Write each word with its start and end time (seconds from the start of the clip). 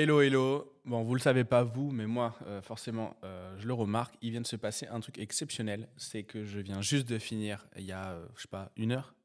Hello, 0.00 0.20
hello. 0.20 0.72
Bon, 0.84 1.02
vous 1.02 1.16
le 1.16 1.20
savez 1.20 1.42
pas, 1.42 1.64
vous, 1.64 1.90
mais 1.90 2.06
moi, 2.06 2.38
euh, 2.46 2.62
forcément, 2.62 3.16
euh, 3.24 3.58
je 3.58 3.66
le 3.66 3.74
remarque. 3.74 4.14
Il 4.22 4.30
vient 4.30 4.40
de 4.40 4.46
se 4.46 4.54
passer 4.54 4.86
un 4.86 5.00
truc 5.00 5.18
exceptionnel. 5.18 5.88
C'est 5.96 6.22
que 6.22 6.44
je 6.44 6.60
viens 6.60 6.80
juste 6.80 7.08
de 7.08 7.18
finir, 7.18 7.66
il 7.76 7.82
y 7.82 7.90
a, 7.90 8.12
euh, 8.12 8.24
je 8.36 8.42
sais 8.42 8.48
pas, 8.48 8.70
une 8.76 8.92
heure, 8.92 9.16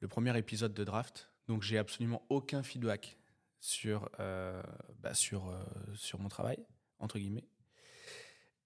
le 0.00 0.08
premier 0.08 0.34
épisode 0.38 0.72
de 0.72 0.82
Draft. 0.82 1.30
Donc, 1.46 1.60
j'ai 1.62 1.76
absolument 1.76 2.24
aucun 2.30 2.62
feedback 2.62 3.18
sur, 3.60 4.08
bah, 4.18 5.12
sur, 5.12 5.54
sur 5.92 6.20
mon 6.20 6.30
travail, 6.30 6.56
entre 6.98 7.18
guillemets. 7.18 7.44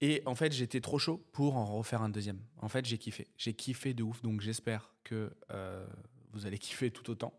Et 0.00 0.22
en 0.26 0.36
fait, 0.36 0.52
j'étais 0.52 0.80
trop 0.80 1.00
chaud 1.00 1.26
pour 1.32 1.56
en 1.56 1.76
refaire 1.76 2.02
un 2.02 2.08
deuxième. 2.08 2.40
En 2.58 2.68
fait, 2.68 2.84
j'ai 2.84 2.98
kiffé. 2.98 3.26
J'ai 3.36 3.54
kiffé 3.54 3.94
de 3.94 4.04
ouf. 4.04 4.22
Donc, 4.22 4.42
j'espère 4.42 4.94
que 5.02 5.32
vous 6.30 6.46
allez 6.46 6.58
kiffer 6.60 6.92
tout 6.92 7.10
autant. 7.10 7.34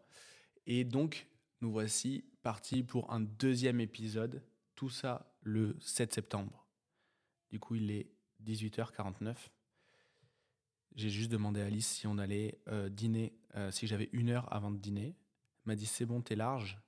Et 0.68 0.84
donc, 0.84 1.26
nous 1.62 1.72
voici 1.72 2.24
partis 2.42 2.84
pour 2.84 3.12
un 3.12 3.20
deuxième 3.20 3.80
épisode. 3.80 4.44
Tout 4.76 4.90
ça 4.90 5.32
le 5.42 5.78
7 5.80 6.14
septembre. 6.14 6.68
Du 7.52 7.60
coup, 7.60 7.76
il 7.76 7.92
est 7.92 8.12
18h49. 8.44 9.36
J'ai 10.96 11.10
juste 11.10 11.32
demandé 11.32 11.62
à 11.62 11.66
Alice 11.66 11.88
si 11.88 12.08
on 12.08 12.18
allait 12.18 12.60
euh, 12.68 12.90
dîner, 12.90 13.34
euh, 13.56 13.72
si 13.72 13.88
j'avais 13.88 14.10
une 14.12 14.30
heure 14.30 14.52
avant 14.52 14.72
de 14.72 14.78
dîner. 14.78 15.16
Elle 15.66 15.68
m'a 15.72 15.76
dit 15.76 15.86
c'est 15.86 16.06
bon, 16.06 16.22
t'es 16.22 16.36
large. 16.36 16.82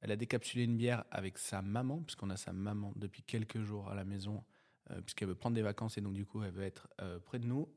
Elle 0.00 0.10
a 0.10 0.16
décapsulé 0.16 0.64
une 0.64 0.76
bière 0.76 1.04
avec 1.10 1.38
sa 1.38 1.62
maman, 1.62 2.02
puisqu'on 2.02 2.30
a 2.30 2.36
sa 2.36 2.52
maman 2.52 2.92
depuis 2.96 3.22
quelques 3.22 3.62
jours 3.62 3.88
à 3.88 3.94
la 3.94 4.04
maison, 4.04 4.44
euh, 4.90 5.00
puisqu'elle 5.00 5.28
veut 5.28 5.34
prendre 5.34 5.54
des 5.54 5.62
vacances 5.62 5.96
et 5.96 6.00
donc 6.00 6.14
du 6.14 6.26
coup 6.26 6.42
elle 6.42 6.52
veut 6.52 6.64
être 6.64 6.88
près 7.24 7.38
de 7.38 7.46
nous. 7.46 7.68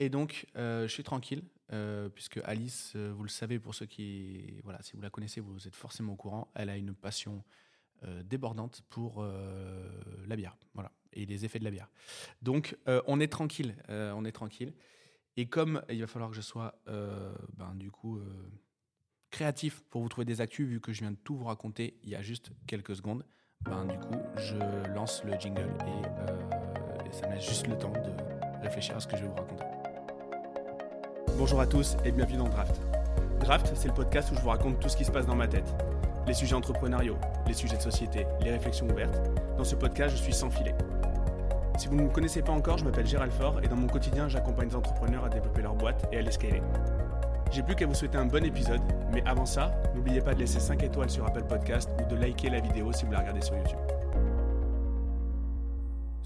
Et 0.00 0.08
donc, 0.08 0.46
je 0.54 0.86
suis 0.88 1.04
tranquille. 1.04 1.42
Euh, 1.72 2.10
puisque 2.10 2.40
Alice, 2.44 2.92
euh, 2.94 3.12
vous 3.16 3.22
le 3.22 3.30
savez 3.30 3.58
pour 3.58 3.74
ceux 3.74 3.86
qui, 3.86 4.60
voilà, 4.64 4.82
si 4.82 4.94
vous 4.94 5.02
la 5.02 5.10
connaissez, 5.10 5.40
vous 5.40 5.66
êtes 5.66 5.74
forcément 5.74 6.12
au 6.12 6.16
courant, 6.16 6.50
elle 6.54 6.68
a 6.68 6.76
une 6.76 6.94
passion 6.94 7.42
euh, 8.04 8.22
débordante 8.22 8.82
pour 8.90 9.24
la 10.26 10.36
bière, 10.36 10.56
voilà, 10.74 10.92
et 11.12 11.24
les 11.26 11.44
effets 11.44 11.58
de 11.58 11.64
la 11.64 11.70
bière. 11.70 11.90
Donc, 12.42 12.76
on 13.06 13.20
est 13.20 13.28
tranquille, 13.28 13.76
on 13.88 14.24
est 14.24 14.32
tranquille. 14.32 14.74
Et 15.36 15.46
comme 15.46 15.82
il 15.88 16.00
va 16.00 16.06
falloir 16.06 16.30
que 16.30 16.36
je 16.36 16.42
sois, 16.42 16.80
ben, 16.86 17.74
du 17.74 17.90
coup, 17.90 18.20
créatif 19.30 19.82
pour 19.90 20.02
vous 20.02 20.08
trouver 20.08 20.24
des 20.24 20.40
actus, 20.40 20.66
vu 20.68 20.80
que 20.80 20.92
je 20.92 21.00
viens 21.00 21.12
de 21.12 21.16
tout 21.16 21.36
vous 21.36 21.44
raconter 21.44 21.98
il 22.02 22.10
y 22.10 22.14
a 22.14 22.22
juste 22.22 22.50
quelques 22.66 22.96
secondes, 22.96 23.24
ben, 23.62 23.84
du 23.86 23.98
coup, 23.98 24.18
je 24.36 24.56
lance 24.92 25.24
le 25.24 25.38
jingle 25.38 25.72
et, 25.86 27.08
et 27.08 27.12
ça 27.12 27.28
me 27.28 27.34
laisse 27.34 27.48
juste 27.48 27.66
le 27.66 27.78
temps 27.78 27.92
de 27.92 28.62
réfléchir 28.62 28.96
à 28.96 29.00
ce 29.00 29.06
que 29.06 29.16
je 29.16 29.22
vais 29.22 29.28
vous 29.28 29.34
raconter. 29.34 29.73
Bonjour 31.36 31.60
à 31.60 31.66
tous 31.66 31.96
et 32.04 32.12
bienvenue 32.12 32.38
dans 32.38 32.48
Draft. 32.48 32.80
Draft, 33.40 33.72
c'est 33.74 33.88
le 33.88 33.94
podcast 33.94 34.30
où 34.30 34.36
je 34.36 34.40
vous 34.40 34.50
raconte 34.50 34.78
tout 34.78 34.88
ce 34.88 34.96
qui 34.96 35.04
se 35.04 35.10
passe 35.10 35.26
dans 35.26 35.34
ma 35.34 35.48
tête. 35.48 35.74
Les 36.28 36.32
sujets 36.32 36.54
entrepreneuriaux, 36.54 37.16
les 37.48 37.54
sujets 37.54 37.76
de 37.76 37.82
société, 37.82 38.24
les 38.40 38.52
réflexions 38.52 38.86
ouvertes. 38.88 39.20
Dans 39.58 39.64
ce 39.64 39.74
podcast, 39.74 40.16
je 40.16 40.22
suis 40.22 40.32
sans 40.32 40.48
filet. 40.48 40.76
Si 41.76 41.88
vous 41.88 41.96
ne 41.96 42.02
me 42.02 42.08
connaissez 42.08 42.40
pas 42.40 42.52
encore, 42.52 42.78
je 42.78 42.84
m'appelle 42.84 43.06
Gérald 43.06 43.32
Fort 43.32 43.60
et 43.64 43.66
dans 43.66 43.74
mon 43.74 43.88
quotidien, 43.88 44.28
j'accompagne 44.28 44.68
des 44.68 44.76
entrepreneurs 44.76 45.24
à 45.24 45.28
développer 45.28 45.62
leur 45.62 45.74
boîte 45.74 46.06
et 46.12 46.18
à 46.18 46.22
l'escaler. 46.22 46.62
J'ai 47.50 47.64
plus 47.64 47.74
qu'à 47.74 47.86
vous 47.86 47.94
souhaiter 47.94 48.16
un 48.16 48.26
bon 48.26 48.44
épisode, 48.44 48.82
mais 49.12 49.24
avant 49.26 49.46
ça, 49.46 49.72
n'oubliez 49.94 50.20
pas 50.20 50.34
de 50.34 50.38
laisser 50.38 50.60
5 50.60 50.84
étoiles 50.84 51.10
sur 51.10 51.26
Apple 51.26 51.44
Podcast 51.44 51.90
ou 52.00 52.08
de 52.08 52.14
liker 52.14 52.50
la 52.50 52.60
vidéo 52.60 52.92
si 52.92 53.04
vous 53.04 53.12
la 53.12 53.18
regardez 53.18 53.42
sur 53.42 53.56
YouTube. 53.56 53.93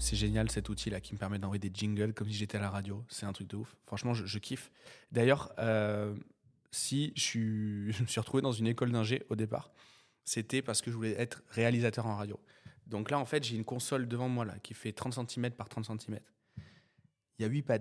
C'est 0.09 0.15
génial 0.15 0.49
cet 0.49 0.69
outil-là 0.69 1.01
qui 1.01 1.13
me 1.13 1.19
permet 1.19 1.37
d'envoyer 1.37 1.59
des 1.59 1.69
jingles 1.71 2.15
comme 2.15 2.27
si 2.27 2.33
j'étais 2.33 2.57
à 2.57 2.61
la 2.61 2.71
radio. 2.71 3.05
C'est 3.09 3.27
un 3.27 3.31
truc 3.31 3.47
de 3.47 3.57
ouf. 3.57 3.75
Franchement, 3.85 4.15
je, 4.15 4.39
kiffe. 4.39 4.71
D'ailleurs, 5.11 5.53
euh, 5.59 6.15
si 6.71 7.13
je, 7.15 7.21
suis, 7.21 7.39
me 8.01 8.07
suis 8.07 8.19
retrouvé 8.19 8.41
dans 8.41 8.51
une 8.51 8.65
école 8.65 8.91
d'ingé 8.91 9.21
au 9.29 9.35
départ, 9.35 9.71
c'était 10.25 10.63
parce 10.63 10.81
que 10.81 10.89
je 10.89 10.95
voulais 10.95 11.13
être 11.21 11.43
réalisateur 11.49 12.07
en 12.07 12.15
radio. 12.15 12.39
Donc 12.87 13.11
là, 13.11 13.19
en 13.19 13.25
fait, 13.25 13.43
j'ai 13.43 13.55
une 13.55 13.63
console 13.63 14.07
devant 14.07 14.27
moi 14.27 14.45
là, 14.45 14.57
qui 14.63 14.73
fait 14.73 14.93
30 14.93 15.29
cm 15.29 15.51
par 15.51 15.69
30 15.69 15.85
cm. 15.85 16.19
Il 17.37 17.43
y 17.43 17.45
a 17.45 17.47
8 17.47 17.61
pads. 17.61 17.77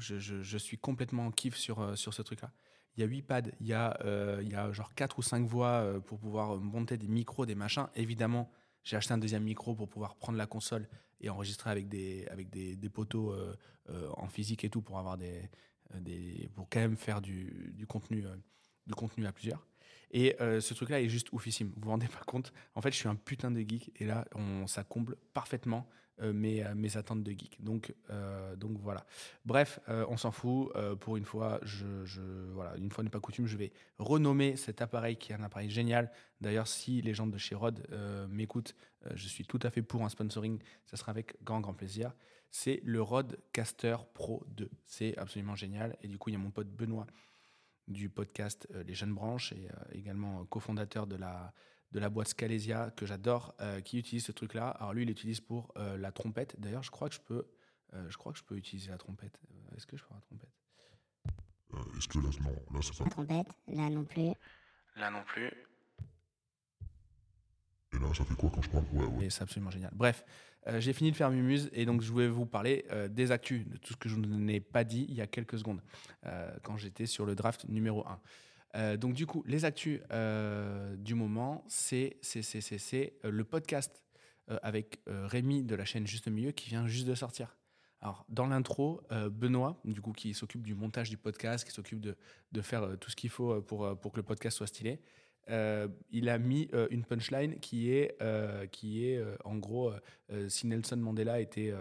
Je, 0.00 0.18
je, 0.18 0.58
suis 0.58 0.78
complètement 0.78 1.26
en 1.26 1.30
kiff 1.30 1.54
sur, 1.54 1.78
euh, 1.78 1.94
sur 1.94 2.12
ce 2.12 2.22
truc-là. 2.22 2.50
Il 2.96 3.02
y 3.02 3.04
a 3.04 3.06
8 3.06 3.22
pads. 3.22 3.42
Il 3.60 3.68
y 3.68 3.72
a, 3.72 3.96
euh, 4.04 4.40
il 4.42 4.50
y 4.50 4.56
a 4.56 4.72
genre 4.72 4.96
4 4.96 5.20
ou 5.20 5.22
5 5.22 5.46
voix 5.46 6.02
pour 6.04 6.18
pouvoir 6.18 6.56
monter 6.56 6.96
des 6.96 7.06
micros, 7.06 7.46
des 7.46 7.54
machins. 7.54 7.86
Évidemment, 7.94 8.50
j'ai 8.82 8.96
acheté 8.96 9.14
un 9.14 9.18
deuxième 9.18 9.44
micro 9.44 9.76
pour 9.76 9.88
pouvoir 9.88 10.16
prendre 10.16 10.38
la 10.38 10.48
console 10.48 10.88
et 11.20 11.30
enregistrer 11.30 11.70
avec 11.70 11.88
des, 11.88 12.26
avec 12.28 12.50
des, 12.50 12.76
des 12.76 12.88
poteaux 12.88 13.32
euh, 13.32 13.56
euh, 13.90 14.08
en 14.16 14.28
physique 14.28 14.64
et 14.64 14.70
tout 14.70 14.82
pour 14.82 14.98
avoir 14.98 15.16
des, 15.16 15.48
euh, 15.94 16.00
des 16.00 16.50
pour 16.54 16.68
quand 16.68 16.80
même 16.80 16.96
faire 16.96 17.20
du, 17.20 17.72
du 17.74 17.86
contenu, 17.86 18.24
du 18.86 18.94
contenu 18.94 19.26
à 19.26 19.32
plusieurs. 19.32 19.66
Et 20.10 20.36
ce 20.38 20.72
truc-là 20.72 21.02
est 21.02 21.08
juste 21.10 21.30
oufissime. 21.32 21.70
Vous 21.76 21.82
vous 21.82 21.90
rendez 21.90 22.08
pas 22.08 22.24
compte 22.26 22.54
En 22.74 22.80
fait, 22.80 22.90
je 22.92 22.96
suis 22.96 23.08
un 23.08 23.14
putain 23.14 23.50
de 23.50 23.60
geek 23.60 23.92
et 23.96 24.06
là, 24.06 24.26
on, 24.34 24.66
ça 24.66 24.82
comble 24.82 25.16
parfaitement 25.34 25.86
euh, 25.86 26.07
mes, 26.20 26.64
euh, 26.64 26.74
mes, 26.74 26.96
attentes 26.96 27.22
de 27.22 27.30
geek. 27.30 27.62
Donc, 27.62 27.94
euh, 28.10 28.56
donc 28.56 28.78
voilà. 28.78 29.06
Bref, 29.44 29.80
on 29.88 30.16
s'en 30.16 30.30
fout. 30.30 30.72
pour 31.00 31.16
une 31.16 31.24
fois, 31.24 31.60
je, 31.62 31.86
voilà, 32.52 32.76
une 32.76 32.90
fois 32.90 33.04
n'est 33.04 33.10
pas 33.10 33.20
coutume, 33.20 33.46
je 33.46 33.56
vais 33.56 33.72
renommer 33.98 34.56
cet 34.56 34.82
appareil 34.82 35.16
qui 35.16 35.32
est 35.32 35.34
un 35.34 35.42
appareil 35.42 35.70
génial. 35.70 36.10
D'ailleurs, 36.40 36.68
si 36.68 37.02
les 37.02 37.14
gens 37.14 37.26
de 37.26 37.38
chez 37.38 37.54
Rode 37.54 37.86
m'écoutent, 38.30 38.74
je 39.14 39.28
suis 39.28 39.44
tout 39.44 39.60
à 39.62 39.70
fait 39.70 39.82
pour 39.82 40.04
un 40.04 40.08
sponsoring. 40.08 40.58
Ça 40.86 40.96
sera 40.96 41.10
avec 41.10 41.42
grand, 41.42 41.60
grand 41.60 41.74
plaisir. 41.74 42.12
C'est 42.50 42.80
le 42.84 43.02
Rodecaster 43.02 43.96
Pro 44.14 44.44
2. 44.48 44.70
C'est 44.84 45.16
absolument 45.18 45.54
génial. 45.54 45.96
Et 46.02 46.08
du 46.08 46.18
coup, 46.18 46.30
il 46.30 46.34
y 46.34 46.36
a 46.36 46.38
mon 46.38 46.50
pote 46.50 46.68
Benoît 46.68 47.06
du 47.86 48.08
podcast 48.08 48.68
Les 48.86 48.94
Jeunes 48.94 49.14
Branches 49.14 49.52
et 49.52 49.68
également 49.92 50.44
cofondateur 50.46 51.06
de 51.06 51.16
la 51.16 51.52
de 51.92 52.00
la 52.00 52.10
boîte 52.10 52.28
Scalesia 52.28 52.90
que 52.96 53.06
j'adore, 53.06 53.54
euh, 53.60 53.80
qui 53.80 53.98
utilise 53.98 54.24
ce 54.24 54.32
truc-là. 54.32 54.68
Alors 54.68 54.92
lui, 54.92 55.02
il 55.02 55.08
l'utilise 55.08 55.40
pour 55.40 55.72
euh, 55.76 55.96
la 55.96 56.12
trompette. 56.12 56.58
D'ailleurs, 56.60 56.82
je 56.82 56.90
crois 56.90 57.08
que 57.08 57.14
je 57.14 57.20
peux, 57.20 57.46
euh, 57.94 58.10
je 58.10 58.16
crois 58.16 58.32
que 58.32 58.38
je 58.38 58.44
peux 58.44 58.56
utiliser 58.56 58.90
la 58.90 58.98
trompette. 58.98 59.40
Est-ce 59.76 59.86
que 59.86 59.96
je 59.96 60.04
peux 60.04 60.14
la 60.14 60.20
trompette? 60.20 60.50
Est-ce 61.96 62.08
que 62.08 62.18
là, 62.18 62.30
non, 62.42 62.76
là 62.76 62.80
c'est 62.82 62.96
pas. 62.96 63.04
La 63.04 63.10
trompette, 63.10 63.48
là 63.68 63.90
non 63.90 64.04
plus. 64.04 64.32
Là 64.96 65.10
non 65.10 65.22
plus. 65.24 65.50
Et 67.92 67.98
là, 67.98 68.12
ça 68.14 68.24
fait 68.24 68.34
quoi 68.34 68.50
quand 68.54 68.62
je 68.62 68.70
parle? 68.70 68.84
Ouais, 68.92 69.06
ouais. 69.06 69.30
C'est 69.30 69.42
absolument 69.42 69.70
génial. 69.70 69.90
Bref, 69.94 70.24
j'ai 70.78 70.92
fini 70.92 71.10
de 71.10 71.16
faire 71.16 71.30
Mumuse 71.30 71.70
et 71.72 71.86
donc 71.86 72.02
je 72.02 72.10
voulais 72.10 72.28
vous 72.28 72.44
parler 72.44 72.84
des 73.10 73.30
actus, 73.30 73.66
de 73.66 73.78
tout 73.78 73.94
ce 73.94 73.96
que 73.96 74.08
je 74.08 74.16
n'ai 74.16 74.60
pas 74.60 74.84
dit 74.84 75.06
il 75.08 75.14
y 75.14 75.22
a 75.22 75.26
quelques 75.26 75.58
secondes, 75.58 75.80
quand 76.62 76.76
j'étais 76.76 77.06
sur 77.06 77.24
le 77.24 77.34
draft 77.34 77.66
numéro 77.68 78.06
1. 78.06 78.20
Euh, 78.76 78.96
donc 78.96 79.14
du 79.14 79.26
coup, 79.26 79.42
les 79.46 79.64
actus 79.64 80.00
euh, 80.12 80.96
du 80.96 81.14
moment, 81.14 81.64
c'est 81.68 82.18
euh, 82.36 83.10
le 83.30 83.44
podcast 83.44 84.04
avec 84.62 85.00
Rémi 85.06 85.62
de 85.62 85.74
la 85.74 85.84
chaîne 85.84 86.06
Juste 86.06 86.26
Milieu 86.26 86.52
qui 86.52 86.70
vient 86.70 86.86
juste 86.86 87.06
de 87.06 87.14
sortir. 87.14 87.58
Alors, 88.00 88.24
dans 88.30 88.46
l'intro, 88.46 89.02
Benoît, 89.30 89.78
du 89.84 90.00
coup, 90.00 90.12
qui 90.12 90.32
s'occupe 90.32 90.62
du 90.62 90.74
montage 90.74 91.10
du 91.10 91.18
podcast, 91.18 91.66
qui 91.66 91.70
s'occupe 91.70 92.00
de, 92.00 92.16
faire 92.62 92.96
tout 92.98 93.10
ce 93.10 93.16
qu'il 93.16 93.28
faut 93.28 93.60
pour, 93.60 93.94
pour 94.00 94.10
que 94.10 94.16
le 94.16 94.22
podcast 94.22 94.56
soit 94.56 94.66
stylé, 94.66 95.02
il 95.48 96.30
a 96.30 96.38
mis 96.38 96.70
une 96.90 97.04
punchline 97.04 97.60
qui 97.60 97.90
est, 97.90 98.16
qui 98.72 99.04
est 99.04 99.22
en 99.44 99.56
gros, 99.56 99.92
si 100.48 100.66
Nelson 100.66 100.96
Mandela 100.96 101.42
était, 101.42 101.74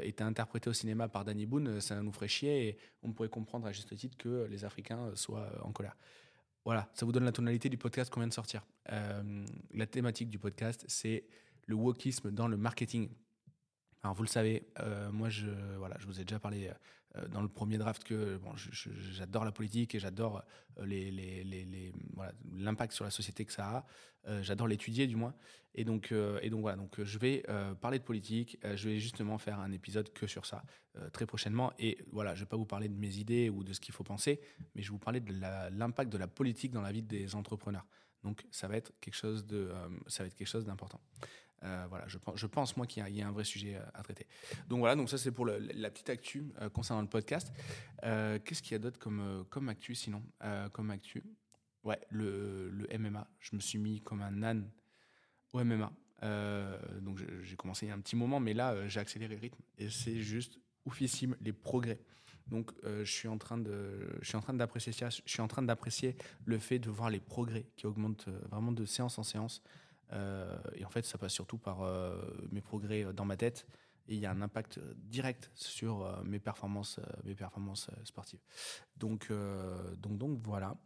était 0.00 0.24
interprété 0.24 0.70
au 0.70 0.72
cinéma 0.72 1.08
par 1.08 1.26
Danny 1.26 1.44
Boone, 1.44 1.82
ça 1.82 2.00
nous 2.00 2.12
ferait 2.12 2.28
chier 2.28 2.68
et 2.68 2.78
on 3.02 3.12
pourrait 3.12 3.28
comprendre 3.28 3.66
à 3.66 3.72
juste 3.72 3.94
titre 3.94 4.16
que 4.16 4.46
les 4.48 4.64
Africains 4.64 5.10
soient 5.14 5.52
en 5.62 5.72
colère. 5.72 5.98
Voilà, 6.66 6.90
ça 6.94 7.06
vous 7.06 7.12
donne 7.12 7.24
la 7.24 7.30
tonalité 7.30 7.68
du 7.68 7.78
podcast 7.78 8.10
qu'on 8.10 8.18
vient 8.18 8.26
de 8.26 8.34
sortir. 8.34 8.66
Euh, 8.90 9.46
la 9.72 9.86
thématique 9.86 10.28
du 10.28 10.40
podcast, 10.40 10.84
c'est 10.88 11.24
le 11.66 11.76
wokisme 11.76 12.32
dans 12.32 12.48
le 12.48 12.56
marketing. 12.56 13.08
Vous 14.12 14.22
le 14.22 14.28
savez, 14.28 14.66
euh, 14.80 15.10
moi 15.10 15.28
je, 15.28 15.46
vous 16.06 16.20
ai 16.20 16.24
déjà 16.24 16.38
parlé 16.38 16.70
euh, 17.16 17.28
dans 17.28 17.40
le 17.40 17.48
premier 17.48 17.78
draft 17.78 18.04
que 18.04 18.38
j'adore 19.12 19.44
la 19.44 19.52
politique 19.52 19.94
et 19.94 19.98
j'adore 19.98 20.42
voilà, 20.76 22.32
l'impact 22.52 22.92
sur 22.92 23.04
la 23.04 23.10
société 23.10 23.44
que 23.44 23.52
ça 23.52 23.86
a. 24.26 24.42
j'adore 24.42 24.68
l'étudier 24.68 25.06
du 25.06 25.16
moins. 25.16 25.34
Et 25.74 25.84
donc, 25.84 26.12
voilà, 26.12 26.78
je 26.98 27.18
vais 27.18 27.44
parler 27.80 27.98
de 27.98 28.04
politique. 28.04 28.58
je 28.62 28.88
vais 28.88 28.98
justement 28.98 29.38
faire 29.38 29.60
un 29.60 29.72
épisode 29.72 30.12
que 30.12 30.26
sur 30.26 30.46
ça 30.46 30.62
très 31.12 31.26
prochainement. 31.26 31.72
Et 31.78 31.98
voilà, 32.12 32.34
je 32.34 32.40
ne 32.40 32.44
vais 32.44 32.48
pas 32.48 32.56
vous 32.56 32.66
parler 32.66 32.88
de 32.88 32.96
mes 32.96 33.16
idées 33.16 33.48
ou 33.48 33.64
de 33.64 33.72
ce 33.72 33.80
qu'il 33.80 33.94
faut 33.94 34.04
penser, 34.04 34.40
mais 34.74 34.82
je 34.82 34.88
vais 34.88 34.92
vous 34.92 34.98
parler 34.98 35.20
de 35.20 35.32
l'impact 35.70 36.12
de 36.12 36.18
la 36.18 36.28
politique 36.28 36.72
dans 36.72 36.82
la 36.82 36.92
vie 36.92 37.02
des 37.02 37.34
entrepreneurs. 37.34 37.86
Donc 38.24 38.44
ça 38.50 38.68
va 38.68 38.76
être 38.76 38.92
quelque 39.00 39.14
chose 39.14 39.46
d'important. 39.46 41.00
Euh, 41.66 41.86
voilà, 41.88 42.06
je, 42.06 42.18
je, 42.34 42.46
pense 42.46 42.76
moi 42.76 42.86
qu'il 42.86 43.06
y, 43.08 43.22
a 43.22 43.26
un 43.26 43.32
vrai 43.32 43.44
sujet 43.44 43.78
à, 43.94 44.02
traiter. 44.02 44.26
Donc 44.68 44.78
voilà, 44.80 44.94
donc 44.94 45.10
ça 45.10 45.18
c'est 45.18 45.32
pour 45.32 45.46
la 45.46 45.90
petite 45.90 46.10
actu 46.10 46.52
euh, 46.60 46.68
concernant 46.68 47.02
le 47.02 47.08
podcast. 47.08 47.52
Euh, 48.04 48.38
qu'est-ce 48.44 48.62
qu'il 48.62 48.72
y 48.72 48.74
a 48.76 48.78
d'autre 48.78 48.98
comme, 48.98 49.44
comme 49.50 49.68
actu 49.68 49.94
sinon 49.94 50.22
Comme 50.72 50.90
actu, 50.90 51.22
ouais, 51.84 51.98
le, 52.10 52.70
le, 52.70 52.98
MMA. 52.98 53.26
Je 53.40 53.56
me 53.56 53.60
suis 53.60 53.78
mis 53.78 54.00
comme 54.00 54.22
un 54.22 54.42
âne 54.42 54.70
au 55.52 55.64
MMA. 55.64 55.92
donc 57.00 57.20
j'ai 57.42 57.56
commencé 57.56 57.86
il 57.86 57.88
y 57.88 57.92
a 57.92 57.94
un 57.94 58.00
petit 58.00 58.16
moment, 58.16 58.38
mais 58.38 58.54
là 58.54 58.86
j'ai 58.86 59.00
accéléré 59.00 59.34
le 59.34 59.40
rythme 59.40 59.62
et 59.78 59.90
c'est 59.90 60.20
juste 60.20 60.58
oufissime 60.84 61.36
les 61.40 61.52
progrès. 61.52 61.98
Donc 62.46 62.70
je 62.84 63.10
suis 63.10 63.26
en 63.26 63.38
train 63.38 63.58
d'apprécier 63.58 64.92
Je 64.92 65.20
suis 65.24 65.42
en 65.42 65.48
train 65.48 65.62
d'apprécier 65.62 66.16
le 66.44 66.58
fait 66.58 66.78
de 66.78 66.90
voir 66.90 67.10
les 67.10 67.20
progrès 67.20 67.66
qui 67.76 67.86
augmentent 67.86 68.28
vraiment 68.50 68.70
de 68.70 68.84
séance 68.84 69.18
en 69.18 69.24
séance. 69.24 69.62
Et 70.12 70.84
en 70.84 70.90
fait, 70.90 71.04
ça 71.04 71.18
passe 71.18 71.32
surtout 71.32 71.58
par 71.58 71.80
mes 72.50 72.60
progrès 72.60 73.12
dans 73.12 73.24
ma 73.24 73.36
tête 73.36 73.66
et 74.08 74.14
il 74.14 74.20
y 74.20 74.26
a 74.26 74.30
un 74.30 74.40
impact 74.40 74.78
direct 74.94 75.50
sur 75.54 76.22
mes 76.24 76.38
performances, 76.38 77.00
mes 77.24 77.34
performances 77.34 77.90
sportives. 78.04 78.40
Donc, 78.96 79.32
donc, 79.98 80.18
donc 80.18 80.38
voilà. 80.44 80.76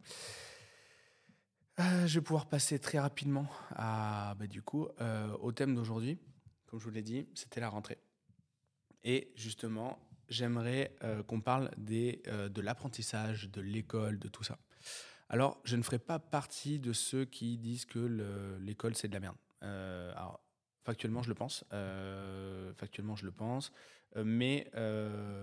je 1.77 2.13
vais 2.15 2.21
pouvoir 2.21 2.47
passer 2.49 2.79
très 2.79 2.99
rapidement 2.99 3.47
à, 3.75 4.35
bah, 4.39 4.47
du 4.47 4.61
coup, 4.61 4.87
au 5.39 5.51
thème 5.51 5.75
d'aujourd'hui. 5.75 6.19
Comme 6.65 6.79
je 6.79 6.85
vous 6.85 6.91
l'ai 6.91 7.03
dit, 7.03 7.27
c'était 7.35 7.59
la 7.59 7.69
rentrée. 7.69 7.99
Et 9.03 9.31
justement, 9.35 9.99
j'aimerais 10.29 10.95
qu'on 11.27 11.41
parle 11.41 11.69
des, 11.77 12.23
de 12.25 12.61
l'apprentissage, 12.61 13.49
de 13.49 13.61
l'école, 13.61 14.17
de 14.19 14.29
tout 14.29 14.43
ça. 14.43 14.57
Alors, 15.33 15.61
je 15.63 15.77
ne 15.77 15.81
ferai 15.81 15.97
pas 15.97 16.19
partie 16.19 16.77
de 16.77 16.91
ceux 16.91 17.23
qui 17.23 17.57
disent 17.57 17.85
que 17.85 18.57
l'école, 18.59 18.95
c'est 18.95 19.07
de 19.07 19.13
la 19.13 19.21
merde. 19.21 19.37
Euh, 19.63 20.11
alors, 20.17 20.41
factuellement, 20.83 21.23
je 21.23 21.29
le 21.29 21.35
pense. 21.35 21.63
Euh, 21.71 22.73
factuellement, 22.73 23.15
je 23.15 23.23
le 23.23 23.31
pense. 23.31 23.71
Euh, 24.17 24.25
mais 24.25 24.69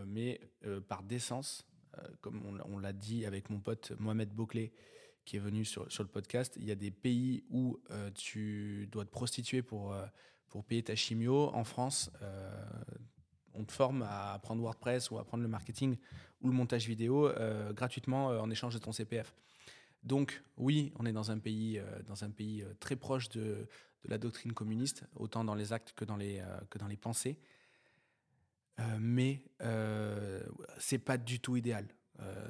mais 0.06 0.42
par 0.88 1.02
décence, 1.02 1.66
comme 2.20 2.42
on, 2.66 2.78
l'a 2.78 2.92
dit 2.92 3.24
avec 3.24 3.48
mon 3.48 3.60
pote 3.60 3.92
Mohamed 3.98 4.28
Bouclé, 4.28 4.74
qui 5.24 5.36
est 5.36 5.40
venu 5.40 5.64
sur, 5.64 5.90
sur 5.90 6.02
le 6.02 6.10
podcast, 6.10 6.52
il 6.58 6.66
y 6.66 6.70
a 6.70 6.74
des 6.74 6.90
pays 6.90 7.44
où 7.48 7.80
tu 8.14 8.88
dois 8.92 9.06
te 9.06 9.10
prostituer 9.10 9.62
pour, 9.62 9.96
pour 10.48 10.64
payer 10.64 10.82
ta 10.82 10.96
chimio. 10.96 11.48
En 11.54 11.64
France, 11.64 12.10
on 13.54 13.64
te 13.64 13.72
forme 13.72 14.02
à 14.02 14.34
apprendre 14.34 14.60
WordPress 14.60 15.10
ou 15.10 15.16
à 15.16 15.22
apprendre 15.22 15.42
le 15.42 15.48
marketing 15.48 15.96
ou 16.42 16.48
le 16.48 16.54
montage 16.54 16.86
vidéo 16.86 17.32
gratuitement 17.70 18.26
en 18.26 18.50
échange 18.50 18.74
de 18.74 18.80
ton 18.80 18.92
CPF. 18.92 19.34
Donc 20.02 20.42
oui, 20.56 20.92
on 20.98 21.06
est 21.06 21.12
dans 21.12 21.30
un 21.30 21.38
pays, 21.38 21.78
euh, 21.78 21.84
dans 22.06 22.24
un 22.24 22.30
pays 22.30 22.62
euh, 22.62 22.72
très 22.80 22.96
proche 22.96 23.28
de, 23.30 23.66
la 24.04 24.16
doctrine 24.16 24.52
communiste, 24.52 25.04
autant 25.16 25.44
dans 25.44 25.54
les 25.54 25.72
actes 25.72 25.92
que 25.94 26.04
dans 26.04 26.16
les, 26.16 26.38
euh, 26.38 26.60
que 26.70 26.78
dans 26.78 26.86
les 26.86 26.96
pensées. 26.96 27.38
mais 29.00 29.42
c'est 30.78 30.98
pas 30.98 31.18
du 31.18 31.40
tout 31.40 31.56
idéal. 31.56 31.86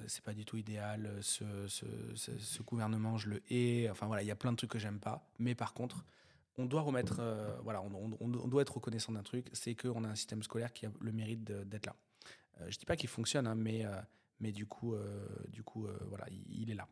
c'est 0.07 0.23
pas 0.23 0.35
du 0.35 0.45
tout 0.45 0.59
idéal. 0.59 1.11
Ce, 1.23 2.63
gouvernement, 2.63 3.17
je 3.17 3.31
le 3.31 3.43
hais. 3.51 3.89
Enfin 3.91 4.07
voilà, 4.07 4.23
il 4.23 4.27
y 4.27 4.31
a 4.31 4.37
plein 4.37 4.53
de 4.53 4.57
trucs 4.57 4.71
que 4.71 4.79
j'aime 4.79 5.01
pas. 5.01 5.27
Mais 5.39 5.55
par 5.55 5.73
contre, 5.73 6.05
on 6.59 6.67
doit 6.67 6.83
remettre, 6.83 7.23
voilà, 7.63 7.81
on, 7.83 8.29
doit 8.29 8.61
être 8.61 8.75
reconnaissant 8.75 9.13
d'un 9.13 9.23
truc, 9.23 9.49
c'est 9.55 9.75
qu'on 9.75 10.05
a 10.05 10.09
un 10.09 10.15
système 10.15 10.43
scolaire 10.43 10.73
qui 10.73 10.85
a 10.85 10.91
le 11.01 11.13
mérite 11.13 11.43
d'être 11.45 11.87
là. 11.87 11.97
je 12.69 12.77
dis 12.77 12.87
pas 12.87 12.97
qu'il 12.97 13.09
fonctionne, 13.09 13.47
hein, 13.47 13.55
mais 13.55 13.87
mais 14.41 14.53
du 14.53 14.67
coup, 14.67 14.95
du 15.49 15.63
coup, 15.63 15.87
voilà, 16.09 16.27
il, 16.31 16.71
est 16.71 16.75
là. 16.75 16.89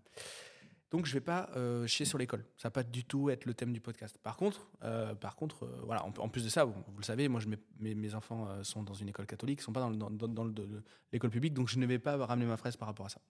Donc 0.90 1.06
je 1.06 1.12
vais 1.12 1.20
pas 1.20 1.50
euh, 1.56 1.86
chier 1.86 2.06
sur 2.06 2.18
l'école. 2.18 2.44
Ça 2.56 2.68
va 2.68 2.70
pas 2.70 2.82
du 2.82 3.04
tout 3.04 3.28
être 3.30 3.44
le 3.44 3.54
thème 3.54 3.72
du 3.72 3.80
podcast. 3.80 4.18
Par 4.22 4.36
contre, 4.36 4.70
euh, 4.84 5.14
par 5.14 5.34
contre, 5.34 5.64
euh, 5.64 5.80
voilà, 5.84 6.04
en, 6.04 6.28
plus 6.28 6.44
de 6.44 6.48
ça, 6.48 6.64
vous, 6.64 6.74
le 6.96 7.02
savez, 7.02 7.28
moi 7.28 7.40
mes, 7.80 8.14
enfants 8.14 8.62
sont 8.62 8.82
dans 8.82 8.94
une 8.94 9.08
école 9.08 9.26
catholique, 9.26 9.60
ils 9.60 9.64
sont 9.64 9.72
pas 9.72 9.80
dans, 9.80 10.52
l'école 11.12 11.30
publique, 11.30 11.54
donc 11.54 11.68
je 11.68 11.78
ne 11.78 11.86
vais 11.86 11.98
pas 11.98 12.16
ramener 12.24 12.46
ma 12.46 12.56
fraise 12.56 12.76
par 12.76 12.88
rapport 12.88 13.06
à 13.06 13.08
ça. 13.08 13.20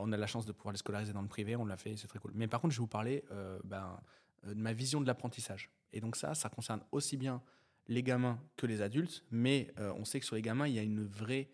on 0.00 0.10
a 0.10 0.16
la 0.16 0.26
chance 0.26 0.46
de 0.46 0.52
pouvoir 0.52 0.72
les 0.72 0.78
scolariser 0.78 1.12
dans 1.12 1.22
le 1.22 1.28
privé, 1.28 1.54
on 1.54 1.66
l'a 1.66 1.76
fait, 1.76 1.96
c'est 1.96 2.08
très 2.08 2.18
cool. 2.18 2.32
Mais 2.34 2.48
par 2.48 2.60
contre, 2.60 2.72
je 2.72 2.78
vais 2.78 2.82
vous 2.82 2.86
parler 2.86 3.24
ben, 3.64 4.00
de 4.46 4.54
ma 4.54 4.72
vision 4.72 5.00
de 5.00 5.06
l'apprentissage. 5.06 5.70
Et 5.92 6.00
donc 6.00 6.16
ça, 6.16 6.34
ça 6.34 6.48
concerne 6.48 6.80
aussi 6.92 7.16
bien 7.16 7.42
les 7.88 8.02
gamins 8.02 8.40
que 8.56 8.66
les 8.66 8.80
adultes, 8.80 9.22
mais 9.30 9.72
on 9.76 10.04
sait 10.06 10.18
que 10.18 10.26
sur 10.26 10.36
les 10.36 10.42
gamins, 10.42 10.66
il 10.66 10.74
y 10.74 10.78
a 10.78 10.82
une 10.82 11.04
vraie, 11.04 11.50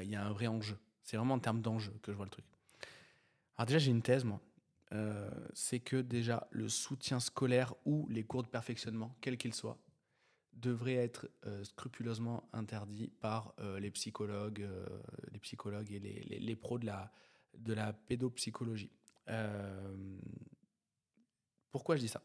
il 0.00 0.08
y 0.08 0.16
a 0.16 0.24
un 0.24 0.32
vrai 0.32 0.46
enjeu. 0.46 0.78
C'est 1.06 1.16
vraiment 1.16 1.34
en 1.34 1.38
termes 1.38 1.62
d'enjeu 1.62 1.92
que 2.02 2.10
je 2.10 2.16
vois 2.16 2.26
le 2.26 2.32
truc. 2.32 2.44
Alors 3.56 3.66
déjà, 3.66 3.78
j'ai 3.78 3.92
une 3.92 4.02
thèse, 4.02 4.24
moi. 4.24 4.40
Euh, 4.92 5.30
c'est 5.54 5.78
que 5.78 5.96
déjà, 5.96 6.48
le 6.50 6.68
soutien 6.68 7.20
scolaire 7.20 7.74
ou 7.84 8.08
les 8.08 8.24
cours 8.24 8.42
de 8.42 8.48
perfectionnement, 8.48 9.16
quels 9.20 9.38
qu'ils 9.38 9.54
soient, 9.54 9.78
devraient 10.52 10.96
être 10.96 11.28
euh, 11.46 11.62
scrupuleusement 11.62 12.48
interdits 12.52 13.12
par 13.20 13.54
euh, 13.60 13.78
les 13.78 13.92
psychologues, 13.92 14.68
les 15.30 15.38
psychologues 15.38 15.92
et 15.92 16.00
les, 16.00 16.40
les, 16.40 16.56
pros 16.56 16.78
de 16.78 16.86
la, 16.86 17.12
de 17.56 17.72
la 17.72 17.92
pédopsychologie. 17.92 18.90
pourquoi 21.70 21.94
je 21.94 22.00
dis 22.00 22.08
ça? 22.08 22.22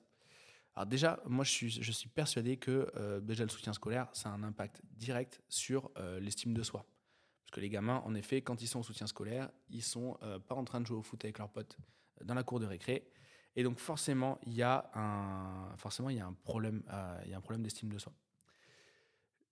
Alors 0.73 0.87
déjà, 0.87 1.19
moi 1.27 1.45
je 1.45 1.51
suis, 1.51 1.69
je 1.69 1.91
suis 1.91 2.09
persuadé 2.09 2.57
que 2.57 3.19
déjà 3.19 3.43
le 3.43 3.49
soutien 3.49 3.73
scolaire, 3.73 4.09
ça 4.13 4.29
a 4.29 4.31
un 4.31 4.43
impact 4.43 4.81
direct 4.95 5.41
sur 5.49 5.91
l'estime 6.19 6.53
de 6.53 6.63
soi. 6.63 6.85
Parce 7.51 7.57
que 7.57 7.61
les 7.63 7.69
gamins, 7.69 8.01
en 8.05 8.15
effet, 8.15 8.41
quand 8.41 8.61
ils 8.61 8.67
sont 8.67 8.79
au 8.79 8.83
soutien 8.83 9.07
scolaire, 9.07 9.51
ils 9.69 9.83
sont 9.83 10.17
euh, 10.23 10.39
pas 10.39 10.55
en 10.55 10.63
train 10.63 10.79
de 10.79 10.85
jouer 10.85 10.95
au 10.95 11.01
foot 11.01 11.21
avec 11.25 11.37
leurs 11.37 11.49
potes 11.49 11.77
euh, 12.21 12.23
dans 12.23 12.33
la 12.33 12.43
cour 12.43 12.61
de 12.61 12.65
récré. 12.65 13.11
Et 13.57 13.63
donc 13.63 13.77
forcément, 13.77 14.39
il 14.43 14.53
y 14.53 14.61
a 14.61 14.89
un, 14.93 15.75
forcément, 15.75 16.09
il 16.09 16.15
y 16.15 16.21
a 16.21 16.25
un 16.25 16.31
problème, 16.31 16.81
euh, 16.89 17.21
il 17.25 17.33
un 17.33 17.41
problème 17.41 17.61
d'estime 17.61 17.91
de 17.91 17.97
soi. 17.97 18.13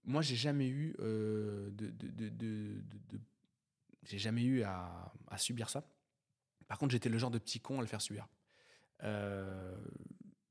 Moi, 0.05 0.21
j'ai 0.21 0.37
jamais 0.37 0.69
eu 0.69 0.95
de, 0.97 1.71
de, 1.71 2.81
j'ai 4.03 4.17
jamais 4.17 4.43
eu 4.43 4.63
à, 4.63 5.11
à, 5.27 5.37
subir 5.37 5.69
ça. 5.69 5.83
Par 6.69 6.77
contre, 6.77 6.93
j'étais 6.93 7.09
le 7.09 7.17
genre 7.17 7.31
de 7.31 7.37
petit 7.37 7.59
con 7.59 7.79
à 7.79 7.81
le 7.81 7.87
faire 7.87 8.01
subir. 8.01 8.29
Euh, 9.03 9.75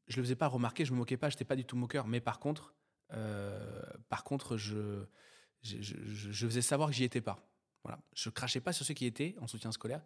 je 0.07 0.19
le 0.19 0.23
faisais 0.23 0.37
pas 0.37 0.49
remarquer, 0.49 0.85
je 0.85 0.93
me 0.93 0.99
moquais 0.99 1.17
pas, 1.17 1.31
j'étais 1.31 1.47
pas 1.47 1.57
du 1.57 1.65
tout 1.65 1.77
moqueur. 1.77 2.07
Mais 2.09 2.21
par 2.21 2.41
contre, 2.41 2.75
par 4.11 4.23
contre, 4.23 4.59
je 4.59 5.07
je, 5.63 6.47
faisais 6.47 6.63
savoir 6.63 6.91
que 6.91 6.95
j'y 6.95 7.05
étais 7.05 7.21
pas. 7.21 7.39
Voilà. 7.85 8.01
Je 8.15 8.31
crachais 8.31 8.61
pas 8.61 8.73
sur 8.73 8.85
ceux 8.85 8.95
qui 8.95 9.07
étaient 9.07 9.35
en 9.41 9.47
soutien 9.47 9.73
scolaire, 9.73 10.03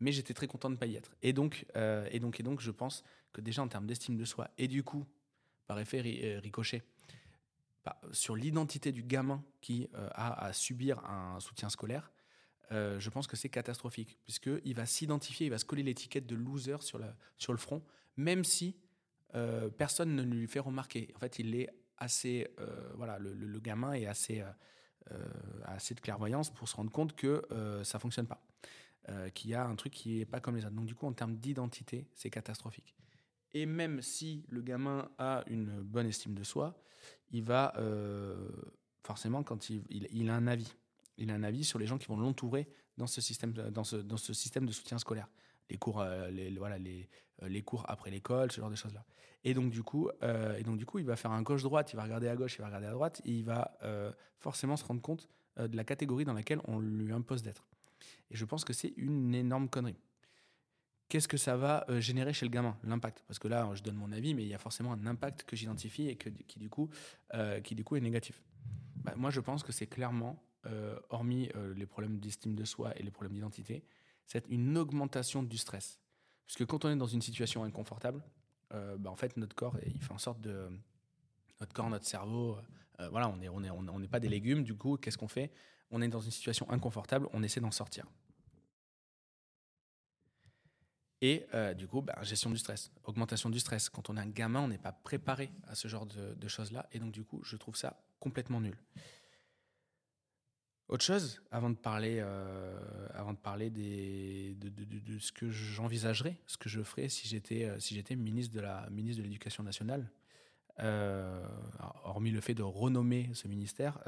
mais 0.00 0.12
j'étais 0.12 0.34
très 0.34 0.46
content 0.46 0.68
de 0.68 0.74
ne 0.74 0.78
pas 0.78 0.86
y 0.86 0.96
être. 0.96 1.14
Et 1.22 1.32
donc, 1.32 1.66
euh, 1.76 2.08
et, 2.10 2.20
donc, 2.20 2.40
et 2.40 2.42
donc, 2.42 2.60
je 2.60 2.70
pense 2.70 3.02
que 3.32 3.40
déjà 3.40 3.62
en 3.62 3.68
termes 3.68 3.86
d'estime 3.86 4.16
de 4.16 4.24
soi, 4.24 4.50
et 4.58 4.68
du 4.68 4.82
coup, 4.82 5.06
par 5.66 5.78
effet 5.78 6.02
euh, 6.04 6.40
ricochet, 6.40 6.82
bah, 7.84 8.00
sur 8.12 8.36
l'identité 8.36 8.92
du 8.92 9.02
gamin 9.02 9.44
qui 9.60 9.88
euh, 9.94 10.08
a 10.12 10.46
à 10.46 10.52
subir 10.52 11.04
un 11.04 11.40
soutien 11.40 11.68
scolaire, 11.68 12.12
je 12.72 13.10
pense 13.10 13.28
que 13.28 13.36
c'est 13.36 13.48
catastrophique, 13.48 14.18
puisqu'il 14.24 14.74
va 14.74 14.86
s'identifier, 14.86 15.46
il 15.46 15.50
va 15.50 15.58
se 15.58 15.64
coller 15.64 15.84
l'étiquette 15.84 16.26
de 16.26 16.34
loser 16.34 16.78
sur, 16.80 16.98
la, 16.98 17.14
sur 17.38 17.52
le 17.52 17.60
front, 17.60 17.80
même 18.16 18.42
si 18.42 18.74
personne 19.78 20.16
ne 20.16 20.22
lui 20.22 20.48
fait 20.48 20.58
remarquer. 20.58 21.12
En 21.14 21.20
fait, 21.20 21.38
il 21.38 21.54
est 21.54 21.68
assez. 21.96 22.48
voilà, 22.94 23.20
le, 23.20 23.34
le, 23.34 23.60
gamin 23.60 23.92
est 23.92 24.06
assez 24.06 24.42
euh, 25.12 25.24
assez 25.64 25.94
de 25.94 26.00
clairvoyance 26.00 26.50
pour 26.50 26.68
se 26.68 26.74
rendre 26.76 26.90
compte 26.90 27.14
que 27.14 27.42
euh, 27.52 27.84
ça 27.84 27.98
fonctionne 27.98 28.26
pas, 28.26 28.40
euh, 29.08 29.30
qu'il 29.30 29.50
y 29.50 29.54
a 29.54 29.64
un 29.64 29.76
truc 29.76 29.92
qui 29.92 30.20
est 30.20 30.24
pas 30.24 30.40
comme 30.40 30.56
les 30.56 30.64
autres. 30.64 30.74
Donc 30.74 30.86
du 30.86 30.94
coup, 30.94 31.06
en 31.06 31.12
termes 31.12 31.36
d'identité, 31.36 32.08
c'est 32.14 32.30
catastrophique. 32.30 32.96
Et 33.52 33.66
même 33.66 34.02
si 34.02 34.44
le 34.48 34.62
gamin 34.62 35.08
a 35.18 35.44
une 35.46 35.80
bonne 35.80 36.06
estime 36.06 36.34
de 36.34 36.42
soi, 36.42 36.82
il 37.30 37.42
va 37.42 37.72
forcément 39.02 39.42
quand 39.42 39.70
il, 39.70 40.28
a 40.28 40.34
un 40.34 40.46
avis, 40.46 40.74
il 41.16 41.30
a 41.30 41.34
un 41.34 41.42
avis 41.42 41.64
sur 41.64 41.78
les 41.78 41.86
gens 41.86 41.96
qui 41.98 42.08
vont 42.08 42.16
l'entourer 42.16 42.68
dans 42.98 43.06
ce 43.06 43.20
système, 43.20 43.52
dans 43.52 43.84
ce 43.84 44.32
système 44.32 44.66
de 44.66 44.72
soutien 44.72 44.98
scolaire 44.98 45.28
les 45.70 45.78
cours, 45.78 46.00
euh, 46.00 46.30
voilà, 46.58 46.78
les, 46.78 47.08
euh, 47.42 47.48
les 47.48 47.62
cours 47.62 47.84
après 47.88 48.10
l'école, 48.10 48.52
ce 48.52 48.60
genre 48.60 48.70
de 48.70 48.76
choses-là. 48.76 49.04
Et 49.44 49.54
donc, 49.54 49.70
du 49.70 49.82
coup, 49.82 50.10
euh, 50.22 50.56
et 50.56 50.62
donc, 50.62 50.76
du 50.78 50.86
coup, 50.86 50.98
il 50.98 51.04
va 51.04 51.16
faire 51.16 51.30
un 51.30 51.42
gauche-droite, 51.42 51.92
il 51.92 51.96
va 51.96 52.04
regarder 52.04 52.28
à 52.28 52.36
gauche, 52.36 52.56
il 52.56 52.60
va 52.60 52.66
regarder 52.66 52.86
à 52.86 52.92
droite, 52.92 53.22
et 53.24 53.30
il 53.30 53.44
va 53.44 53.78
forcément 54.38 54.76
se 54.76 54.84
rendre 54.84 55.00
compte 55.00 55.28
de 55.56 55.76
la 55.76 55.84
catégorie 55.84 56.24
dans 56.24 56.34
laquelle 56.34 56.60
on 56.64 56.78
lui 56.78 57.12
impose 57.12 57.42
d'être. 57.42 57.66
Et 58.30 58.36
je 58.36 58.44
pense 58.44 58.64
que 58.64 58.72
c'est 58.72 58.92
une 58.96 59.34
énorme 59.34 59.68
connerie. 59.68 59.96
Qu'est-ce 61.08 61.28
que 61.28 61.36
ça 61.36 61.56
va 61.56 61.86
générer 62.00 62.32
chez 62.32 62.44
le 62.44 62.50
gamin 62.50 62.76
L'impact? 62.82 63.24
Parce 63.28 63.38
que 63.38 63.46
là, 63.46 63.70
je 63.74 63.82
donne 63.82 63.94
mon 63.94 64.10
avis, 64.10 64.34
mais 64.34 64.42
il 64.42 64.48
y 64.48 64.54
a 64.54 64.58
forcément 64.58 64.92
un 64.92 65.06
impact 65.06 65.44
que 65.44 65.54
j'identifie 65.54 66.08
et 66.08 66.16
qui, 66.16 66.58
du 66.58 66.68
coup, 66.68 66.90
qui, 67.62 67.76
du 67.76 67.84
coup, 67.84 67.94
est 67.94 68.00
négatif. 68.00 68.42
Bah, 68.96 69.14
moi, 69.16 69.30
je 69.30 69.40
pense 69.40 69.62
que 69.62 69.70
c'est 69.70 69.86
clairement, 69.86 70.42
hormis 71.10 71.48
les 71.76 71.86
problèmes 71.86 72.18
d'estime 72.18 72.56
de 72.56 72.64
soi 72.64 72.92
et 72.98 73.04
les 73.04 73.12
problèmes 73.12 73.34
d'identité, 73.34 73.84
c'est 74.26 74.44
une 74.48 74.76
augmentation 74.76 75.42
du 75.42 75.56
stress. 75.56 76.00
Parce 76.46 76.56
que 76.56 76.64
quand 76.64 76.84
on 76.84 76.90
est 76.90 76.96
dans 76.96 77.06
une 77.06 77.22
situation 77.22 77.64
inconfortable, 77.64 78.22
euh, 78.72 78.96
bah, 78.98 79.10
en 79.10 79.16
fait, 79.16 79.36
notre 79.36 79.54
corps, 79.54 79.76
il 79.84 80.02
fait 80.02 80.12
en 80.12 80.18
sorte 80.18 80.40
de. 80.40 80.68
Notre 81.60 81.72
corps, 81.72 81.88
notre 81.88 82.04
cerveau, 82.06 82.58
euh, 83.00 83.08
voilà, 83.08 83.30
on 83.30 83.38
n'est 83.38 83.48
on 83.48 83.64
est, 83.64 83.70
on 83.70 83.98
n'est 83.98 84.08
pas 84.08 84.20
des 84.20 84.28
légumes. 84.28 84.62
Du 84.62 84.76
coup, 84.76 84.98
qu'est-ce 84.98 85.16
qu'on 85.16 85.28
fait? 85.28 85.50
On 85.90 86.02
est 86.02 86.08
dans 86.08 86.20
une 86.20 86.30
situation 86.30 86.68
inconfortable, 86.70 87.28
on 87.32 87.42
essaie 87.42 87.60
d'en 87.60 87.70
sortir. 87.70 88.04
Et 91.22 91.46
euh, 91.54 91.72
du 91.72 91.88
coup, 91.88 92.02
bah, 92.02 92.18
gestion 92.22 92.50
du 92.50 92.58
stress, 92.58 92.90
augmentation 93.04 93.48
du 93.48 93.58
stress. 93.58 93.88
Quand 93.88 94.10
on 94.10 94.16
est 94.18 94.20
un 94.20 94.26
gamin, 94.28 94.60
on 94.60 94.68
n'est 94.68 94.76
pas 94.76 94.92
préparé 94.92 95.50
à 95.66 95.74
ce 95.74 95.88
genre 95.88 96.04
de, 96.04 96.34
de 96.34 96.48
choses-là. 96.48 96.86
Et 96.92 96.98
donc, 96.98 97.12
du 97.12 97.24
coup, 97.24 97.42
je 97.42 97.56
trouve 97.56 97.74
ça 97.74 98.02
complètement 98.20 98.60
nul. 98.60 98.76
Autre 100.88 101.04
chose, 101.04 101.42
avant 101.50 101.70
de 101.70 101.74
parler, 101.74 102.18
euh, 102.20 102.78
avant 103.14 103.32
de, 103.32 103.38
parler 103.38 103.70
de, 103.70 105.18
ce 105.18 105.32
que 105.32 105.50
j'envisagerais, 105.50 106.36
ce 106.46 106.56
que 106.56 106.68
je 106.68 106.80
ferais 106.80 107.08
si 107.08 107.26
j'étais 107.26 107.64
euh, 107.64 107.80
si 107.80 107.96
j'étais 107.96 108.14
ministre 108.14 108.54
de 108.54 108.60
la 108.60 108.88
ministre 108.90 109.18
de 109.20 109.24
l'Éducation 109.24 109.64
nationale, 109.64 110.08
euh, 110.78 111.44
hormis 112.04 112.30
le 112.30 112.40
fait 112.40 112.54
de 112.54 112.62
renommer 112.62 113.30
ce 113.34 113.48
ministère, 113.48 113.98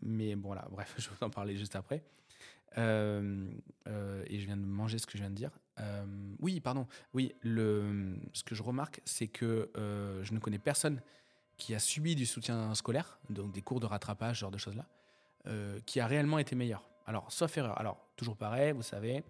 mais 0.00 0.36
bon 0.36 0.52
là, 0.52 0.68
bref, 0.70 0.94
je 0.98 1.08
vais 1.08 1.24
en 1.24 1.30
parler 1.30 1.56
juste 1.56 1.74
après. 1.74 2.04
Et 2.76 2.80
je 4.38 4.44
viens 4.44 4.56
de 4.56 4.64
manger 4.64 4.98
ce 4.98 5.06
que 5.06 5.18
je 5.18 5.22
viens 5.22 5.30
de 5.30 5.34
dire. 5.34 5.50
oui, 6.38 6.60
pardon. 6.60 6.86
Oui, 7.14 7.34
le, 7.40 8.16
ce 8.32 8.44
que 8.44 8.54
je 8.54 8.62
remarque, 8.62 9.00
c'est 9.04 9.28
que 9.28 9.70
je 9.74 10.32
ne 10.32 10.38
connais 10.38 10.60
personne 10.60 11.00
qui 11.56 11.74
a 11.74 11.80
subi 11.80 12.14
du 12.14 12.26
soutien 12.26 12.72
scolaire, 12.76 13.18
donc 13.28 13.50
des 13.50 13.62
cours 13.62 13.80
de 13.80 13.86
rattrapage, 13.86 14.36
ce 14.36 14.40
genre 14.42 14.50
de 14.52 14.58
choses-là, 15.46 15.80
qui 15.86 16.00
a 16.00 16.06
réellement 16.06 16.38
été 16.38 16.54
meilleur. 16.56 16.88
Alors, 17.06 17.30
sauf 17.30 17.56
erreur. 17.56 17.78
Alors, 17.78 17.98
toujours 18.16 18.36
pareil, 18.36 18.72
vous 18.72 18.82
savez, 18.82 19.22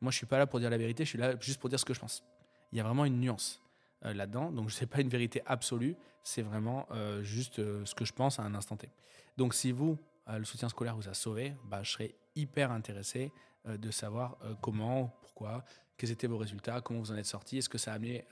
moi 0.00 0.10
je 0.10 0.16
suis 0.16 0.26
pas 0.26 0.38
là 0.38 0.46
pour 0.46 0.60
dire 0.60 0.70
la 0.70 0.78
vérité, 0.78 1.04
je 1.04 1.10
suis 1.10 1.18
là 1.18 1.38
juste 1.40 1.60
pour 1.60 1.68
dire 1.68 1.78
ce 1.78 1.84
que 1.84 1.94
je 1.94 2.00
pense. 2.00 2.24
Il 2.72 2.78
y 2.78 2.80
a 2.80 2.84
vraiment 2.84 3.04
une 3.04 3.20
nuance. 3.20 3.62
Euh, 4.06 4.14
là-dedans. 4.14 4.50
Donc, 4.50 4.72
ce 4.72 4.80
n'est 4.80 4.86
pas 4.86 5.02
une 5.02 5.10
vérité 5.10 5.42
absolue, 5.44 5.94
c'est 6.22 6.40
vraiment 6.40 6.86
euh, 6.90 7.22
juste 7.22 7.58
euh, 7.58 7.84
ce 7.84 7.94
que 7.94 8.06
je 8.06 8.14
pense 8.14 8.38
à 8.38 8.42
un 8.42 8.54
instant 8.54 8.74
T. 8.74 8.88
Donc, 9.36 9.52
si 9.52 9.72
vous, 9.72 9.98
le 10.26 10.44
soutien 10.44 10.70
scolaire 10.70 10.96
vous 10.96 11.08
a 11.08 11.12
sauvé, 11.12 11.54
bah, 11.64 11.82
je 11.82 11.90
serais 11.90 12.14
hyper 12.34 12.70
intéressé 12.70 13.32
de 13.66 13.90
savoir 13.90 14.38
comment, 14.60 15.12
pourquoi, 15.22 15.64
quels 15.96 16.12
étaient 16.12 16.28
vos 16.28 16.38
résultats, 16.38 16.80
comment 16.80 17.00
vous 17.00 17.10
en 17.10 17.16
êtes 17.16 17.26
sortis, 17.26 17.58
est-ce 17.58 17.68
que 17.68 17.78
ça 17.78 17.92
a 17.92 17.94
amené 17.96 18.24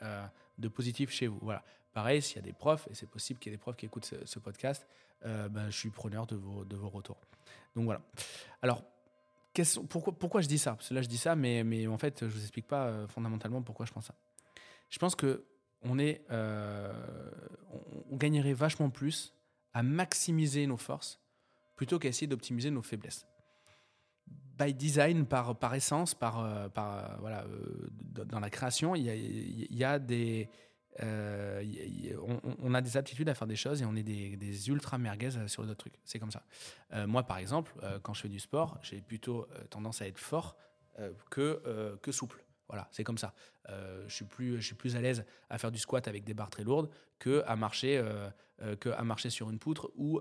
de 0.58 0.68
positif 0.68 1.10
chez 1.10 1.26
vous? 1.26 1.38
Voilà. 1.42 1.64
Pareil, 1.98 2.22
s'il 2.22 2.36
y 2.36 2.38
a 2.38 2.42
des 2.42 2.52
profs, 2.52 2.86
et 2.90 2.94
c'est 2.94 3.08
possible 3.08 3.40
qu'il 3.40 3.50
y 3.50 3.54
ait 3.54 3.56
des 3.56 3.60
profs 3.60 3.76
qui 3.76 3.86
écoutent 3.86 4.14
ce, 4.24 4.38
podcast, 4.38 4.86
bah, 5.24 5.68
je 5.68 5.76
suis 5.76 5.90
preneur 5.90 6.26
de 6.26 6.36
vos, 6.36 6.64
de 6.64 6.76
vos 6.76 6.88
retours. 6.88 7.18
Donc 7.74 7.86
voilà. 7.86 8.00
Alors, 8.62 8.84
pourquoi, 9.88 10.12
pourquoi 10.16 10.40
je 10.40 10.46
dis 10.46 10.58
ça? 10.58 10.76
Parce 10.76 10.92
je 10.92 11.08
dis 11.08 11.18
ça, 11.18 11.34
mais, 11.34 11.64
mais 11.64 11.88
en 11.88 11.98
fait, 11.98 12.20
je 12.20 12.24
ne 12.26 12.30
vous 12.30 12.42
explique 12.42 12.68
pas 12.68 13.08
fondamentalement 13.08 13.62
pourquoi 13.62 13.84
je 13.84 13.92
pense 13.92 14.06
ça. 14.06 14.14
Je 14.90 14.98
pense 14.98 15.16
que 15.16 15.44
on, 15.82 15.98
est, 15.98 16.24
euh, 16.30 16.92
on, 18.10 18.16
gagnerait 18.16 18.52
vachement 18.52 18.90
plus 18.90 19.34
à 19.72 19.82
maximiser 19.82 20.66
nos 20.66 20.76
forces 20.76 21.20
plutôt 21.76 21.98
qu'à 21.98 22.08
essayer 22.08 22.26
d'optimiser 22.26 22.70
nos 22.70 22.82
faiblesses. 22.82 23.26
By 24.58 24.74
design, 24.74 25.24
par, 25.24 25.56
par 25.56 25.74
essence, 25.74 26.14
par, 26.14 26.40
euh, 26.40 26.68
par 26.68 26.96
euh, 26.96 27.16
voilà, 27.20 27.44
dans 28.26 28.40
la 28.40 28.50
création, 28.50 28.96
il 28.96 29.04
y 29.04 29.84
a, 29.84 29.98
des, 30.00 30.50
on, 31.00 32.74
a 32.74 32.80
des 32.80 32.96
aptitudes 32.96 33.28
à 33.28 33.34
faire 33.34 33.46
des 33.46 33.56
choses 33.56 33.82
et 33.82 33.84
on 33.84 33.94
est 33.94 34.02
des, 34.02 34.68
ultra 34.70 34.98
merguez 34.98 35.30
sur 35.46 35.62
d'autres 35.62 35.78
trucs. 35.78 35.98
C'est 36.04 36.18
comme 36.18 36.32
ça. 36.32 36.42
moi, 37.06 37.22
par 37.22 37.38
exemple, 37.38 37.72
quand 38.02 38.14
je 38.14 38.22
fais 38.22 38.28
du 38.28 38.40
sport, 38.40 38.78
j'ai 38.82 39.00
plutôt 39.00 39.46
tendance 39.70 40.02
à 40.02 40.06
être 40.06 40.18
fort 40.18 40.56
que, 41.30 41.98
que 42.02 42.12
souple. 42.12 42.44
Voilà, 42.68 42.86
c'est 42.90 43.04
comme 43.04 43.18
ça. 43.18 43.34
Euh, 43.70 44.04
je 44.08 44.14
suis 44.14 44.24
plus, 44.24 44.60
je 44.60 44.66
suis 44.66 44.74
plus 44.74 44.94
à 44.94 45.00
l'aise 45.00 45.24
à 45.48 45.58
faire 45.58 45.72
du 45.72 45.78
squat 45.78 46.06
avec 46.06 46.24
des 46.24 46.34
barres 46.34 46.50
très 46.50 46.64
lourdes 46.64 46.90
que 47.18 47.42
à 47.46 47.56
marcher, 47.56 47.98
euh, 47.98 48.28
euh, 48.62 48.76
que 48.76 48.90
à 48.90 49.02
marcher 49.04 49.30
sur 49.30 49.50
une 49.50 49.58
poutre 49.58 49.90
ou 49.96 50.20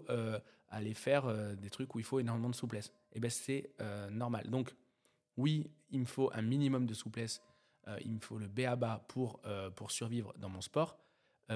aller 0.70 0.94
faire 0.94 1.34
des 1.56 1.70
trucs 1.70 1.96
où 1.96 2.00
il 2.00 2.04
faut 2.04 2.20
énormément 2.20 2.50
de 2.50 2.56
souplesse. 2.56 2.88
Et 2.88 3.18
eh 3.18 3.20
ben 3.22 3.30
c'est 3.30 3.72
normal. 4.12 4.50
Donc 4.50 4.76
oui, 5.38 5.70
il 5.92 6.02
me 6.02 6.06
faut 6.06 6.30
un 6.34 6.42
minimum 6.42 6.86
de 6.86 6.94
souplesse. 6.94 7.42
Il 8.04 8.14
me 8.14 8.20
faut 8.20 8.38
le 8.38 8.48
B 8.48 8.62
à 8.62 8.76
bas 8.76 9.06
pour 9.08 9.42
pour 9.76 9.92
survivre 9.92 10.34
dans 10.38 10.50
mon 10.50 10.62
sport, 10.62 10.98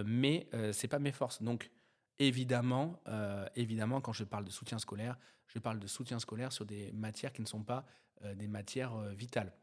mais 0.06 0.50
c'est 0.72 0.88
pas 0.88 1.00
mes 1.00 1.12
forces. 1.12 1.42
Donc 1.42 1.72
évidemment, 2.20 3.02
évidemment, 3.56 4.02
quand 4.02 4.14
je 4.14 4.24
parle 4.24 4.46
de 4.46 4.52
soutien 4.52 4.80
scolaire, 4.80 5.18
je 5.48 5.60
parle 5.60 5.80
de 5.80 5.88
soutien 5.88 6.20
scolaire 6.20 6.52
sur 6.52 6.66
des 6.66 6.92
matières 6.94 7.34
qui 7.34 7.42
ne 7.42 7.48
sont 7.48 7.64
pas 7.64 7.86
des 8.36 8.48
matières 8.48 8.96
vitales. 9.14 9.54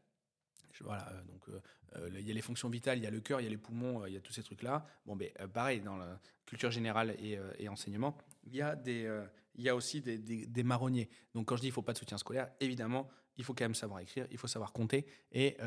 Voilà, 0.83 1.09
euh, 1.09 1.23
donc 1.23 1.49
euh, 1.49 1.61
euh, 1.95 2.09
il 2.19 2.27
y 2.27 2.31
a 2.31 2.33
les 2.33 2.41
fonctions 2.41 2.69
vitales, 2.69 2.97
il 2.97 3.03
y 3.03 3.07
a 3.07 3.11
le 3.11 3.19
cœur, 3.19 3.41
il 3.41 3.43
y 3.43 3.47
a 3.47 3.49
les 3.49 3.57
poumons, 3.57 4.05
il 4.05 4.13
y 4.13 4.17
a 4.17 4.21
tous 4.21 4.33
ces 4.33 4.43
trucs-là. 4.43 4.85
Bon, 5.05 5.15
ben, 5.15 5.29
pareil, 5.53 5.81
dans 5.81 5.97
la 5.97 6.19
culture 6.45 6.71
générale 6.71 7.15
et, 7.19 7.69
enseignement, 7.69 8.17
il 8.45 8.55
y 8.55 8.61
a, 8.61 8.75
il 8.85 9.63
y 9.63 9.69
a 9.69 9.75
aussi 9.75 10.01
des, 10.01 10.17
des, 10.17 10.63
marronniers. 10.63 11.09
Donc 11.33 11.47
quand 11.47 11.55
je 11.55 11.61
dis 11.61 11.67
qu'il 11.67 11.71
ne 11.71 11.75
faut 11.75 11.81
pas 11.81 11.93
de 11.93 11.97
soutien 11.97 12.17
scolaire, 12.17 12.49
évidemment, 12.59 13.09
il 13.39 13.43
faut 13.43 13.55
quand 13.55 13.63
même 13.63 13.73
savoir 13.73 13.99
écrire, 14.01 14.27
il 14.29 14.37
faut 14.37 14.47
savoir 14.47 14.71
compter 14.71 15.07
et 15.31 15.57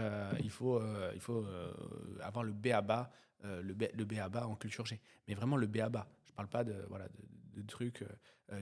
il 0.40 0.50
faut, 0.50 0.80
il 1.14 1.20
faut 1.20 1.44
avoir 2.20 2.44
le 2.44 2.52
B 2.52 2.68
à 2.68 3.10
le, 3.42 3.74
B, 3.74 3.84
le 3.94 4.06
en 4.44 4.54
culture 4.54 4.86
G. 4.86 5.00
Mais 5.26 5.34
vraiment 5.34 5.56
le 5.56 5.66
B. 5.66 5.78
Je 5.78 5.82
ne 5.82 6.36
parle 6.36 6.48
pas 6.48 6.62
de, 6.62 6.84
voilà, 6.88 7.08
de, 7.54 7.62
trucs 7.62 8.04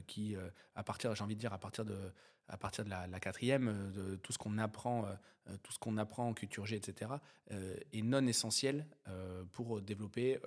qui, 0.07 0.37
à 0.75 0.83
partir, 0.83 1.15
j'ai 1.15 1.23
envie 1.23 1.35
de 1.35 1.41
dire, 1.41 1.53
à 1.53 1.59
partir 1.59 1.85
de 1.85 1.97
à 2.51 2.57
partir 2.57 2.85
de 2.85 2.91
la, 2.91 3.21
quatrième, 3.21 3.69
euh, 3.69 3.91
de 3.91 4.17
tout 4.17 4.33
ce 4.33 4.39
qu'on 4.39 4.59
apprend, 4.59 5.07
euh, 5.07 5.15
euh, 5.49 5.57
tout 5.63 5.73
ce 5.73 5.99
apprend 5.99 6.29
en 6.29 6.35
culture 6.35 6.67
G, 6.67 6.77
etc., 6.77 7.13
est 7.93 8.03
non 8.03 8.27
essentiel 8.27 8.87
pour 9.53 9.81
développer, 9.81 10.39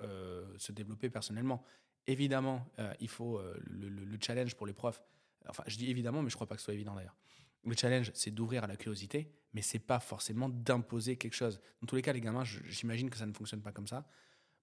se 0.56 0.72
développer 0.72 1.10
personnellement. 1.10 1.62
Évidemment, 2.06 2.66
il 2.98 3.08
faut 3.08 3.40
le, 3.66 4.16
challenge 4.20 4.54
pour 4.54 4.66
les 4.66 4.72
profs. 4.72 5.02
Enfin, 5.46 5.64
je 5.66 5.76
dis 5.76 5.90
évidemment, 5.90 6.22
mais 6.22 6.30
je 6.30 6.34
crois 6.34 6.46
pas 6.46 6.54
que 6.54 6.60
ce 6.62 6.66
soit 6.66 6.74
évident 6.74 6.94
d'ailleurs. 6.94 7.16
Le 7.64 7.74
challenge, 7.76 8.10
c'est 8.14 8.30
d'ouvrir 8.30 8.64
à 8.64 8.66
la 8.66 8.76
curiosité, 8.76 9.32
mais 9.52 9.62
c'est 9.62 9.78
pas 9.78 10.00
forcément 10.00 10.48
d'imposer 10.48 11.16
quelque 11.16 11.34
chose. 11.34 11.60
Dans 11.80 11.86
tous 11.86 11.96
les 11.96 12.02
cas, 12.02 12.12
les 12.12 12.20
gamins, 12.20 12.44
j'imagine 12.44 13.10
que 13.10 13.16
ça 13.16 13.26
ne 13.26 13.32
fonctionne 13.32 13.62
pas 13.62 13.72
comme 13.72 13.86
ça. 13.86 14.06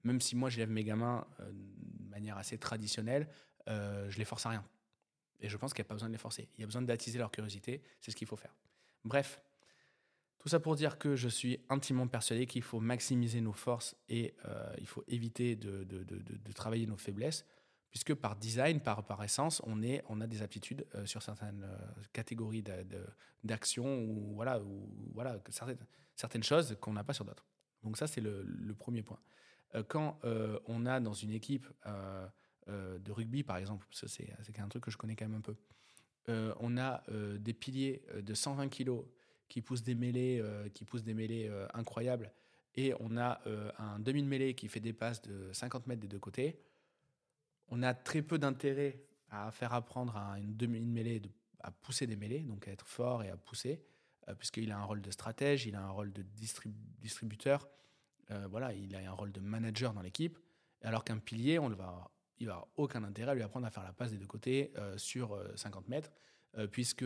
Même 0.04 0.22
si 0.22 0.36
moi, 0.36 0.50
j'élève 0.50 0.70
mes 0.70 0.84
gamins 0.84 1.26
de 1.40 2.10
manière 2.10 2.38
assez 2.38 2.58
traditionnelle, 2.58 3.28
je 3.68 4.18
les 4.18 4.26
force 4.26 4.46
à 4.46 4.50
rien. 4.50 4.66
Et 5.40 5.50
je 5.50 5.58
pense 5.58 5.74
qu'il 5.74 5.82
n'y 5.82 5.88
a 5.88 5.90
pas 5.90 5.96
besoin 5.96 6.10
de 6.10 6.14
les 6.14 6.20
forcer. 6.20 6.48
Il 6.58 6.62
y 6.62 6.64
a 6.64 6.68
besoin 6.68 6.84
d'attiser 6.84 7.18
leur 7.18 7.32
curiosité. 7.32 7.82
C'est 8.00 8.12
ce 8.12 8.16
qu'il 8.16 8.28
faut 8.28 8.36
faire. 8.36 8.56
Bref, 9.04 9.42
tout 10.42 10.50
ça 10.50 10.60
pour 10.60 10.76
dire 10.76 10.98
que 10.98 11.16
je 11.16 11.28
suis 11.28 11.60
intimement 11.70 12.08
persuadé 12.08 12.48
qu'il 12.48 12.64
faut 12.64 12.80
maximiser 12.80 13.42
nos 13.42 13.54
forces 13.54 13.96
et 14.10 14.34
euh, 14.46 14.74
il 14.80 14.88
faut 14.88 15.04
éviter 15.08 15.56
de, 15.56 15.86
travailler 16.56 16.88
nos 16.88 16.98
faiblesses, 16.98 17.46
puisque 17.92 18.16
par 18.16 18.36
design, 18.36 18.80
par, 18.80 19.06
par 19.06 19.24
essence, 19.24 19.62
on, 19.66 19.82
a 20.22 20.28
des 20.28 20.42
aptitudes 20.42 20.88
euh, 20.96 21.06
sur 21.06 21.22
certaines 21.22 21.64
euh, 21.64 22.02
catégories 22.14 22.64
d'actions 23.44 24.04
ou, 24.04 24.34
voilà, 24.34 25.40
certaines, 26.16 26.44
choses 26.44 26.78
qu'on 26.82 26.94
n'a 26.94 27.04
pas 27.04 27.14
sur 27.14 27.26
d'autres. 27.26 27.46
Donc 27.84 27.98
ça, 27.98 28.08
c'est 28.08 28.22
le, 28.22 28.74
premier 28.78 29.04
point. 29.04 29.20
quand 29.88 30.20
on 30.68 30.86
a 30.86 31.00
dans 31.00 31.14
une 31.14 31.32
équipe 31.32 31.68
euh, 32.70 33.00
de 33.00 33.12
rugby, 33.12 33.44
par 33.44 33.58
exemple, 33.58 33.88
c'est 33.92 34.60
un 34.60 34.68
truc 34.68 34.84
que 34.84 34.92
je 34.92 34.98
connais 34.98 35.16
quand 35.16 35.26
même 35.26 35.38
un 35.38 35.42
peu. 35.42 35.56
Euh, 36.30 36.54
on 36.60 36.78
a 36.78 37.04
euh, 37.10 37.38
des 37.38 37.54
piliers 37.54 38.04
de 38.22 38.34
120 38.34 38.70
kilos 38.70 39.06
qui 39.50 39.62
poussent 39.62 39.84
des 39.84 39.96
mêlées, 39.96 40.44
qui 40.74 40.86
poussent 40.86 41.04
des 41.04 41.14
mêlées 41.14 41.52
incroyables, 41.74 42.32
et 42.76 42.94
on 43.02 43.18
a 43.18 43.42
un 43.80 44.00
demi 44.00 44.24
de 44.24 44.28
mêlée 44.28 44.56
qui 44.56 44.70
fait 44.70 44.80
des 44.80 44.94
passes 44.94 45.22
de 45.22 45.52
50 45.52 45.88
mètres 45.88 46.00
des 46.00 46.08
deux 46.08 46.20
côtés. 46.20 46.58
On 47.72 47.82
a 47.82 47.94
très 47.94 48.22
peu 48.22 48.38
d'intérêt 48.38 49.02
à 49.30 49.50
faire 49.52 49.74
apprendre 49.74 50.16
à 50.16 50.40
une 50.40 50.56
demi 50.56 50.80
de 50.80 50.86
mêlée 50.86 51.22
à 51.64 51.72
pousser 51.72 52.06
des 52.08 52.16
mêlées, 52.16 52.42
donc 52.42 52.68
à 52.68 52.72
être 52.72 52.88
fort 52.88 53.24
et 53.24 53.30
à 53.30 53.38
pousser, 53.38 53.84
puisqu'il 54.38 54.72
a 54.72 54.78
un 54.78 54.84
rôle 54.84 55.02
de 55.02 55.12
stratège, 55.12 55.66
il 55.66 55.76
a 55.76 55.82
un 55.82 55.90
rôle 55.90 56.12
de 56.12 56.24
distributeur, 57.02 57.68
voilà, 58.50 58.74
il 58.74 58.96
a 58.96 59.00
un 59.00 59.12
rôle 59.12 59.32
de 59.32 59.40
manager 59.40 59.94
dans 59.94 60.02
l'équipe, 60.02 60.40
alors 60.82 61.04
qu'un 61.04 61.20
pilier, 61.20 61.60
on 61.60 61.70
le 61.70 61.76
va 61.76 62.12
il 62.42 62.48
va 62.48 62.68
aucun 62.76 63.04
intérêt 63.04 63.32
à 63.32 63.36
lui 63.36 63.44
apprendre 63.44 63.68
à 63.68 63.70
faire 63.70 63.84
la 63.84 63.94
passe 63.94 64.12
des 64.12 64.18
deux 64.18 64.26
côtés 64.26 64.74
euh, 64.78 64.98
sur 64.98 65.40
50 65.56 65.86
euh, 65.86 65.90
mètres, 65.90 66.12
euh, 66.58 66.68
puisque 66.68 67.06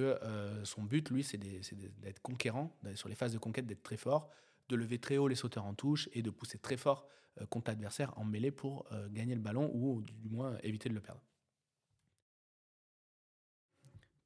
son 0.63 0.83
but, 0.83 1.09
lui, 1.09 1.23
c'est 1.23 1.37
d'être 1.37 2.21
conquérant, 2.21 2.75
sur 2.95 3.09
les 3.09 3.15
phases 3.15 3.33
de 3.33 3.37
conquête, 3.37 3.67
d'être 3.67 3.83
très 3.83 3.97
fort, 3.97 4.29
de 4.69 4.75
lever 4.75 4.99
très 4.99 5.17
haut 5.17 5.27
les 5.27 5.35
sauteurs 5.35 5.65
en 5.65 5.73
touche 5.73 6.09
et 6.13 6.21
de 6.21 6.29
pousser 6.29 6.57
très 6.57 6.77
fort 6.77 7.07
contre 7.49 7.69
l'adversaire 7.69 8.17
en 8.17 8.23
mêlée 8.23 8.51
pour 8.51 8.87
gagner 9.09 9.35
le 9.35 9.41
ballon 9.41 9.69
ou 9.73 10.01
du 10.01 10.29
moins 10.29 10.57
éviter 10.63 10.87
de 10.87 10.93
le 10.93 11.01
perdre. 11.01 11.21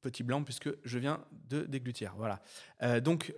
Petit 0.00 0.22
blanc 0.22 0.44
puisque 0.44 0.70
je 0.84 0.98
viens 0.98 1.24
de 1.48 1.64
déglutir. 1.64 2.14
Voilà. 2.16 2.40
donc, 3.00 3.34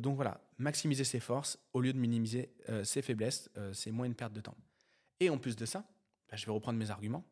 donc 0.00 0.16
voilà, 0.16 0.40
maximiser 0.56 1.04
ses 1.04 1.20
forces 1.20 1.58
au 1.74 1.82
lieu 1.82 1.92
de 1.92 1.98
minimiser 1.98 2.54
ses 2.84 3.02
faiblesses, 3.02 3.50
c'est 3.74 3.90
moins 3.90 4.06
une 4.06 4.14
perte 4.14 4.32
de 4.32 4.40
temps. 4.40 4.56
Et 5.20 5.30
en 5.30 5.38
plus 5.38 5.54
de 5.54 5.66
ça, 5.66 5.84
bah, 6.28 6.36
je 6.36 6.46
vais 6.46 6.52
reprendre 6.52 6.78
mes 6.78 6.90
arguments. 6.90 7.24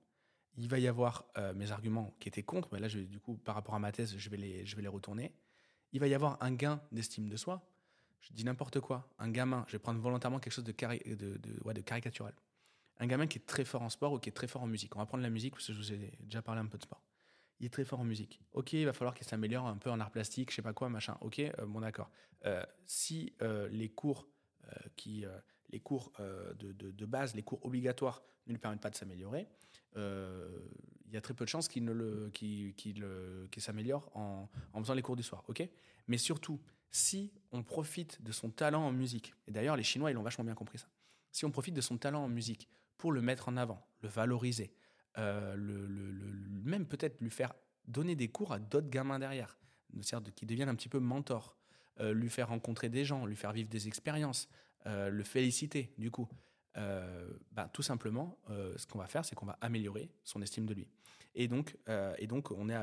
Il 0.57 0.69
va 0.69 0.79
y 0.79 0.87
avoir 0.87 1.25
euh, 1.38 1.55
mes 1.55 1.73
arguments 1.73 2.14
qui 2.21 2.29
étaient 2.29 2.43
contre, 2.43 2.69
mais 2.71 2.79
là, 2.79 2.88
du 2.88 3.19
coup, 3.19 3.37
par 3.37 3.55
rapport 3.55 3.75
à 3.75 3.79
ma 3.79 3.90
thèse, 3.93 4.14
je 4.17 4.31
vais 4.31 4.37
les, 4.37 4.67
je 4.67 4.76
vais 4.76 4.83
les 4.83 4.88
retourner. 4.88 5.33
Il 5.93 6.00
va 6.00 6.07
y 6.07 6.14
avoir 6.14 6.37
un 6.43 6.52
gain 6.52 6.81
d'estime 6.93 7.29
de 7.29 7.37
soi. 7.37 7.67
Je 8.21 8.33
dis 8.33 8.45
n'importe 8.45 8.81
quoi. 8.81 9.09
Un 9.19 9.31
gamin, 9.31 9.65
je 9.67 9.73
vais 9.73 9.79
prendre 9.79 10.00
volontairement 10.00 10.39
quelque 10.39 10.53
chose 10.53 10.65
de, 10.65 10.73
de, 10.73 11.39
de, 11.73 11.81
caricatural. 11.81 12.35
Un 12.99 13.07
gamin 13.07 13.27
qui 13.27 13.39
est 13.39 13.47
très 13.47 13.65
fort 13.65 13.83
en 13.83 13.89
sport 13.89 14.12
ou 14.12 14.19
qui 14.19 14.29
est 14.29 14.33
très 14.33 14.47
fort 14.47 14.62
en 14.62 14.67
musique. 14.67 14.95
On 14.97 14.99
va 14.99 15.07
prendre 15.07 15.23
la 15.23 15.31
musique 15.31 15.55
parce 15.55 15.67
que 15.67 15.73
je 15.73 15.79
vous 15.79 15.93
ai 15.93 16.12
déjà 16.21 16.43
parlé 16.43 16.61
un 16.61 16.67
peu 16.67 16.77
de 16.77 16.83
sport. 16.83 17.03
Il 17.59 17.67
est 17.67 17.71
très 17.71 17.85
fort 17.85 18.00
en 18.00 18.05
musique. 18.05 18.41
Ok, 18.53 18.73
il 18.75 18.85
va 18.85 18.93
falloir 18.93 19.15
qu'il 19.15 19.27
s'améliore 19.27 19.67
un 19.67 19.77
peu 19.77 19.91
en 19.91 20.00
art 20.00 20.11
plastique, 20.11 20.50
je 20.50 20.57
sais 20.57 20.62
pas 20.62 20.73
quoi, 20.73 20.89
machin. 20.89 21.17
Ok, 21.21 21.39
euh, 21.39 21.53
bon 21.67 21.81
d'accord. 21.81 22.11
Euh, 22.47 22.65
si 22.87 23.35
les 23.71 23.89
cours 23.89 24.29
qui 24.97 25.27
les 25.73 25.81
cours 25.81 26.12
euh, 26.21 26.53
de, 26.55 27.07
base, 27.07 27.35
les 27.35 27.43
cours 27.43 27.65
obligatoires 27.65 28.23
ne 28.47 28.53
lui 28.53 28.59
permettent 28.59 28.81
pas 28.81 28.91
de 28.91 28.97
s'améliorer, 28.97 29.49
euh, 29.97 30.49
il 31.07 31.15
y 31.15 31.17
a 31.17 31.21
très 31.21 31.35
peu 31.35 31.45
de 31.45 31.50
chances 31.50 31.69
qu'il 31.69 31.85
le, 31.85 32.31
s'améliore 33.57 34.11
en, 34.15 34.49
faisant 34.79 34.95
les 34.95 35.03
cours 35.03 35.17
du 35.17 35.23
soir. 35.23 35.45
ok? 35.49 35.69
Mais 36.09 36.19
surtout, 36.19 36.61
si 36.90 37.32
on 37.52 37.62
profite 37.62 38.23
de 38.23 38.32
son 38.32 38.50
talent 38.50 38.85
en 38.85 38.92
musique, 38.92 39.35
et 39.47 39.50
d'ailleurs 39.50 39.76
les 39.76 39.82
Chinois, 39.82 40.11
ils 40.11 40.16
ont 40.16 40.23
vachement 40.23 40.44
bien 40.44 40.54
compris 40.54 40.78
ça, 40.78 40.88
si 41.32 41.44
on 41.44 41.50
profite 41.50 41.75
de 41.75 41.80
son 41.80 41.99
talent 41.99 42.25
en 42.25 42.28
musique 42.28 42.68
pour 42.97 43.12
le 43.12 43.23
mettre 43.23 43.49
en 43.49 43.56
avant, 43.56 43.87
le 44.02 44.09
valoriser, 44.09 44.75
euh, 45.18 45.54
le, 45.56 45.87
même 46.64 46.87
peut-être 46.87 47.20
lui 47.20 47.30
faire 47.30 47.52
donner 47.87 48.14
des 48.14 48.28
cours 48.28 48.52
à 48.52 48.59
d'autres 48.59 48.90
gamins 48.90 49.18
derrière, 49.18 49.59
qui 50.37 50.47
devienne 50.47 50.68
un 50.68 50.75
petit 50.75 50.88
peu 50.88 51.00
mentor, 51.00 51.56
lui 51.99 52.30
faire 52.30 52.49
rencontrer 52.49 52.88
des 52.88 53.04
gens, 53.04 53.26
lui 53.26 53.37
faire 53.37 53.52
vivre 53.52 53.68
des 53.68 53.88
expériences, 53.88 54.49
le 54.87 55.23
féliciter, 55.25 55.92
du 55.99 56.11
coup. 56.11 56.28
Ben, 56.76 57.68
tout 57.73 57.82
simplement, 57.82 58.38
ce 58.49 58.87
qu'on 58.87 59.00
va 59.00 59.09
faire, 59.09 59.25
c'est 59.25 59.35
qu'on 59.35 59.47
va 59.47 59.59
améliorer 59.61 60.09
son 60.23 60.40
estime 60.42 60.64
de 60.64 60.75
lui. 60.75 60.88
Et 61.35 61.49
donc, 61.49 61.77
euh, 61.89 62.15
et 62.19 62.27
donc 62.27 62.51
on 62.51 62.69
est 62.69 62.77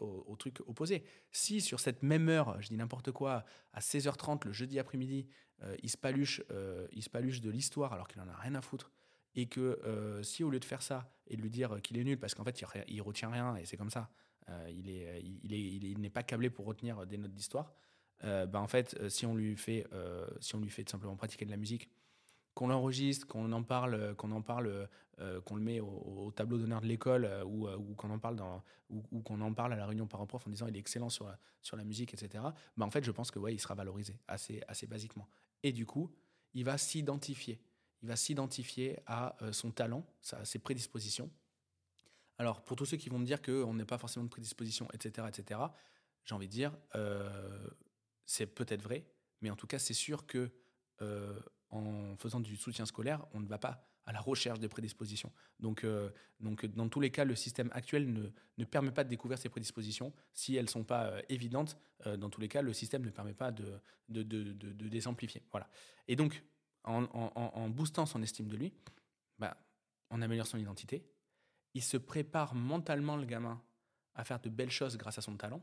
au, 0.00 0.36
truc 0.36 0.60
opposé. 0.66 1.04
Si 1.30 1.60
sur 1.60 1.80
cette 1.80 2.02
même 2.02 2.28
heure, 2.28 2.60
je 2.60 2.68
dis 2.68 2.76
n'importe 2.76 3.12
quoi, 3.12 3.44
à 3.72 3.80
16h30 3.80 4.46
le 4.46 4.52
jeudi 4.52 4.78
après-midi, 4.78 5.26
euh, 5.62 5.76
il, 5.82 5.90
se 5.90 5.96
paluche, 5.96 6.42
euh, 6.50 6.86
il 6.92 7.02
se 7.02 7.10
de 7.10 7.50
l'histoire 7.50 7.92
alors 7.92 8.08
qu'il 8.08 8.20
en 8.20 8.28
a 8.28 8.34
rien 8.34 8.54
à 8.56 8.60
foutre, 8.60 8.92
et 9.36 9.46
que 9.46 9.80
si 10.22 10.44
au 10.44 10.50
lieu 10.50 10.60
de 10.60 10.64
faire 10.64 10.82
ça 10.82 11.12
et 11.26 11.36
de 11.36 11.42
lui 11.42 11.50
dire 11.50 11.80
qu'il 11.82 11.98
est 11.98 12.04
nul 12.04 12.18
parce 12.18 12.34
qu'en 12.34 12.44
fait 12.44 12.60
il, 12.60 12.66
il, 12.86 13.02
retient 13.02 13.30
rien 13.30 13.56
et 13.56 13.64
c'est 13.64 13.76
comme 13.76 13.90
ça, 13.90 14.10
il 14.68 14.88
est, 14.88 15.22
il 15.22 15.52
est, 15.52 15.60
il 15.60 16.00
n'est 16.00 16.10
pas 16.10 16.22
câblé 16.22 16.50
pour 16.50 16.66
retenir 16.66 17.04
des 17.06 17.18
notes 17.18 17.34
d'histoire. 17.34 17.72
ben 18.22 18.54
en 18.54 18.68
fait, 18.68 19.08
si 19.08 19.26
on 19.26 19.34
lui 19.34 19.56
fait, 19.56 19.86
si 20.40 20.54
on 20.54 20.60
lui 20.60 20.70
fait 20.70 20.88
simplement 20.88 21.16
pratiquer 21.16 21.44
de 21.44 21.50
la 21.50 21.56
musique, 21.56 21.90
qu'on 22.54 22.68
l'enregistre, 22.68 23.26
qu'on 23.26 23.50
en 23.52 23.62
parle, 23.62 24.14
qu'on 24.16 24.30
en 24.30 24.42
parle, 24.42 24.88
euh, 25.20 25.40
qu'on 25.42 25.54
le 25.54 25.62
met 25.62 25.78
au, 25.78 26.32
tableau 26.34 26.58
d'honneur 26.58 26.80
de 26.80 26.86
l'école 26.86 27.24
euh, 27.24 27.44
ou, 27.44 27.68
euh, 27.68 27.78
qu'on 27.96 28.10
en 28.10 28.18
parle 28.18 28.42
ou, 28.90 29.20
qu'on 29.22 29.40
en 29.40 29.54
parle 29.54 29.72
à 29.72 29.76
la 29.76 29.86
réunion 29.86 30.08
parents-prof 30.08 30.44
en 30.46 30.50
disant 30.50 30.66
il 30.66 30.76
est 30.76 30.80
excellent 30.80 31.08
sur 31.08 31.26
la, 31.26 31.38
sur 31.62 31.76
la 31.76 31.84
musique, 31.84 32.12
etc. 32.14 32.42
Bah 32.76 32.84
en 32.84 32.90
fait, 32.90 33.04
je 33.04 33.12
pense 33.12 33.30
que 33.30 33.38
ouais, 33.38 33.54
il 33.54 33.60
sera 33.60 33.74
valorisé 33.74 34.18
assez, 34.26 34.60
assez 34.66 34.88
basiquement. 34.88 35.28
Et 35.62 35.72
du 35.72 35.86
coup, 35.86 36.10
il 36.52 36.64
va 36.64 36.78
s'identifier. 36.78 37.60
Il 38.02 38.08
va 38.08 38.16
s'identifier 38.16 38.98
à 39.06 39.36
son 39.52 39.70
talent, 39.70 40.04
à 40.32 40.44
ses 40.44 40.58
prédispositions. 40.58 41.30
Alors, 42.36 42.62
pour 42.62 42.76
tous 42.76 42.84
ceux 42.84 42.96
qui 42.96 43.08
vont 43.08 43.18
me 43.18 43.24
dire 43.24 43.40
qu'on 43.40 43.72
n'est 43.72 43.86
pas 43.86 43.96
forcément 43.96 44.24
de 44.24 44.30
prédisposition, 44.30 44.86
etc., 44.92 45.26
etc., 45.28 45.60
j'ai 46.24 46.34
envie 46.34 46.48
de 46.48 46.52
dire, 46.52 46.76
c'est 48.26 48.46
peut-être 48.46 48.82
vrai, 48.82 49.06
mais 49.40 49.48
en 49.48 49.56
tout 49.56 49.66
cas, 49.66 49.78
c'est 49.78 49.94
sûr 49.94 50.26
que 50.26 50.50
en 51.74 52.16
faisant 52.16 52.40
du 52.40 52.56
soutien 52.56 52.86
scolaire, 52.86 53.26
on 53.32 53.40
ne 53.40 53.46
va 53.46 53.58
pas 53.58 53.86
à 54.06 54.12
la 54.12 54.20
recherche 54.20 54.60
des 54.60 54.68
prédispositions. 54.68 55.32
Donc, 55.60 55.84
euh, 55.84 56.10
donc 56.40 56.66
dans 56.66 56.88
tous 56.88 57.00
les 57.00 57.10
cas, 57.10 57.24
le 57.24 57.34
système 57.34 57.70
actuel 57.72 58.12
ne, 58.12 58.28
ne, 58.58 58.64
permet 58.64 58.90
pas 58.90 59.04
de 59.04 59.08
découvrir 59.08 59.38
ces 59.38 59.48
prédispositions. 59.48 60.12
Si 60.32 60.56
elles 60.56 60.66
ne 60.66 60.70
sont 60.70 60.84
pas 60.84 61.06
euh, 61.06 61.22
évidentes, 61.28 61.78
euh, 62.06 62.16
dans 62.16 62.28
tous 62.28 62.40
les 62.40 62.48
cas, 62.48 62.62
le 62.62 62.72
système 62.72 63.04
ne 63.04 63.10
permet 63.10 63.32
pas 63.34 63.50
de, 63.50 63.80
de, 64.08 64.22
de, 64.22 64.52
de 64.52 64.88
les 64.88 65.08
amplifier. 65.08 65.42
Voilà. 65.50 65.68
Et 66.06 66.16
donc, 66.16 66.42
en, 66.84 67.04
en, 67.04 67.32
en, 67.34 67.68
boostant 67.70 68.04
son 68.04 68.22
estime 68.22 68.48
de 68.48 68.56
lui, 68.56 68.74
bah, 69.38 69.56
on 70.10 70.20
améliore 70.20 70.46
son 70.46 70.58
identité. 70.58 71.06
Il 71.72 71.82
se 71.82 71.96
prépare 71.96 72.54
mentalement, 72.54 73.16
le 73.16 73.24
gamin, 73.24 73.62
à 74.14 74.24
faire 74.24 74.38
de 74.38 74.50
belles 74.50 74.70
choses 74.70 74.96
grâce 74.98 75.18
à 75.18 75.22
son 75.22 75.36
talent. 75.36 75.62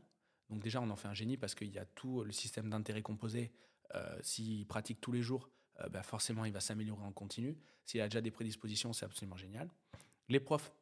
Donc 0.50 0.62
déjà, 0.62 0.80
on 0.80 0.90
en 0.90 0.96
fait 0.96 1.08
un 1.08 1.14
génie 1.14 1.36
parce 1.36 1.54
qu'il 1.54 1.70
y 1.70 1.78
a 1.78 1.86
tout 1.86 2.24
le 2.24 2.32
système 2.32 2.68
d'intérêt 2.68 3.02
composé. 3.02 3.52
S'il 4.22 4.66
pratique 4.66 5.00
tous 5.00 5.12
les 5.12 5.22
jours, 5.22 5.50
euh, 5.80 5.88
bah, 5.88 6.02
forcément, 6.02 6.44
il 6.44 6.52
va 6.52 6.60
s'améliorer 6.60 7.02
en 7.02 7.12
continu. 7.12 7.56
S'il 7.84 8.00
a 8.00 8.08
déjà 8.08 8.20
des 8.20 8.30
prédispositions, 8.30 8.92
c'est 8.92 9.04
absolument 9.04 9.36
génial. 9.36 9.68
Les 10.28 10.40
profs 10.40 10.72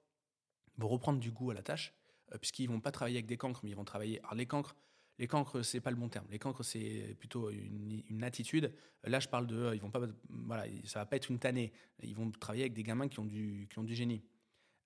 vont 0.78 0.88
reprendre 0.88 1.20
du 1.20 1.30
goût 1.30 1.50
à 1.50 1.54
la 1.54 1.62
tâche, 1.62 1.94
euh, 2.32 2.38
puisqu'ils 2.38 2.68
vont 2.68 2.80
pas 2.80 2.92
travailler 2.92 3.16
avec 3.16 3.26
des 3.26 3.36
cancres, 3.36 3.60
mais 3.62 3.70
ils 3.70 3.76
vont 3.76 3.84
travailler. 3.84 4.20
Alors, 4.20 4.34
les 4.34 4.46
cancres, 4.46 4.76
les 5.18 5.26
cancres, 5.26 5.62
c'est 5.62 5.80
pas 5.80 5.90
le 5.90 5.96
bon 5.96 6.08
terme. 6.08 6.26
Les 6.30 6.38
cancres, 6.38 6.64
c'est 6.64 7.14
plutôt 7.18 7.50
une, 7.50 8.22
attitude. 8.22 8.72
Là, 9.04 9.20
je 9.20 9.28
parle 9.28 9.46
de, 9.46 9.72
ils 9.74 9.80
vont 9.80 9.90
pas, 9.90 10.00
voilà, 10.28 10.64
ça 10.84 11.00
va 11.00 11.06
pas 11.06 11.16
être 11.16 11.30
une 11.30 11.38
tannée. 11.38 11.72
Ils 12.02 12.14
vont 12.14 12.30
travailler 12.30 12.62
avec 12.62 12.72
des 12.72 12.82
gamins 12.82 13.08
qui 13.08 13.20
ont 13.20 13.24
du, 13.24 13.68
qui 13.70 13.78
ont 13.78 13.84
du 13.84 13.94
génie. 13.94 14.22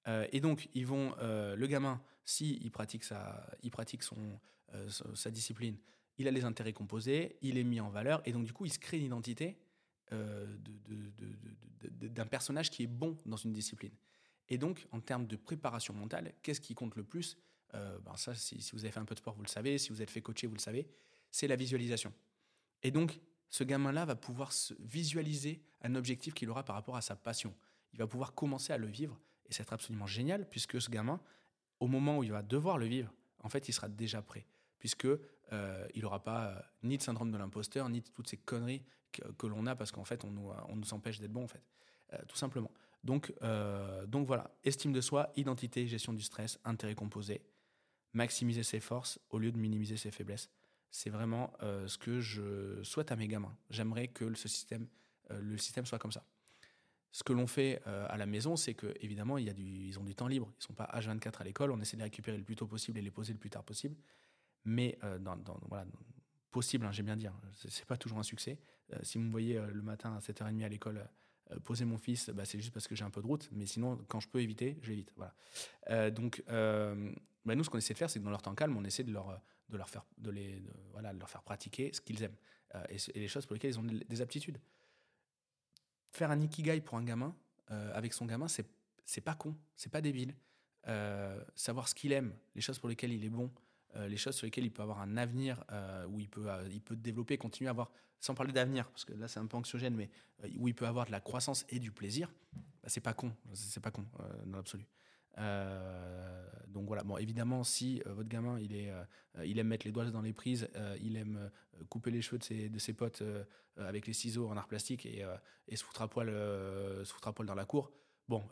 Euh, 0.06 0.26
et 0.32 0.40
donc, 0.40 0.68
ils 0.74 0.86
vont, 0.86 1.14
le 1.20 1.66
gamin, 1.66 2.02
si 2.24 2.58
il 2.62 2.70
pratique 2.70 3.04
sa, 3.04 3.48
il 3.62 3.70
pratique 3.70 4.02
son, 4.02 4.40
sa 5.14 5.30
discipline, 5.30 5.76
il 6.18 6.28
a 6.28 6.30
les 6.30 6.44
intérêts 6.44 6.72
composés, 6.72 7.36
il 7.42 7.58
est 7.58 7.64
mis 7.64 7.80
en 7.80 7.90
valeur, 7.90 8.22
et 8.24 8.32
donc 8.32 8.44
du 8.44 8.52
coup, 8.52 8.64
il 8.66 8.72
se 8.72 8.78
crée 8.78 8.98
une 8.98 9.04
identité 9.04 9.56
euh, 10.14 10.46
d'un 11.82 12.26
personnage 12.26 12.70
qui 12.70 12.84
est 12.84 12.88
bon 12.88 13.16
dans 13.26 13.36
une 13.36 13.52
discipline. 13.52 13.92
Et 14.48 14.58
donc, 14.58 14.86
en 14.92 15.00
termes 15.00 15.26
de 15.26 15.36
préparation 15.36 15.94
mentale, 15.94 16.32
qu'est-ce 16.42 16.60
qui 16.60 16.74
compte 16.74 16.96
le 16.96 17.04
plus? 17.04 17.36
Euh, 17.74 17.98
ben 18.00 18.16
Ça, 18.16 18.34
si, 18.34 18.58
vous 18.72 18.84
avez 18.84 18.92
fait 18.92 19.00
un 19.00 19.04
peu 19.04 19.14
de 19.14 19.20
sport, 19.20 19.34
vous 19.34 19.42
le 19.42 19.48
savez. 19.48 19.78
Si 19.78 19.90
vous 19.90 20.02
êtes 20.02 20.10
fait 20.10 20.20
coacher, 20.20 20.46
vous 20.46 20.54
le 20.54 20.60
savez. 20.60 20.86
C'est 21.30 21.48
la 21.48 21.56
visualisation. 21.56 22.12
Et 22.82 22.90
donc, 22.90 23.18
ce 23.48 23.64
gamin-là 23.64 24.04
va 24.04 24.16
pouvoir 24.16 24.52
se 24.52 24.74
visualiser 24.80 25.62
un 25.82 25.94
objectif 25.94 26.34
qu'il 26.34 26.50
aura 26.50 26.64
par 26.64 26.76
rapport 26.76 26.96
à 26.96 27.02
sa 27.02 27.16
passion. 27.16 27.54
Il 27.92 27.98
va 27.98 28.06
pouvoir 28.06 28.34
commencer 28.34 28.72
à 28.72 28.78
le 28.78 28.86
vivre. 28.86 29.18
Et 29.46 29.52
c'est 29.52 29.72
absolument 29.72 30.06
génial, 30.06 30.48
puisque 30.48 30.80
ce 30.80 30.90
gamin, 30.90 31.20
au 31.80 31.86
moment 31.86 32.18
où 32.18 32.24
il 32.24 32.32
va 32.32 32.42
devoir 32.42 32.78
le 32.78 32.86
vivre, 32.86 33.12
en 33.42 33.48
fait, 33.48 33.68
il 33.68 33.72
sera 33.72 33.88
déjà 33.88 34.22
prêt 34.22 34.46
puisque 34.84 35.06
euh, 35.06 35.88
n'aura 35.96 36.22
pas 36.22 36.62
ni 36.82 36.98
de 36.98 37.02
syndrome 37.02 37.30
de 37.30 37.38
l'imposteur, 37.38 37.88
ni 37.88 38.02
de 38.02 38.08
toutes 38.08 38.28
ces 38.28 38.36
conneries 38.36 38.82
que, 39.38 39.46
l'on 39.46 39.66
a 39.66 39.74
parce 39.74 39.92
qu'en 39.92 40.04
fait, 40.04 40.24
on 40.24 40.30
nous, 40.30 40.50
on 40.68 40.76
nous 40.76 40.94
empêche 40.94 41.20
d'être 41.20 41.32
bon, 41.32 41.44
en 41.44 41.48
fait, 41.48 41.62
euh, 42.12 42.18
tout 42.28 42.36
simplement. 42.36 42.70
Donc, 43.02 43.32
euh, 43.42 44.06
donc 44.06 44.26
voilà, 44.26 44.50
estime 44.64 44.92
de 44.92 45.00
soi, 45.00 45.30
identité, 45.36 45.86
gestion 45.86 46.12
du 46.12 46.22
stress, 46.22 46.58
intérêt 46.64 46.94
composé, 46.94 47.42
maximiser 48.12 48.62
ses 48.62 48.80
forces 48.80 49.18
au 49.30 49.38
lieu 49.38 49.52
de 49.52 49.58
minimiser 49.58 49.96
ses 49.96 50.10
faiblesses. 50.10 50.50
C'est 50.90 51.10
vraiment 51.10 51.52
euh, 51.62 51.86
ce 51.86 51.98
que 51.98 52.20
je 52.20 52.82
souhaite 52.82 53.12
à 53.12 53.16
mes 53.16 53.28
gamins. 53.28 53.56
J'aimerais 53.70 54.08
que 54.08 54.32
ce 54.34 54.48
système, 54.48 54.86
le 55.30 55.58
système 55.58 55.86
soit 55.86 55.98
comme 55.98 56.12
ça. 56.12 56.24
Ce 57.10 57.22
que 57.22 57.32
l'on 57.32 57.46
fait 57.46 57.80
à 57.84 58.16
la 58.16 58.26
maison, 58.26 58.56
c'est 58.56 58.74
que 58.74 58.92
évidemment, 59.00 59.38
il 59.38 59.44
y 59.44 59.50
a 59.50 59.52
du, 59.52 59.62
ils 59.62 59.98
ont 60.00 60.02
du 60.02 60.16
temps 60.16 60.26
libre. 60.26 60.52
Ils 60.58 60.64
sont 60.64 60.74
pas 60.74 60.90
H24 60.92 61.40
à 61.40 61.44
l'école. 61.44 61.70
On 61.70 61.80
essaie 61.80 61.96
de 61.96 62.00
les 62.00 62.04
récupérer 62.04 62.36
le 62.36 62.42
plus 62.42 62.56
tôt 62.56 62.66
possible 62.66 62.98
et 62.98 63.02
les 63.02 63.12
poser 63.12 63.32
le 63.32 63.38
plus 63.38 63.50
tard 63.50 63.62
possible. 63.62 63.96
Mais 64.64 64.98
dans, 65.20 65.36
voilà, 65.68 65.86
possible, 66.50 66.86
hein, 66.86 66.92
j'ai 66.92 67.02
bien 67.02 67.16
dit, 67.16 67.26
hein, 67.26 67.34
c'est 67.68 67.84
pas 67.84 67.96
toujours 67.96 68.18
un 68.18 68.22
succès. 68.22 68.58
Euh, 68.92 68.98
si 69.02 69.18
vous 69.18 69.24
me 69.24 69.30
voyez 69.30 69.56
euh, 69.56 69.66
le 69.70 69.82
matin 69.82 70.14
à 70.14 70.20
7h30 70.20 70.64
à 70.64 70.68
l'école 70.68 71.08
euh, 71.50 71.58
poser 71.60 71.84
mon 71.84 71.98
fils, 71.98 72.30
bah, 72.30 72.44
c'est 72.44 72.58
juste 72.58 72.72
parce 72.72 72.88
que 72.88 72.94
j'ai 72.94 73.04
un 73.04 73.10
peu 73.10 73.22
de 73.22 73.26
route, 73.26 73.48
mais 73.52 73.66
sinon, 73.66 73.98
quand 74.08 74.20
je 74.20 74.28
peux 74.28 74.40
éviter, 74.40 74.78
j'évite. 74.82 75.12
Voilà. 75.16 76.10
donc, 76.10 76.42
bah, 76.48 77.54
nous, 77.54 77.64
ce 77.64 77.70
qu'on 77.70 77.78
essaie 77.78 77.94
de 77.94 77.98
faire, 77.98 78.10
c'est 78.10 78.18
que 78.18 78.24
dans 78.24 78.30
leur 78.30 78.42
temps 78.42 78.54
calme, 78.54 78.76
on 78.76 78.84
essaie 78.84 79.04
de 79.04 79.12
leur, 79.12 79.40
faire, 79.88 80.04
de 80.18 80.30
les, 80.30 80.62
voilà, 80.92 81.12
de 81.12 81.18
leur 81.18 81.28
faire 81.28 81.42
pratiquer 81.42 81.92
ce 81.92 82.00
qu'ils 82.00 82.22
aiment 82.22 82.36
et, 82.88 82.96
les 83.14 83.28
choses 83.28 83.46
pour 83.46 83.54
lesquelles 83.54 83.72
ils 83.72 83.78
ont 83.78 83.84
des 83.84 84.20
aptitudes. 84.22 84.58
Faire 86.12 86.30
un 86.30 86.40
ikigai 86.40 86.80
pour 86.80 86.96
un 86.96 87.04
gamin, 87.04 87.36
avec 87.68 88.14
son 88.14 88.24
gamin, 88.24 88.48
c'est, 88.48 88.66
c'est 89.04 89.20
pas 89.20 89.34
con, 89.34 89.54
c'est 89.76 89.92
pas 89.92 90.00
débile. 90.00 90.34
savoir 91.54 91.88
ce 91.88 91.94
qu'il 91.94 92.12
aime, 92.12 92.34
les 92.54 92.62
choses 92.62 92.78
pour 92.78 92.88
lesquelles 92.88 93.12
il 93.12 93.24
est 93.24 93.30
bon, 93.30 93.50
les 94.08 94.16
choses 94.16 94.34
sur 94.34 94.46
lesquelles 94.46 94.64
il 94.64 94.72
peut 94.72 94.82
avoir 94.82 95.00
un 95.00 95.16
avenir, 95.16 95.64
euh, 95.72 96.06
où 96.06 96.20
il 96.20 96.28
peut, 96.28 96.50
euh, 96.50 96.68
il 96.70 96.80
peut 96.80 96.96
développer, 96.96 97.38
continuer 97.38 97.68
à 97.68 97.70
avoir, 97.70 97.90
sans 98.20 98.34
parler 98.34 98.52
d'avenir, 98.52 98.88
parce 98.90 99.04
que 99.04 99.12
là 99.12 99.28
c'est 99.28 99.40
un 99.40 99.46
peu 99.46 99.56
anxiogène, 99.56 99.94
mais 99.94 100.10
où 100.56 100.68
il 100.68 100.74
peut 100.74 100.86
avoir 100.86 101.06
de 101.06 101.12
la 101.12 101.20
croissance 101.20 101.64
et 101.68 101.78
du 101.78 101.92
plaisir, 101.92 102.32
bah, 102.54 102.88
c'est 102.88 103.00
pas 103.00 103.14
con, 103.14 103.32
c'est 103.52 103.82
pas 103.82 103.90
con 103.90 104.04
dans 104.46 104.56
l'absolu. 104.56 104.86
donc 106.68 106.86
voilà, 106.86 107.02
bon 107.02 107.18
évidemment 107.18 107.64
si 107.64 108.02
votre 108.06 108.28
gamin 108.28 108.58
il, 108.60 108.74
est, 108.74 108.92
il 109.44 109.58
aime 109.58 109.68
mettre 109.68 109.86
les 109.86 109.92
doigts 109.92 110.10
dans 110.10 110.22
les 110.22 110.32
prises, 110.32 110.68
il 111.02 111.16
aime 111.16 111.50
couper 111.88 112.10
les 112.10 112.22
cheveux 112.22 112.38
de 112.38 112.44
ses, 112.44 112.68
de 112.68 112.78
ses 112.78 112.94
potes 112.94 113.22
avec 113.76 114.06
les 114.06 114.12
ciseaux 114.12 114.48
en 114.48 114.56
art 114.56 114.68
plastique 114.68 115.06
et, 115.06 115.26
et 115.68 115.76
se, 115.76 115.84
foutre 115.84 116.02
à 116.02 116.08
poil, 116.08 116.28
se 116.28 117.12
foutre 117.12 117.28
à 117.28 117.32
poil 117.32 117.46
dans 117.46 117.54
la 117.54 117.66
cour, 117.66 117.92
bon, 118.28 118.42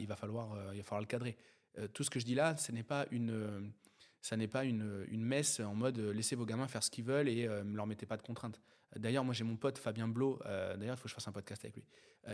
il, 0.00 0.06
va 0.06 0.16
falloir, 0.16 0.72
il 0.72 0.78
va 0.78 0.84
falloir 0.84 1.00
le 1.00 1.06
cadrer. 1.06 1.36
tout 1.92 2.04
ce 2.04 2.10
que 2.10 2.20
je 2.20 2.24
dis 2.24 2.34
là, 2.34 2.56
ce 2.56 2.72
n'est 2.72 2.84
pas 2.84 3.06
une 3.10 3.72
ça 4.24 4.38
n'est 4.38 4.48
pas 4.48 4.64
une, 4.64 5.04
une, 5.08 5.22
messe 5.22 5.60
en 5.60 5.74
mode 5.74 5.98
euh, 5.98 6.10
laissez 6.10 6.34
vos 6.34 6.46
gamins 6.46 6.66
faire 6.66 6.82
ce 6.82 6.90
qu'ils 6.90 7.04
veulent 7.04 7.28
et 7.28 7.46
euh, 7.46 7.62
ne 7.62 7.76
leur 7.76 7.86
mettez 7.86 8.06
pas 8.06 8.16
de 8.16 8.22
contraintes. 8.22 8.58
D'ailleurs, 8.96 9.22
moi 9.22 9.34
j'ai 9.34 9.44
mon 9.44 9.56
pote 9.56 9.76
Fabien 9.76 10.08
Blot, 10.08 10.40
euh, 10.46 10.78
d'ailleurs 10.78 10.94
il 10.94 10.96
faut 10.96 11.02
que 11.02 11.10
je 11.10 11.14
fasse 11.14 11.28
un 11.28 11.32
podcast 11.32 11.62
avec 11.62 11.76
lui. 11.76 11.84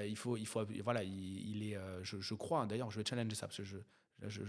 il 0.07 0.17
faut, 0.17 0.37
il 0.37 0.47
faut, 0.47 0.65
voilà, 0.85 1.03
il, 1.03 1.65
est, 1.65 1.77
je, 2.03 2.35
crois, 2.35 2.65
d'ailleurs 2.67 2.93
je 2.93 3.01
vais 3.01 3.05
challenger 3.05 3.35
ça 3.35 3.49
parce 3.49 3.57
que 3.57 3.65
je, 3.65 3.79
je, 4.29 4.41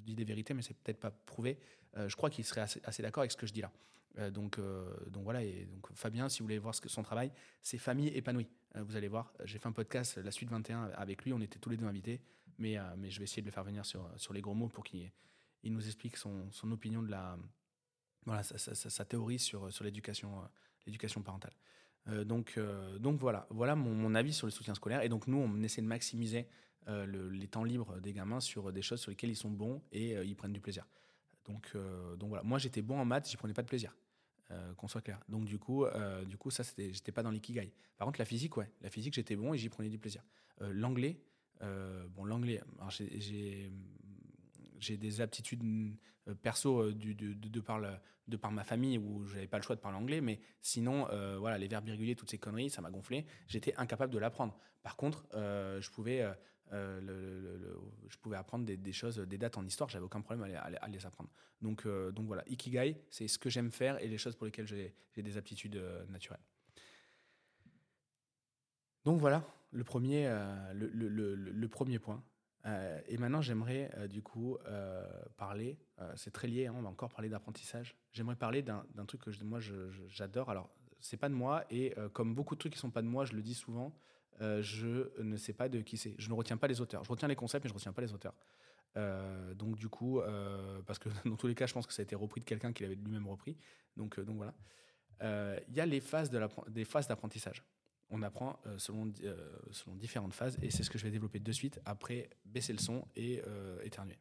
dis 0.00 0.16
des 0.16 0.24
vérités, 0.24 0.52
mais 0.52 0.62
c'est 0.62 0.74
peut-être 0.74 0.98
pas 0.98 1.12
prouvé. 1.12 1.60
je 1.94 2.16
crois 2.16 2.28
qu'il 2.28 2.44
serait 2.44 2.62
assez, 2.62 3.02
d'accord 3.02 3.20
avec 3.20 3.30
ce 3.30 3.36
que 3.36 3.46
je 3.46 3.52
dis 3.52 3.60
là. 3.60 4.30
donc, 4.30 4.58
donc 5.10 5.22
voilà, 5.22 5.44
et 5.44 5.66
donc 5.66 5.86
Fabien, 5.94 6.28
si 6.28 6.40
vous 6.40 6.46
voulez 6.46 6.58
voir 6.58 6.74
son 6.74 7.02
travail, 7.04 7.30
c'est 7.62 7.78
Famille 7.78 8.08
épanouie. 8.08 8.48
vous 8.74 8.96
allez 8.96 9.08
voir, 9.08 9.32
j'ai 9.44 9.58
fait 9.58 9.68
un 9.68 9.72
podcast, 9.72 10.16
la 10.16 10.32
suite 10.32 10.50
21, 10.50 10.90
avec 10.96 11.24
lui, 11.24 11.32
on 11.32 11.40
était 11.40 11.60
tous 11.60 11.70
les 11.70 11.76
deux 11.76 11.86
invités, 11.86 12.20
mais, 12.58 12.78
mais 12.96 13.10
je 13.10 13.18
vais 13.18 13.24
essayer 13.24 13.42
de 13.42 13.46
le 13.46 13.52
faire 13.52 13.64
venir 13.64 13.84
sur, 13.84 14.10
sur 14.16 14.32
les 14.32 14.40
gros 14.40 14.54
mots 14.54 14.68
pour 14.68 14.82
qu'il 14.82 15.12
il 15.62 15.72
nous 15.72 15.86
explique 15.86 16.16
son, 16.16 16.50
opinion 16.70 17.02
de 17.02 17.10
la, 17.10 17.38
voilà, 18.24 18.42
sa, 18.42 19.04
théorie 19.04 19.38
sur, 19.38 19.64
euh, 19.64 19.92
l'éducation 20.86 21.22
parentale. 21.22 21.52
Euh, 22.08 22.24
donc, 22.24 22.54
euh, 22.56 22.98
donc 22.98 23.18
voilà, 23.20 23.46
voilà 23.50 23.74
mon, 23.76 24.14
avis 24.14 24.32
sur 24.32 24.46
le 24.46 24.50
soutien 24.50 24.74
scolaire. 24.74 25.02
Et 25.02 25.08
donc 25.08 25.26
nous, 25.26 25.38
on 25.38 25.62
essaie 25.62 25.82
de 25.82 25.86
maximiser 25.86 26.46
le, 26.86 27.28
les 27.28 27.46
temps 27.46 27.62
libres 27.62 28.00
des 28.00 28.12
gamins 28.12 28.40
sur 28.40 28.72
des 28.72 28.82
choses 28.82 29.00
sur 29.00 29.10
lesquelles 29.10 29.30
ils 29.30 29.36
sont 29.36 29.50
bons 29.50 29.80
et 29.92 30.14
ils 30.24 30.34
prennent 30.34 30.52
du 30.52 30.60
plaisir. 30.60 30.88
Donc, 31.44 31.76
voilà, 32.20 32.42
moi 32.42 32.58
j'étais 32.58 32.82
bon 32.82 32.98
en 32.98 33.04
maths, 33.04 33.28
j'y 33.28 33.36
prenais 33.36 33.54
pas 33.54 33.62
de 33.62 33.68
plaisir. 33.68 33.94
qu'on 34.76 34.88
soit 34.88 35.00
clair. 35.00 35.20
Donc 35.28 35.44
du 35.44 35.58
coup, 35.58 35.84
du 36.26 36.36
coup 36.36 36.50
ça 36.50 36.64
j'étais 36.76 37.12
pas 37.12 37.22
dans 37.22 37.30
l'ikigai. 37.30 37.72
Par 37.96 38.06
contre 38.06 38.18
la 38.18 38.24
physique, 38.24 38.56
ouais, 38.56 38.68
la 38.80 38.90
physique 38.90 39.14
j'étais 39.14 39.36
bon 39.36 39.54
et 39.54 39.58
j'y 39.58 39.68
prenais 39.68 39.88
du 39.88 39.98
plaisir. 39.98 40.24
l'anglais, 40.60 41.20
bon 41.60 42.24
l'anglais, 42.24 42.60
j'ai 42.90 43.70
j'ai 44.80 44.96
des 44.96 45.20
aptitudes 45.20 45.62
euh, 46.28 46.34
perso 46.34 46.82
euh, 46.82 46.94
de, 46.94 47.60
par 47.60 47.80
de 48.28 48.36
par 48.36 48.52
ma 48.52 48.64
famille 48.64 48.98
où 48.98 49.26
j'avais 49.26 49.46
pas 49.46 49.58
le 49.58 49.62
choix 49.62 49.76
de 49.76 49.80
parler 49.80 49.98
anglais, 49.98 50.20
mais 50.20 50.40
sinon, 50.60 51.08
voilà, 51.38 51.58
les 51.58 51.66
verbes 51.66 51.88
irréguliers, 51.88 52.14
toutes 52.14 52.30
ces 52.30 52.38
conneries, 52.38 52.70
ça 52.70 52.80
m'a 52.80 52.90
gonflé. 52.90 53.26
J'étais 53.48 53.74
incapable 53.76 54.12
de 54.12 54.18
l'apprendre. 54.18 54.56
Par 54.82 54.96
contre, 54.96 55.26
je 55.32 55.90
pouvais 55.90 56.24
le, 56.70 57.76
je 58.08 58.16
pouvais 58.18 58.36
apprendre 58.36 58.64
des, 58.64 58.92
choses, 58.92 59.18
des 59.18 59.36
dates 59.36 59.58
en 59.58 59.66
histoire, 59.66 59.88
j'avais 59.90 60.04
aucun 60.04 60.20
problème 60.20 60.54
à, 60.54 60.60
à, 60.60 60.88
les 60.88 61.04
apprendre. 61.06 61.30
Donc, 61.60 61.88
donc 61.88 62.26
voilà, 62.26 62.44
Ikigai, 62.48 63.02
c'est 63.10 63.26
ce 63.26 63.36
que 63.36 63.50
j'aime 63.50 63.72
faire 63.72 64.00
et 64.00 64.06
les 64.06 64.18
choses 64.18 64.36
pour 64.36 64.46
lesquelles 64.46 64.68
j'ai 64.68 64.94
des 65.16 65.36
aptitudes 65.36 65.82
naturelles. 66.08 66.44
Donc 69.04 69.18
voilà, 69.18 69.44
le 69.72 69.82
premier, 69.82 70.28
le, 70.72 70.88
le, 70.88 71.68
premier 71.68 71.98
point. 71.98 72.22
Euh, 72.66 73.00
et 73.06 73.16
maintenant, 73.16 73.40
j'aimerais 73.40 73.90
euh, 73.96 74.06
du 74.06 74.22
coup 74.22 74.58
euh, 74.66 75.06
parler, 75.36 75.78
c'est 76.16 76.30
très 76.30 76.48
lié, 76.48 76.66
hein, 76.66 76.74
on 76.76 76.82
va 76.82 76.88
encore 76.88 77.10
parler 77.10 77.28
d'apprentissage. 77.28 77.94
J'aimerais 78.12 78.36
parler 78.36 78.62
d'un 78.62 79.04
truc 79.06 79.22
que 79.22 79.44
moi 79.44 79.60
j'adore. 80.08 80.50
Alors, 80.50 80.70
c'est 80.98 81.18
pas 81.18 81.28
de 81.28 81.34
moi, 81.34 81.64
et 81.70 81.94
comme 82.14 82.34
beaucoup 82.34 82.54
de 82.54 82.60
trucs 82.60 82.72
qui 82.72 82.78
sont 82.78 82.90
pas 82.90 83.02
de 83.02 83.06
moi, 83.06 83.26
je 83.26 83.34
le 83.34 83.42
dis 83.42 83.54
souvent, 83.54 83.94
je 84.40 85.10
ne 85.22 85.36
sais 85.36 85.52
pas 85.52 85.68
de 85.68 85.80
qui 85.82 85.98
c'est. 85.98 86.14
Je 86.18 86.30
ne 86.30 86.34
retiens 86.34 86.56
pas 86.56 86.68
les 86.68 86.80
auteurs. 86.80 87.04
Je 87.04 87.10
retiens 87.10 87.28
les 87.28 87.36
concepts, 87.36 87.64
mais 87.64 87.68
je 87.68 87.74
ne 87.74 87.78
retiens 87.78 87.92
pas 87.92 88.00
les 88.00 88.14
auteurs. 88.14 88.34
donc 89.56 89.76
du 89.76 89.90
coup, 89.90 90.22
parce 90.86 90.98
que 90.98 91.10
dans 91.28 91.36
tous 91.36 91.48
les 91.48 91.54
cas, 91.54 91.66
je 91.66 91.74
pense 91.74 91.86
que 91.86 91.92
ça 91.92 92.00
a 92.00 92.04
été 92.04 92.16
repris 92.16 92.40
de 92.40 92.46
quelqu'un 92.46 92.72
qui 92.72 92.82
l'avait 92.82 92.94
lui-même 92.94 93.28
repris. 93.28 93.58
Donc, 93.96 94.18
voilà. 94.18 94.54
Il 95.68 95.74
y 95.74 95.80
a 95.80 95.86
les 95.86 96.00
phases 96.00 96.30
d'apprentissage 96.30 97.62
on 98.10 98.22
apprend 98.22 98.58
euh, 98.66 98.78
selon, 98.78 99.12
euh, 99.22 99.36
selon 99.70 99.94
différentes 99.96 100.34
phases 100.34 100.58
et 100.62 100.70
c'est 100.70 100.82
ce 100.82 100.90
que 100.90 100.98
je 100.98 101.04
vais 101.04 101.10
développer 101.10 101.38
de 101.38 101.52
suite 101.52 101.80
après 101.84 102.28
baisser 102.44 102.72
le 102.72 102.78
son 102.78 103.06
et 103.16 103.42
euh, 103.46 103.80
éternuer. 103.82 104.18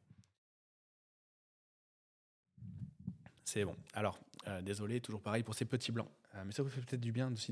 C'est 3.43 3.65
bon. 3.65 3.75
Alors, 3.93 4.19
désolé, 4.62 5.02
toujours 5.02 5.21
pareil 5.21 5.41
pour 5.41 5.56
ces 5.56 5.65
petits 5.65 5.91
blancs. 5.91 6.10
mais 6.45 6.52
ça 6.52 6.62
vous 6.62 6.69
fait 6.69 6.82
peut-être 6.82 7.02
du 7.02 7.12
bien 7.12 7.34
aussi 7.34 7.52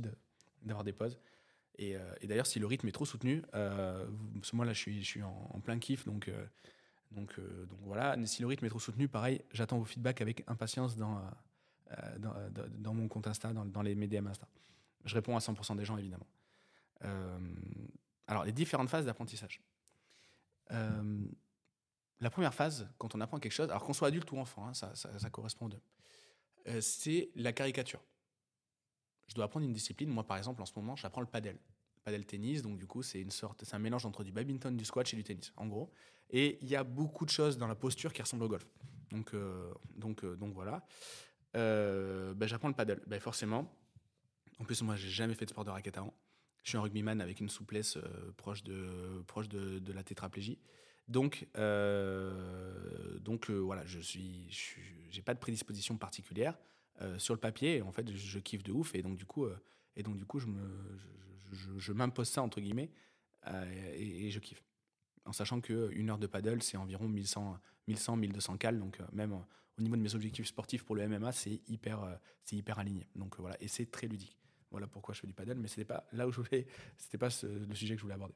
d'avoir 0.61 0.83
des 0.83 0.93
pauses. 0.93 1.17
Et, 1.79 1.97
d'ailleurs, 2.23 2.45
si 2.45 2.59
le 2.59 2.67
rythme 2.67 2.87
est 2.87 2.91
trop 2.91 3.05
soutenu, 3.05 3.41
parce 3.51 4.53
moi 4.53 4.63
là 4.63 4.73
je 4.73 4.79
suis, 4.79 5.01
je 5.01 5.05
suis 5.07 5.23
en, 5.23 5.59
plein 5.63 5.79
kiff, 5.79 6.05
donc, 6.05 6.29
donc, 7.11 7.39
donc 7.39 7.79
voilà. 7.81 8.15
si 8.27 8.43
le 8.43 8.47
rythme 8.47 8.67
est 8.67 8.69
trop 8.69 8.79
soutenu, 8.79 9.07
pareil, 9.07 9.41
j'attends 9.53 9.79
vos 9.79 9.85
feedbacks 9.85 10.21
avec 10.21 10.43
impatience 10.45 10.97
dans, 10.97 11.19
dans, 12.19 12.93
mon 12.93 13.07
compte 13.07 13.25
Insta, 13.25 13.51
dans, 13.51 13.65
dans 13.65 13.81
les 13.81 13.95
médias 13.95 14.21
Insta. 14.21 14.47
Je 15.05 15.15
réponds 15.15 15.35
à 15.35 15.39
100% 15.39 15.75
des 15.77 15.85
gens, 15.85 15.97
évidemment. 15.97 16.27
Euh, 17.03 17.39
alors, 18.27 18.43
les 18.43 18.51
différentes 18.51 18.89
phases 18.89 19.05
d'apprentissage. 19.05 19.61
Euh, 20.71 21.25
la 22.19 22.29
première 22.29 22.53
phase, 22.53 22.89
quand 22.97 23.15
on 23.15 23.21
apprend 23.21 23.39
quelque 23.39 23.51
chose, 23.51 23.69
alors 23.69 23.83
qu'on 23.83 23.93
soit 23.93 24.09
adulte 24.09 24.31
ou 24.31 24.37
enfant, 24.37 24.67
hein, 24.67 24.73
ça, 24.73 25.29
correspond 25.29 25.69
deux, 25.69 25.81
euh, 26.67 26.81
c'est 26.81 27.29
la 27.35 27.53
caricature. 27.53 28.03
Je 29.27 29.35
dois 29.35 29.45
apprendre 29.45 29.65
une 29.65 29.73
discipline. 29.73 30.09
Moi, 30.09 30.25
par 30.25 30.37
exemple, 30.37 30.61
en 30.61 30.65
ce 30.65 30.73
moment, 30.75 30.95
j'apprends 30.95 31.21
le 31.21 31.27
padel. 31.27 31.55
Le 31.55 32.01
padel 32.03 32.25
tennis, 32.25 32.61
donc 32.61 32.77
du 32.77 32.87
coup, 32.87 33.03
c'est 33.03 33.21
une 33.21 33.31
sorte, 33.31 33.63
c'est 33.65 33.75
un 33.75 33.79
mélange 33.79 34.05
entre 34.05 34.23
du 34.23 34.31
badminton, 34.31 34.75
du 34.75 34.85
squash 34.85 35.13
et 35.13 35.17
du 35.17 35.23
tennis, 35.23 35.53
en 35.57 35.67
gros. 35.67 35.91
Et 36.29 36.57
il 36.61 36.69
y 36.69 36.75
a 36.75 36.83
beaucoup 36.83 37.25
de 37.25 37.29
choses 37.29 37.57
dans 37.57 37.67
la 37.67 37.75
posture 37.75 38.13
qui 38.13 38.21
ressemblent 38.21 38.43
au 38.43 38.49
golf. 38.49 38.67
Donc, 39.11 39.33
donc, 39.95 40.25
donc 40.25 40.53
voilà. 40.53 40.85
Ben, 41.53 42.47
j'apprends 42.47 42.67
le 42.69 42.73
padel. 42.73 43.01
Ben, 43.07 43.19
forcément, 43.19 43.73
en 44.59 44.63
plus, 44.63 44.81
moi, 44.81 44.95
j'ai 44.95 45.09
jamais 45.09 45.33
fait 45.33 45.45
de 45.45 45.51
sport 45.51 45.65
de 45.65 45.69
raquette 45.69 45.97
avant. 45.97 46.13
Je 46.63 46.69
suis 46.69 46.77
un 46.77 46.81
rugbyman 46.81 47.21
avec 47.21 47.39
une 47.39 47.49
souplesse 47.49 47.97
euh, 47.97 48.31
proche, 48.35 48.63
de, 48.63 49.93
la 49.93 50.03
tétraplégie. 50.03 50.59
Donc, 51.07 51.47
euh, 51.57 53.19
euh, 53.49 53.59
voilà, 53.59 53.85
je 53.85 53.99
suis, 53.99 54.49
j'ai 55.09 55.21
pas 55.21 55.33
de 55.33 55.39
prédisposition 55.39 55.97
particulière 55.97 56.57
sur 57.19 57.35
le 57.35 57.39
papier. 57.39 57.81
En 57.83 57.91
fait, 57.91 58.11
je, 58.11 58.39
kiffe 58.39 58.63
de 58.63 58.71
ouf 58.71 58.95
et 58.95 59.03
donc 59.03 59.17
du 59.17 59.25
coup, 59.25 59.47
et 59.95 60.01
donc 60.01 60.17
du 60.17 60.25
coup, 60.25 60.39
je 60.39 61.93
m'impose 61.93 62.27
ça 62.27 62.41
entre 62.41 62.59
guillemets 62.59 62.89
et, 63.93 64.31
je 64.31 64.39
kiffe. 64.39 64.63
En 65.25 65.31
sachant 65.31 65.61
que 65.61 65.91
une 65.93 66.09
heure 66.09 66.17
de 66.17 66.25
paddle, 66.25 66.63
c'est 66.63 66.75
environ 66.75 67.07
1100, 67.07 67.59
1100, 67.87 68.17
1200 68.17 68.57
cales. 68.57 68.79
Donc 68.79 68.99
même 69.13 69.33
au 69.77 69.81
niveau 69.81 69.95
de 69.95 70.01
mes 70.01 70.15
objectifs 70.15 70.47
sportifs 70.47 70.83
pour 70.83 70.95
le 70.95 71.07
MMA, 71.07 71.31
c'est 71.31 71.61
hyper, 71.67 72.19
c'est 72.43 72.55
hyper 72.55 72.79
aligné. 72.79 73.07
Donc 73.15 73.37
voilà, 73.37 73.55
et 73.61 73.67
c'est 73.67 73.91
très 73.91 74.07
ludique. 74.07 74.37
Voilà 74.77 74.85
pourquoi 74.85 75.15
je 75.15 75.21
fais 75.21 75.27
du 75.27 75.33
paddle, 75.33 75.55
mais 75.55 75.67
c'était 75.67 75.85
pas 75.85 76.05
là 76.13 76.27
où 76.27 76.31
je 76.31 76.39
voulais, 76.39 76.67
c'était 76.97 77.17
pas 77.17 77.29
le 77.41 77.73
sujet 77.73 77.95
que 77.95 77.97
je 77.97 78.03
voulais 78.03 78.13
aborder. 78.13 78.35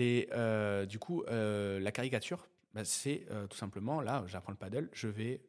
Euh, 0.00 0.84
du 0.84 0.98
coup, 0.98 1.22
euh, 1.28 1.78
la 1.78 1.92
caricature, 1.92 2.48
bah, 2.74 2.84
c'est 2.84 3.24
euh, 3.30 3.46
tout 3.46 3.56
simplement 3.56 4.00
là, 4.00 4.24
j'apprends 4.26 4.50
le 4.50 4.58
paddle, 4.58 4.88
je 4.92 5.06
vais 5.06 5.40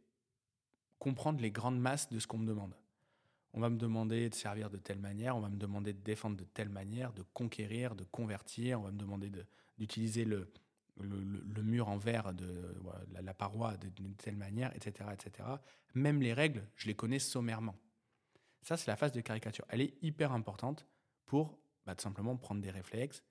comprendre 1.00 1.42
les 1.42 1.50
grandes 1.50 1.80
masses 1.80 2.08
de 2.12 2.20
ce 2.20 2.28
qu'on 2.28 2.38
me 2.38 2.46
demande. 2.46 2.76
On 3.54 3.60
va 3.60 3.72
me 3.72 3.78
demander 3.78 4.30
de 4.30 4.36
servir 4.36 4.70
de 4.70 4.78
telle 4.78 5.00
manière, 5.00 5.36
on 5.36 5.40
va 5.40 5.50
me 5.50 5.58
demander 5.58 5.94
de 5.94 6.02
défendre 6.02 6.38
de 6.38 6.44
telle 6.44 6.70
manière, 6.70 7.14
de 7.14 7.24
conquérir, 7.34 7.96
de 7.96 8.04
convertir, 8.04 8.80
on 8.80 8.84
va 8.84 8.92
me 8.92 9.00
demander 9.00 9.32
d'utiliser 9.80 10.24
le, 10.24 10.52
mur 11.64 11.90
en 11.90 11.98
verre, 11.98 12.32
de, 12.36 12.76
la, 13.12 13.34
paroi 13.34 13.76
d'une 13.96 14.14
telle 14.14 14.36
manière, 14.36 14.72
etc., 14.76 15.10
etc. 15.14 15.50
Même 15.96 16.22
les 16.22 16.34
règles, 16.34 16.64
je 16.76 16.86
les 16.86 16.96
connais 16.96 17.18
sommairement. 17.18 17.76
Ça, 18.64 18.78
c'est 18.78 18.90
la 18.90 18.96
phase 18.96 19.12
de 19.12 19.22
caricature. 19.22 19.66
Elle 19.68 19.82
est 19.82 19.94
hyper 20.02 20.32
importante 20.32 20.88
pour 21.26 21.60
bah, 21.86 21.96
tout 21.96 22.04
simplement 22.04 22.36
prendre 22.38 22.62
des 22.62 22.72
réflexes, 22.72 23.24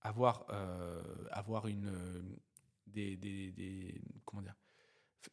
avoir, 0.00 0.46
euh, 0.50 1.02
avoir 1.30 1.66
une, 1.66 1.88
euh, 1.88 2.22
des, 2.86 3.16
des, 3.16 4.00
comment 4.24 4.42
dire, 4.42 4.54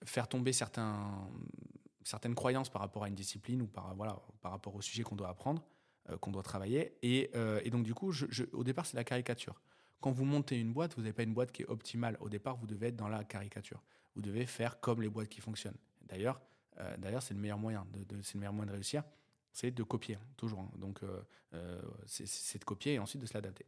faire 0.03 0.27
tomber 0.27 0.51
certaines 0.51 2.35
croyances 2.35 2.69
par 2.69 2.81
rapport 2.81 3.05
à 3.05 3.07
une 3.07 3.15
discipline 3.15 3.61
ou 3.61 3.67
par, 3.67 3.95
voilà, 3.95 4.21
par 4.41 4.51
rapport 4.51 4.75
au 4.75 4.81
sujet 4.81 5.03
qu'on 5.03 5.15
doit 5.15 5.29
apprendre, 5.29 5.63
euh, 6.09 6.17
qu'on 6.17 6.31
doit 6.31 6.43
travailler. 6.43 6.97
Et, 7.03 7.31
et, 7.63 7.69
donc, 7.69 7.85
du 7.85 7.93
coup, 7.93 8.11
au 8.51 8.63
départ, 8.65 8.85
c'est 8.85 8.97
la 8.97 9.05
caricature. 9.05 9.61
Quand 10.01 10.11
vous 10.11 10.25
montez 10.25 10.59
une 10.59 10.73
boîte, 10.73 10.95
vous 10.95 11.01
n'avez 11.01 11.13
pas 11.13 11.23
une 11.23 11.33
boîte 11.33 11.53
qui 11.53 11.61
est 11.61 11.69
optimale. 11.69 12.17
Au 12.19 12.27
départ, 12.27 12.57
vous 12.57 12.67
devez 12.67 12.87
être 12.87 12.97
dans 12.97 13.07
la 13.07 13.23
caricature. 13.23 13.81
Vous 14.13 14.21
devez 14.21 14.45
faire 14.45 14.81
comme 14.81 15.01
les 15.01 15.09
boîtes 15.09 15.29
qui 15.29 15.39
fonctionnent. 15.39 15.77
D'ailleurs, 16.01 16.41
euh, 16.79 16.97
d'ailleurs, 16.97 17.23
c'est 17.23 17.33
le 17.33 17.39
meilleur 17.39 17.57
moyen 17.57 17.85
de, 17.93 18.21
c'est 18.21 18.35
le 18.35 18.41
meilleur 18.41 18.53
moyen 18.53 18.67
de 18.67 18.73
réussir, 18.73 19.03
c'est 19.51 19.71
de 19.71 19.83
copier 19.83 20.15
hein, 20.15 20.27
toujours. 20.37 20.59
Hein. 20.59 20.71
Donc, 20.77 21.03
euh, 21.03 21.21
euh, 21.53 21.81
c'est 22.05 22.59
de 22.59 22.65
copier 22.65 22.93
et 22.93 22.99
ensuite 22.99 23.21
de 23.21 23.27
se 23.27 23.33
l'adapter. 23.33 23.65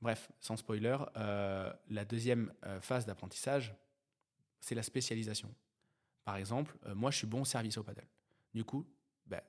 Bref, 0.00 0.32
sans 0.40 0.56
spoiler, 0.56 0.96
la 1.14 2.04
deuxième 2.04 2.52
phase 2.80 3.06
d'apprentissage, 3.06 3.72
c'est 4.58 4.74
la 4.74 4.82
spécialisation. 4.82 5.54
Par 6.24 6.36
exemple, 6.36 6.76
moi, 6.92 7.12
je 7.12 7.18
suis 7.18 7.26
bon 7.28 7.44
service 7.44 7.78
au 7.78 7.84
paddle. 7.84 8.08
Du 8.52 8.64
coup, 8.64 8.84
ben, 9.26 9.40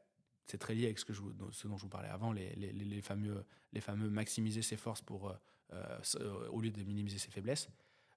c'est 0.46 0.60
très 0.60 0.76
lié 0.76 0.86
avec 0.86 1.00
ce, 1.00 1.12
dont 1.12 1.50
je 1.52 1.82
vous 1.82 1.90
parlais 1.90 2.10
avant, 2.10 2.34
les 2.34 3.02
fameux 3.02 4.10
maximiser 4.12 4.62
ses 4.62 4.78
forces 4.78 5.02
pour, 5.02 5.36
au 6.52 6.62
lieu 6.62 6.70
de 6.70 6.84
minimiser 6.84 7.18
ses 7.18 7.32
faiblesses 7.32 7.68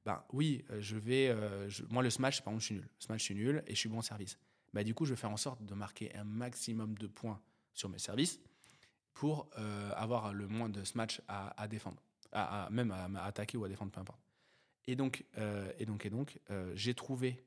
ben 0.07 0.23
oui, 0.33 0.65
euh, 0.71 0.81
je 0.81 0.97
vais. 0.97 1.29
Euh, 1.29 1.69
moi, 1.91 2.01
le 2.01 2.11
smash, 2.11 2.41
par 2.41 2.53
exemple, 2.53 2.61
je 2.61 2.67
suis 2.67 2.75
nul. 2.77 2.89
Smash, 3.01 3.21
je 3.21 3.25
suis 3.25 3.35
nul 3.35 3.65
et 3.67 3.75
je 3.75 3.79
suis 3.79 3.89
bon 3.89 3.99
en 3.99 4.03
service. 4.03 4.39
Ben, 4.73 4.85
du 4.85 4.95
coup, 4.95 5.05
je 5.05 5.11
vais 5.11 5.21
faire 5.21 5.33
en 5.33 5.37
sorte 5.37 5.65
de 5.65 5.75
marquer 5.75 6.15
un 6.15 6.23
maximum 6.23 6.97
de 6.97 7.09
points 7.09 7.43
sur 7.75 7.89
mes 7.89 7.99
services 7.99 8.41
pour 9.15 9.51
euh, 9.59 9.91
avoir 9.97 10.33
le 10.33 10.47
moins 10.47 10.69
de 10.69 10.85
smash 10.85 11.21
à, 11.27 11.67
défendre, 11.67 12.01
à, 12.31 12.69
même 12.71 12.93
à, 12.93 13.25
attaquer 13.25 13.59
ou 13.59 13.65
à 13.65 13.69
défendre, 13.69 13.91
peu 13.91 14.01
importe. 14.01 14.21
Et 14.87 14.95
donc, 14.95 15.25
et 15.79 15.87
donc, 15.87 16.07
et 16.07 16.11
donc, 16.11 16.39
j'ai 16.75 16.95
trouvé 16.95 17.45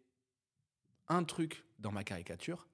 un 1.08 1.24
truc 1.24 1.64
dans 1.78 1.92
ma 1.92 2.04
caricature 2.04 2.68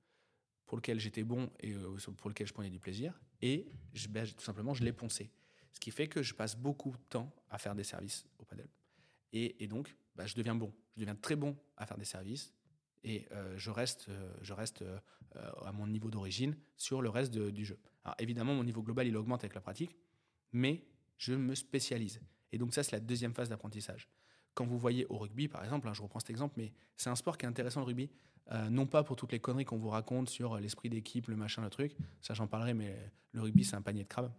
pour 0.66 0.78
lequel 0.78 1.00
j'étais 1.00 1.24
bon 1.24 1.52
et 1.60 1.76
pour 2.18 2.30
lequel 2.30 2.48
je 2.48 2.54
prenais 2.54 2.72
du 2.72 2.80
plaisir, 2.80 3.20
et 3.44 3.68
je, 3.94 4.08
ben, 4.08 4.26
tout 4.26 4.44
simplement, 4.44 4.74
je 4.74 4.84
l'ai 4.84 4.94
poncé. 4.94 5.30
Ce 5.72 5.80
qui 5.80 5.92
fait 5.92 6.08
que 6.08 6.24
je 6.24 6.34
passe 6.34 6.56
beaucoup 6.56 6.92
de 6.92 7.04
temps 7.10 7.32
à 7.52 7.60
faire 7.60 7.76
des 7.76 7.84
services 7.84 8.26
au 8.40 8.46
padel. 8.46 8.68
Et, 9.36 9.68
donc, 9.68 9.96
bah, 10.16 10.26
je 10.26 10.34
deviens 10.34 10.56
bon. 10.56 10.74
Je 10.96 11.02
deviens 11.02 11.16
très 11.16 11.36
bon 11.36 11.58
à 11.76 11.86
faire 11.86 11.98
des 11.98 12.06
services. 12.06 12.54
Et 13.04 13.28
euh, 13.34 13.56
je 13.58 13.70
reste, 13.70 14.08
euh, 14.10 14.34
je 14.42 14.54
reste 14.54 14.82
euh, 14.82 14.98
à 15.64 15.74
mon 15.74 15.88
niveau 15.88 16.10
d'origine 16.10 16.56
sur 16.78 17.02
le 17.02 17.10
reste 17.10 17.38
du 17.38 17.66
jeu. 17.66 17.78
Alors 18.06 18.16
évidemment, 18.20 18.56
mon 18.56 18.64
niveau 18.64 18.82
global, 18.82 19.06
il 19.08 19.18
augmente 19.18 19.44
avec 19.44 19.54
la 19.54 19.62
pratique, 19.62 19.96
mais 20.54 20.88
je 21.18 21.34
me 21.34 21.54
spécialise. 21.54 22.22
Et 22.54 22.58
donc 22.58 22.74
ça, 22.74 22.82
c'est 22.82 22.94
la 22.94 23.02
deuxième 23.02 23.34
phase 23.34 23.50
d'apprentissage. 23.50 24.10
Quand 24.54 24.66
vous 24.66 24.80
voyez 24.80 25.06
au 25.08 25.18
rugby, 25.18 25.50
par 25.50 25.64
exemple, 25.66 25.90
hein, 25.90 25.94
je 25.94 26.02
reprends 26.02 26.20
cet 26.20 26.30
exemple, 26.30 26.56
mais 26.58 26.72
c'est 26.96 27.10
un 27.10 27.16
sport 27.16 27.38
qui 27.38 27.46
est 27.46 27.50
intéressant 27.50 27.82
le 27.82 27.88
rugby, 27.88 28.10
non 28.70 28.86
pas 28.86 29.04
pour 29.04 29.18
toutes 29.18 29.34
les 29.34 29.40
conneries 29.40 29.66
qu'on 29.66 29.78
vous 29.78 29.90
raconte 29.90 30.30
sur 30.30 30.58
l'esprit 30.60 30.90
d'équipe, 30.90 31.28
le 31.28 31.36
machin, 31.36 31.62
le 31.62 31.70
truc, 31.70 31.98
ça 32.22 32.34
j'en 32.36 32.48
parlerai, 32.48 32.74
mais 32.74 32.96
le 33.34 33.42
rugby, 33.42 33.66
c'est 33.66 33.76
un 33.76 33.82
panier 33.82 34.04
de 34.04 34.08
crabes. 34.08 34.32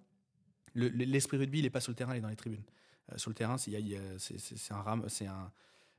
L'esprit 0.74 1.36
rugby, 1.36 1.58
il 1.58 1.62
n'est 1.62 1.70
pas 1.70 1.80
sur 1.80 1.90
le 1.90 1.96
terrain, 1.96 2.14
il 2.14 2.18
est 2.18 2.22
dans 2.22 2.28
les 2.28 2.36
tribunes. 2.36 2.64
Euh, 3.12 3.18
sur 3.18 3.30
le 3.30 3.34
terrain, 3.34 3.58
c'est 3.58 3.76
un 3.76 4.18
c'est 4.18 5.26
un 5.26 5.52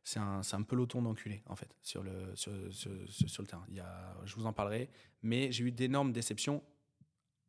c'est 0.03 0.19
un, 0.19 0.41
un, 0.53 0.61
peloton 0.63 1.01
d'enculés 1.01 1.43
en 1.47 1.55
fait 1.57 1.75
sur 1.81 2.01
le 2.01 2.33
sur, 2.35 2.53
sur, 2.71 2.91
le 2.91 3.47
terrain. 3.47 3.65
Il 3.67 3.75
y 3.75 3.81
a, 3.81 4.15
je 4.25 4.35
vous 4.35 4.45
en 4.45 4.53
parlerai, 4.53 4.89
mais 5.21 5.51
j'ai 5.51 5.65
eu 5.65 5.71
d'énormes 5.71 6.13
déceptions. 6.13 6.63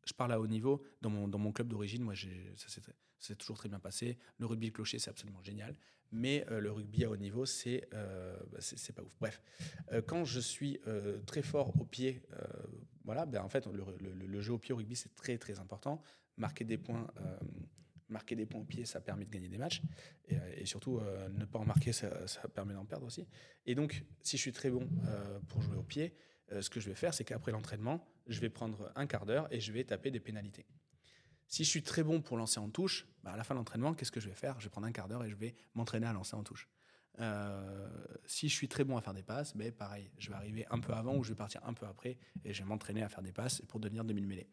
Je 0.05 0.13
parle 0.13 0.33
à 0.33 0.41
haut 0.41 0.47
niveau 0.47 0.83
dans 1.01 1.11
mon, 1.11 1.29
dans 1.29 1.39
mon 1.39 1.53
club 1.53 1.69
d'origine. 1.69 2.03
Moi, 2.03 2.15
ça 2.57 2.81
c'est 3.19 3.37
toujours 3.37 3.59
très 3.59 3.69
bien 3.69 3.79
passé. 3.79 4.19
Le 4.39 4.47
rugby 4.47 4.73
clocher, 4.73 4.99
c'est 4.99 5.11
absolument 5.11 5.43
génial. 5.43 5.77
Mais 6.11 6.47
le 6.49 6.73
rugby 6.73 7.05
à 7.05 7.11
haut 7.11 7.17
niveau, 7.17 7.47
c'est 7.47 7.89
bah, 7.93 8.59
c'est 8.59 8.93
pas 8.93 9.03
ouf. 9.03 9.15
Bref, 9.21 9.41
quand 10.07 10.25
je 10.25 10.41
suis 10.41 10.81
très 11.27 11.43
fort 11.43 11.79
au 11.81 11.85
pied, 11.85 12.23
voilà, 13.05 13.25
ben 13.25 13.43
en 13.43 13.49
fait, 13.49 13.67
le, 13.67 13.85
le, 14.27 14.41
jeu 14.41 14.55
au 14.55 14.59
pied 14.59 14.73
au 14.73 14.79
rugby, 14.79 14.97
c'est 14.97 15.15
très 15.15 15.39
très 15.39 15.61
important. 15.61 16.03
Marquer 16.39 16.65
des 16.65 16.79
points 16.79 17.07
marquer 18.09 18.37
des 18.37 18.47
points 18.47 18.61
au 18.61 18.65
pied, 18.65 18.85
ça 18.85 19.01
permet 19.01 19.25
de 19.25 19.31
gagner 19.31 19.49
des 19.49 19.59
matchs. 19.59 19.83
Et, 20.29 20.37
euh, 20.37 20.65
surtout, 20.65 20.99
euh, 20.99 21.29
ne 21.29 21.45
pas 21.45 21.59
en 21.59 21.65
marquer, 21.65 21.93
ça, 21.93 22.09
permet 22.55 22.75
d'en 22.75 22.85
perdre 22.85 23.07
aussi. 23.07 23.27
Et 23.67 23.75
donc, 23.75 24.05
si 24.23 24.37
je 24.37 24.43
suis 24.43 24.53
très 24.53 24.71
bon 24.71 24.89
euh, 25.07 25.39
pour 25.49 25.63
jouer 25.63 25.77
au 25.77 25.83
pied, 25.83 26.15
ce 26.61 26.71
que 26.71 26.81
je 26.81 26.89
vais 26.89 26.95
faire, 26.95 27.13
c'est 27.13 27.25
qu'après 27.25 27.53
l'entraînement, 27.53 28.09
je 28.27 28.41
vais 28.41 28.49
prendre 28.49 28.91
un 28.97 29.07
quart 29.07 29.27
d'heure 29.27 29.49
et 29.51 29.61
je 29.61 29.71
vais 29.71 29.85
taper 29.85 30.11
des 30.11 30.21
pénalités. 30.21 30.65
Si 31.47 31.63
je 31.63 31.69
suis 31.69 31.83
très 31.83 32.03
bon 32.03 32.23
pour 32.23 32.39
lancer 32.39 32.59
en 32.59 32.71
touche, 32.71 33.07
bah, 33.23 33.33
à 33.33 33.37
la 33.37 33.45
fin 33.45 33.55
de 33.55 33.59
l'entraînement, 33.59 33.93
qu'est-ce 33.93 34.11
que 34.11 34.21
je 34.21 34.29
vais 34.29 34.35
faire? 34.35 34.59
Je 34.59 34.65
vais 34.65 34.71
prendre 34.71 34.87
un 34.87 34.93
quart 34.93 35.09
d'heure 35.09 35.25
et 35.25 35.29
je 35.29 35.37
vais 35.37 35.55
m'entraîner 35.75 36.07
à 36.07 36.13
lancer 36.15 36.37
en 36.37 36.43
touche. 36.43 36.67
Euh, 37.21 37.89
si 38.27 38.49
je 38.49 38.55
suis 38.55 38.69
très 38.69 38.85
bon 38.85 38.97
à 38.97 39.01
faire 39.01 39.15
des 39.15 39.23
passes, 39.23 39.57
ben, 39.57 39.73
pareil, 39.73 40.11
je 40.19 40.31
vais 40.31 40.37
arriver 40.37 40.67
un 40.71 40.79
peu 40.79 40.93
avant 40.93 41.17
ou 41.17 41.25
je 41.25 41.31
vais 41.31 41.37
partir 41.37 41.61
un 41.65 41.73
peu 41.73 41.87
après 41.87 42.17
et 42.45 42.53
je 42.53 42.63
vais 42.63 42.69
m'entraîner 42.69 43.03
à 43.03 43.09
faire 43.09 43.23
des 43.23 43.33
passes 43.33 43.63
pour 43.63 43.81
devenir 43.81 44.05
demi 44.05 44.21
mêlée. 44.21 44.49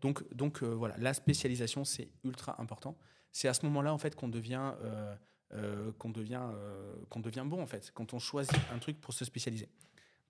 Donc, 0.00 0.32
donc 0.34 0.62
euh, 0.62 0.66
voilà, 0.66 0.96
la 0.98 1.14
spécialisation, 1.14 1.84
c'est 1.84 2.10
ultra 2.24 2.60
important. 2.60 2.96
C'est 3.32 3.48
à 3.48 3.54
ce 3.54 3.64
moment-là 3.66 3.94
en 3.94 3.98
fait 3.98 4.14
qu'on 4.16 4.28
devient, 4.28 4.74
euh, 4.82 5.92
qu'on 5.98 6.10
devient, 6.10 6.42
qu'on 7.08 7.20
devient 7.20 7.44
bon 7.46 7.62
en 7.62 7.66
fait, 7.66 7.90
quand 7.94 8.12
on 8.12 8.18
choisit 8.18 8.58
un 8.72 8.78
truc 8.78 9.00
pour 9.00 9.14
se 9.14 9.24
spécialiser. 9.24 9.68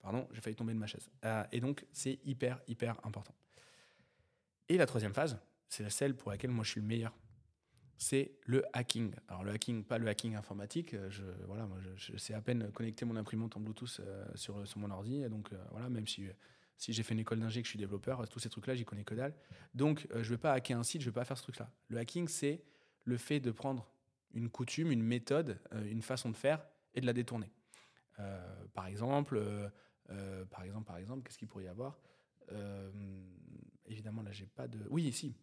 Pardon, 0.00 0.26
j'ai 0.32 0.40
failli 0.40 0.56
tomber 0.56 0.72
de 0.72 0.78
ma 0.78 0.86
chaise. 0.86 1.10
et 1.52 1.60
donc, 1.60 1.84
c'est 1.92 2.20
hyper, 2.24 2.60
hyper 2.66 2.96
important. 3.04 3.34
Et 4.68 4.78
la 4.78 4.86
troisième 4.86 5.12
phase, 5.12 5.38
c'est 5.68 5.88
celle 5.90 6.16
pour 6.16 6.30
laquelle 6.30 6.50
moi 6.50 6.64
je 6.64 6.70
suis 6.70 6.80
le 6.80 6.86
meilleur 6.86 7.12
c'est 8.00 8.32
le 8.46 8.64
hacking. 8.72 9.14
Alors 9.28 9.44
le 9.44 9.52
hacking, 9.52 9.84
pas 9.84 9.98
le 9.98 10.08
hacking 10.08 10.34
informatique. 10.34 10.94
Euh, 10.94 11.10
je, 11.10 11.22
voilà, 11.46 11.66
moi, 11.66 11.78
je, 11.96 12.16
sais 12.16 12.32
à 12.32 12.40
peine 12.40 12.72
connecter 12.72 13.04
mon 13.04 13.14
imprimante 13.14 13.58
en 13.58 13.60
Bluetooth 13.60 14.00
euh, 14.00 14.24
sur, 14.34 14.66
sur 14.66 14.78
mon 14.78 14.90
ordi. 14.90 15.22
Donc 15.28 15.52
euh, 15.52 15.62
voilà, 15.70 15.90
même 15.90 16.06
si, 16.06 16.26
si 16.78 16.94
j'ai 16.94 17.02
fait 17.02 17.12
une 17.12 17.20
école 17.20 17.40
d'ingé 17.40 17.60
que 17.60 17.66
je 17.66 17.70
suis 17.70 17.78
développeur, 17.78 18.26
tous 18.26 18.38
ces 18.38 18.48
trucs-là, 18.48 18.74
j'y 18.74 18.86
connais 18.86 19.04
que 19.04 19.14
dalle. 19.14 19.34
Donc 19.74 20.08
je 20.12 20.18
ne 20.18 20.22
vais 20.22 20.38
pas 20.38 20.52
hacker 20.52 20.78
un 20.78 20.82
site, 20.82 21.02
je 21.02 21.08
ne 21.08 21.10
vais 21.10 21.20
pas 21.20 21.26
faire 21.26 21.36
ce 21.36 21.42
truc-là. 21.42 21.70
Le 21.88 21.98
hacking, 21.98 22.26
c'est 22.26 22.64
le 23.04 23.18
fait 23.18 23.38
de 23.38 23.50
prendre 23.50 23.86
une 24.32 24.48
coutume, 24.48 24.92
une 24.92 25.02
méthode, 25.02 25.58
une 25.84 26.02
façon 26.02 26.30
de 26.30 26.36
faire 26.36 26.64
et 26.94 27.02
de 27.02 27.06
la 27.06 27.12
détourner. 27.12 27.52
par 28.72 28.86
exemple, 28.86 29.42
par 30.50 30.62
exemple, 30.62 30.86
par 30.86 30.96
exemple, 30.96 31.22
qu'est-ce 31.22 31.36
qu'il 31.36 31.48
pourrait 31.48 31.64
y 31.64 31.68
avoir? 31.68 31.98
Évidemment, 33.86 34.22
là, 34.22 34.32
j'ai 34.32 34.46
pas 34.46 34.68
de. 34.68 34.78
Oui, 34.88 35.02
ici. 35.02 35.34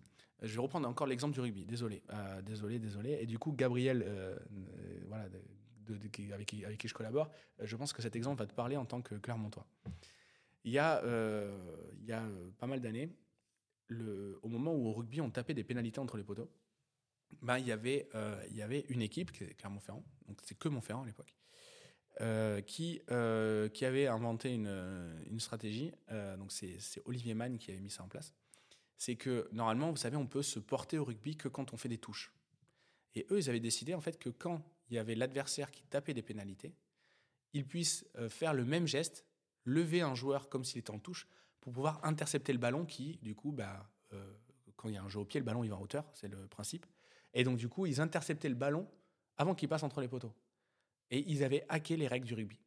Je 0.41 0.53
vais 0.53 0.61
reprendre 0.61 0.87
encore 0.87 1.07
l'exemple 1.07 1.33
du 1.33 1.39
rugby. 1.39 1.65
Désolé, 1.65 2.03
euh, 2.11 2.41
désolé, 2.41 2.79
désolé. 2.79 3.17
Et 3.21 3.25
du 3.25 3.39
coup, 3.39 3.53
Gabriel, 3.53 4.03
euh, 4.03 4.35
euh, 4.35 5.03
voilà, 5.07 5.27
avec, 6.33 6.47
qui, 6.47 6.87
je 6.87 6.93
collabore, 6.93 7.31
je 7.59 7.75
pense 7.75 7.93
que 7.93 8.01
cet 8.01 8.15
exemple 8.15 8.39
va 8.39 8.45
te 8.45 8.53
parler 8.53 8.77
en 8.77 8.85
tant 8.85 9.01
que 9.01 9.15
Clermontois. 9.15 9.65
Il 10.63 10.71
y 10.71 10.79
a, 10.79 11.01
il 11.99 12.05
y 12.05 12.11
a 12.11 12.23
pas 12.59 12.67
mal 12.67 12.81
d'années, 12.81 13.09
au 13.89 14.49
moment 14.49 14.73
où 14.73 14.87
au 14.87 14.93
rugby 14.93 15.21
on 15.21 15.31
tapait 15.31 15.53
des 15.53 15.63
pénalités 15.63 15.99
entre 15.99 16.17
les 16.17 16.23
poteaux, 16.23 16.51
ben, 17.41 17.57
il, 17.57 17.65
y 17.65 17.71
avait, 17.71 18.09
il 18.49 18.57
y 18.57 18.61
avait 18.61 18.81
une 18.89 19.01
équipe, 19.01 19.31
Clermont-Ferrand, 19.31 20.03
donc 20.27 20.39
c'est 20.43 20.57
que 20.57 20.67
Montferrand 20.67 21.03
à 21.03 21.05
l'époque, 21.05 21.33
qui, 22.65 23.01
qui 23.73 23.85
avait 23.85 24.07
inventé 24.07 24.53
une, 24.53 25.23
une 25.31 25.39
stratégie. 25.39 25.93
donc 26.37 26.51
c'est 26.51 26.77
Olivier 27.05 27.33
Mann 27.33 27.57
qui 27.57 27.71
avait 27.71 27.79
mis 27.79 27.89
ça 27.89 28.03
en 28.03 28.09
place 28.09 28.33
c'est 28.97 29.15
que 29.15 29.47
normalement, 29.51 29.91
vous 29.91 29.97
savez, 29.97 30.17
on 30.17 30.27
peut 30.27 30.43
se 30.43 30.59
porter 30.59 30.97
au 30.97 31.05
rugby 31.05 31.35
que 31.35 31.47
quand 31.47 31.73
on 31.73 31.77
fait 31.77 31.89
des 31.89 31.97
touches. 31.97 32.33
Et 33.15 33.25
eux, 33.31 33.39
ils 33.39 33.49
avaient 33.49 33.59
décidé 33.59 33.93
en 33.93 34.01
fait 34.01 34.19
que 34.19 34.29
quand 34.29 34.63
il 34.89 34.95
y 34.95 34.99
avait 34.99 35.15
l'adversaire 35.15 35.71
qui 35.71 35.83
tapait 35.83 36.13
des 36.13 36.21
pénalités, 36.21 36.73
ils 37.53 37.65
puissent 37.65 38.05
euh, 38.17 38.29
faire 38.29 38.53
le 38.53 38.65
même 38.65 38.87
geste, 38.87 39.25
lever 39.65 40.01
un 40.01 40.15
joueur 40.15 40.49
comme 40.49 40.63
s'il 40.63 40.79
était 40.79 40.91
en 40.91 40.99
touche, 40.99 41.27
pour 41.61 41.73
pouvoir 41.73 42.03
intercepter 42.05 42.53
le 42.53 42.59
ballon 42.59 42.85
qui, 42.85 43.19
du 43.21 43.35
coup, 43.35 43.51
bah, 43.51 43.89
euh, 44.13 44.33
quand 44.75 44.89
il 44.89 44.95
y 44.95 44.97
a 44.97 45.03
un 45.03 45.09
jeu 45.09 45.19
au 45.19 45.25
pied, 45.25 45.39
le 45.39 45.45
ballon 45.45 45.63
il 45.63 45.69
va 45.69 45.77
en 45.77 45.81
hauteur, 45.81 46.09
c'est 46.13 46.27
le 46.27 46.47
principe. 46.47 46.85
Et 47.33 47.43
donc, 47.43 47.57
du 47.57 47.67
coup, 47.67 47.85
ils 47.85 47.99
interceptaient 47.99 48.49
le 48.49 48.55
ballon 48.55 48.87
avant 49.37 49.53
qu'il 49.53 49.69
passe 49.69 49.83
entre 49.83 50.01
les 50.01 50.07
poteaux. 50.07 50.33
Et 51.11 51.23
ils 51.29 51.43
avaient 51.43 51.65
hacké 51.69 51.97
les 51.97 52.07
règles 52.07 52.25
du 52.25 52.33
rugby. 52.33 52.59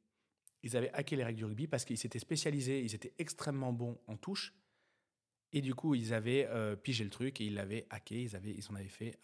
Ils 0.63 0.77
avaient 0.77 0.91
hacké 0.93 1.17
les 1.17 1.25
règles 1.25 1.39
du 1.39 1.45
rugby 1.45 1.67
parce 1.67 1.85
qu'ils 1.85 1.99
s'étaient 1.99 2.19
spécialisés, 2.19 2.83
ils 2.83 2.95
étaient 2.95 3.15
extrêmement 3.19 3.73
bons 3.73 3.99
en 4.07 4.17
touche 4.17 4.55
et 5.53 5.61
du 5.61 5.75
coup, 5.75 5.95
ils 5.95 6.15
avaient 6.15 6.47
euh, 6.49 6.77
pigé 6.77 7.03
le 7.03 7.11
truc 7.11 7.41
et 7.41 7.47
ils 7.47 7.55
l'avaient 7.55 7.87
hacké, 7.91 8.23
ils, 8.23 8.37
avaient, 8.37 8.53
ils 8.53 8.71
en 8.71 8.77
avaient 8.77 8.89
fait 8.89 9.19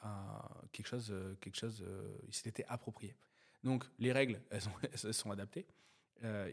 quelque 0.73 0.87
chose, 0.87 1.11
euh, 1.11 1.37
quelque 1.41 1.57
chose 1.57 1.85
euh, 1.87 2.19
ils 2.27 2.35
s'étaient 2.35 2.65
approprié. 2.67 3.15
Donc, 3.63 3.85
les 3.99 4.13
règles, 4.13 4.41
elles, 4.51 4.63
elles 5.05 5.15
sont 5.15 5.31
adaptées. 5.31 5.67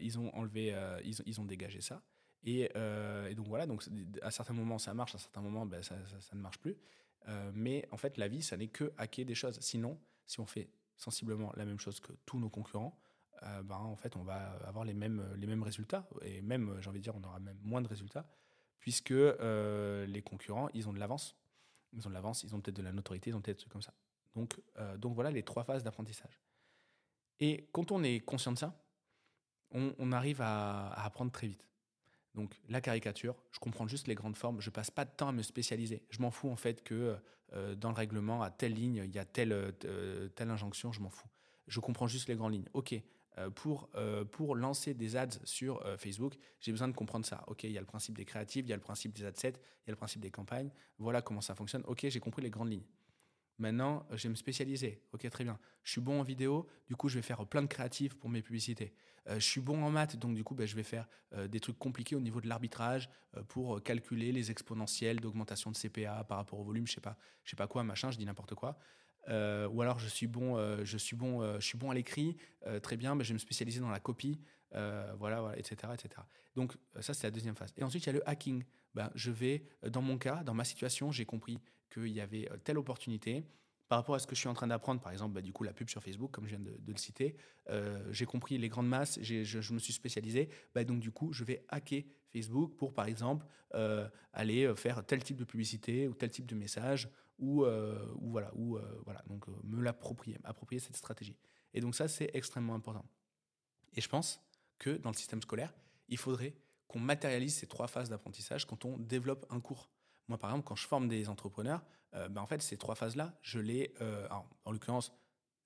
ils 0.00 0.18
ont 0.18 0.32
enlevé, 0.34 0.74
ils, 1.04 1.40
ont 1.40 1.44
dégagé 1.44 1.80
ça. 1.80 2.02
Et, 2.44 2.68
donc 3.34 3.48
voilà, 3.48 3.66
donc 3.66 3.82
à 4.22 4.30
certains 4.30 4.54
moments 4.54 4.78
ça 4.78 4.94
marche, 4.94 5.14
à 5.14 5.18
certains 5.18 5.40
moments 5.40 5.66
ben, 5.66 5.82
ça, 5.82 5.96
ça, 6.20 6.36
ne 6.36 6.40
marche 6.40 6.58
plus. 6.58 6.76
mais 7.52 7.88
en 7.90 7.96
fait, 7.96 8.16
la 8.16 8.28
vie, 8.28 8.42
ça 8.42 8.56
n'est 8.56 8.68
que 8.68 8.92
hacker 8.96 9.24
des 9.24 9.34
choses. 9.34 9.58
Sinon, 9.60 9.98
si 10.26 10.40
on 10.40 10.46
fait 10.46 10.70
sensiblement 10.96 11.52
la 11.56 11.64
même 11.64 11.80
chose 11.80 11.98
que 11.98 12.12
tous 12.26 12.38
nos 12.38 12.50
concurrents, 12.50 12.96
ben, 13.42 13.76
en 13.76 13.96
fait, 13.96 14.16
on 14.16 14.22
va 14.22 14.52
avoir 14.66 14.84
les 14.84 14.94
mêmes, 14.94 15.24
les 15.36 15.46
mêmes 15.46 15.62
résultats. 15.62 16.08
Et 16.22 16.42
même, 16.42 16.76
j'ai 16.80 16.88
envie 16.88 17.00
de 17.00 17.04
dire, 17.04 17.16
on 17.16 17.24
aura 17.24 17.40
même 17.40 17.58
moins 17.62 17.82
de 17.82 17.88
résultats 17.88 18.28
puisque 18.80 19.12
euh, 19.12 20.06
les 20.06 20.22
concurrents, 20.22 20.68
ils 20.74 20.88
ont 20.88 20.92
de 20.92 20.98
l'avance. 20.98 21.36
Ils 21.92 22.06
ont 22.06 22.10
de 22.10 22.14
l'avance, 22.14 22.42
ils 22.42 22.54
ont 22.54 22.60
peut-être 22.60 22.76
de 22.76 22.82
la 22.82 22.92
notoriété, 22.92 23.30
ils 23.30 23.34
ont 23.34 23.40
peut-être 23.40 23.56
des 23.56 23.60
trucs 23.60 23.72
comme 23.72 23.82
ça. 23.82 23.94
Donc, 24.34 24.60
euh, 24.78 24.96
donc 24.96 25.14
voilà 25.14 25.30
les 25.30 25.42
trois 25.42 25.64
phases 25.64 25.84
d'apprentissage. 25.84 26.40
Et 27.40 27.68
quand 27.72 27.92
on 27.92 28.02
est 28.02 28.20
conscient 28.20 28.52
de 28.52 28.58
ça, 28.58 28.80
on, 29.70 30.12
arrive 30.12 30.40
à, 30.40 30.92
apprendre 31.04 31.32
très 31.32 31.48
vite. 31.48 31.66
Donc 32.36 32.54
la 32.68 32.80
caricature, 32.80 33.34
je 33.50 33.58
comprends 33.58 33.88
juste 33.88 34.06
les 34.06 34.14
grandes 34.14 34.36
formes, 34.36 34.60
je 34.60 34.70
passe 34.70 34.90
pas 34.90 35.04
de 35.04 35.10
temps 35.10 35.28
à 35.28 35.32
me 35.32 35.42
spécialiser. 35.42 36.04
Je 36.10 36.22
m'en 36.22 36.30
fous 36.30 36.48
en 36.48 36.54
fait 36.54 36.84
que 36.84 37.16
euh, 37.54 37.74
dans 37.74 37.88
le 37.88 37.96
règlement, 37.96 38.42
à 38.42 38.52
telle 38.52 38.74
ligne, 38.74 39.02
il 39.04 39.12
y 39.12 39.18
a 39.18 39.24
telle, 39.24 39.74
telle 40.36 40.50
injonction, 40.50 40.92
je 40.92 41.00
m'en 41.00 41.10
fous. 41.10 41.26
Je 41.66 41.80
comprends 41.80 42.06
juste 42.06 42.28
les 42.28 42.36
grandes 42.36 42.52
lignes. 42.52 42.68
Ok, 42.72 42.94
pour, 43.54 43.88
euh, 43.96 44.24
pour 44.24 44.54
lancer 44.54 44.94
des 44.94 45.16
ads 45.16 45.40
sur 45.44 45.84
euh, 45.84 45.96
Facebook, 45.96 46.34
j'ai 46.60 46.72
besoin 46.72 46.88
de 46.88 46.94
comprendre 46.94 47.26
ça. 47.26 47.44
Ok, 47.48 47.64
il 47.64 47.72
y 47.72 47.78
a 47.78 47.80
le 47.80 47.86
principe 47.86 48.16
des 48.16 48.24
créatives, 48.24 48.64
il 48.66 48.70
y 48.70 48.72
a 48.72 48.76
le 48.76 48.82
principe 48.82 49.12
des 49.12 49.24
adsets, 49.24 49.50
il 49.50 49.88
y 49.88 49.90
a 49.90 49.92
le 49.92 49.96
principe 49.96 50.20
des 50.20 50.30
campagnes. 50.30 50.70
Voilà 50.98 51.22
comment 51.22 51.40
ça 51.40 51.54
fonctionne. 51.54 51.82
Ok, 51.86 52.06
j'ai 52.08 52.20
compris 52.20 52.42
les 52.42 52.50
grandes 52.50 52.70
lignes. 52.70 52.86
Maintenant, 53.58 54.06
je 54.10 54.24
vais 54.24 54.28
me 54.30 54.34
spécialiser. 54.34 55.02
Ok, 55.12 55.28
très 55.30 55.44
bien. 55.44 55.58
Je 55.84 55.92
suis 55.92 56.00
bon 56.00 56.20
en 56.20 56.22
vidéo, 56.22 56.66
du 56.88 56.96
coup, 56.96 57.08
je 57.08 57.16
vais 57.16 57.22
faire 57.22 57.46
plein 57.46 57.62
de 57.62 57.68
créatifs 57.68 58.14
pour 58.14 58.28
mes 58.28 58.42
publicités. 58.42 58.92
je 59.28 59.38
suis 59.38 59.60
bon 59.60 59.82
en 59.84 59.90
maths, 59.90 60.16
donc 60.16 60.34
du 60.34 60.42
coup, 60.42 60.56
ben, 60.56 60.66
je 60.66 60.74
vais 60.74 60.82
faire 60.82 61.08
des 61.48 61.60
trucs 61.60 61.78
compliqués 61.78 62.16
au 62.16 62.20
niveau 62.20 62.40
de 62.40 62.48
l'arbitrage 62.48 63.08
pour 63.46 63.80
calculer 63.80 64.32
les 64.32 64.50
exponentielles 64.50 65.20
d'augmentation 65.20 65.70
de 65.70 65.76
CPA 65.76 66.24
par 66.24 66.38
rapport 66.38 66.58
au 66.58 66.64
volume, 66.64 66.88
je 66.88 66.94
sais 66.94 67.00
pas, 67.00 67.16
je 67.44 67.50
sais 67.50 67.56
pas 67.56 67.68
quoi, 67.68 67.84
machin, 67.84 68.10
je 68.10 68.18
dis 68.18 68.26
n'importe 68.26 68.56
quoi. 68.56 68.76
Euh, 69.28 69.68
ou 69.68 69.82
alors 69.82 69.98
je 69.98 70.08
suis 70.08 70.26
bon, 70.26 70.56
euh, 70.56 70.84
je 70.84 70.98
suis 70.98 71.16
bon, 71.16 71.42
euh, 71.42 71.58
je 71.58 71.66
suis 71.66 71.78
bon 71.78 71.90
à 71.90 71.94
l'écrit, 71.94 72.36
très 72.82 72.96
bien, 72.96 73.14
mais 73.14 73.24
je 73.24 73.28
vais 73.28 73.34
me 73.34 73.38
spécialiser 73.38 73.80
dans 73.80 73.90
la 73.90 74.00
copie, 74.00 74.40
voilà, 74.72 75.40
voilà, 75.40 75.58
etc., 75.58 75.92
etc. 75.92 76.22
Donc 76.56 76.76
ça 77.00 77.14
c'est 77.14 77.26
la 77.26 77.30
deuxième 77.30 77.56
phase. 77.56 77.72
Et 77.76 77.84
ensuite 77.84 78.04
il 78.04 78.06
y 78.06 78.10
a 78.10 78.12
le 78.12 78.28
hacking. 78.28 78.64
Ben, 78.94 79.10
je 79.16 79.32
vais, 79.32 79.64
dans 79.90 80.02
mon 80.02 80.18
cas, 80.18 80.44
dans 80.44 80.54
ma 80.54 80.62
situation, 80.62 81.10
j'ai 81.10 81.24
compris 81.24 81.58
qu'il 81.92 82.12
y 82.12 82.20
avait 82.20 82.48
telle 82.62 82.78
opportunité. 82.78 83.44
Par 83.88 83.98
rapport 83.98 84.14
à 84.14 84.18
ce 84.18 84.26
que 84.26 84.34
je 84.34 84.40
suis 84.40 84.48
en 84.48 84.54
train 84.54 84.68
d'apprendre, 84.68 85.00
par 85.00 85.12
exemple, 85.12 85.34
ben, 85.34 85.42
du 85.42 85.52
coup, 85.52 85.62
la 85.62 85.72
pub 85.72 85.90
sur 85.90 86.02
Facebook, 86.02 86.30
comme 86.30 86.44
je 86.44 86.56
viens 86.56 86.64
de, 86.64 86.78
le 86.86 86.96
citer, 86.96 87.36
j'ai 88.10 88.24
compris 88.24 88.56
les 88.56 88.68
grandes 88.68 88.88
masses, 88.88 89.18
je, 89.20 89.42
je, 89.42 89.72
me 89.74 89.78
suis 89.78 89.92
spécialisé. 89.92 90.48
Ben, 90.74 90.84
donc, 90.84 91.00
du 91.00 91.10
coup, 91.10 91.32
je 91.32 91.44
vais 91.44 91.64
hacker 91.68 92.04
Facebook 92.32 92.76
pour, 92.76 92.94
par 92.94 93.06
exemple, 93.06 93.46
aller 94.32 94.72
faire 94.76 95.04
tel 95.04 95.22
type 95.22 95.36
de 95.36 95.44
publicité 95.44 96.08
ou 96.08 96.14
tel 96.14 96.30
type 96.30 96.46
de 96.46 96.54
message 96.54 97.08
ou, 97.38 97.64
euh, 97.64 98.06
ou 98.16 98.30
voilà, 98.30 98.50
ou, 98.54 98.76
euh, 98.76 99.02
voilà, 99.04 99.22
donc 99.26 99.48
euh, 99.48 99.52
me 99.64 99.82
l'approprier, 99.82 100.38
m'approprier 100.42 100.80
cette 100.80 100.96
stratégie. 100.96 101.36
Et 101.72 101.80
donc 101.80 101.94
ça, 101.94 102.08
c'est 102.08 102.30
extrêmement 102.34 102.74
important. 102.74 103.04
Et 103.94 104.00
je 104.00 104.08
pense 104.08 104.40
que 104.78 104.90
dans 104.90 105.10
le 105.10 105.16
système 105.16 105.42
scolaire, 105.42 105.74
il 106.08 106.18
faudrait 106.18 106.54
qu'on 106.88 107.00
matérialise 107.00 107.54
ces 107.54 107.66
trois 107.66 107.88
phases 107.88 108.08
d'apprentissage 108.08 108.66
quand 108.66 108.84
on 108.84 108.98
développe 108.98 109.46
un 109.50 109.60
cours. 109.60 109.90
Moi, 110.28 110.38
par 110.38 110.50
exemple, 110.50 110.66
quand 110.66 110.76
je 110.76 110.86
forme 110.86 111.08
des 111.08 111.28
entrepreneurs, 111.28 111.84
ben 112.12 112.38
en 112.38 112.46
fait, 112.46 112.62
ces 112.62 112.76
trois 112.76 112.94
phases-là, 112.94 113.36
je 113.42 113.58
les, 113.58 113.92
en 114.64 114.70
l'occurrence, 114.70 115.12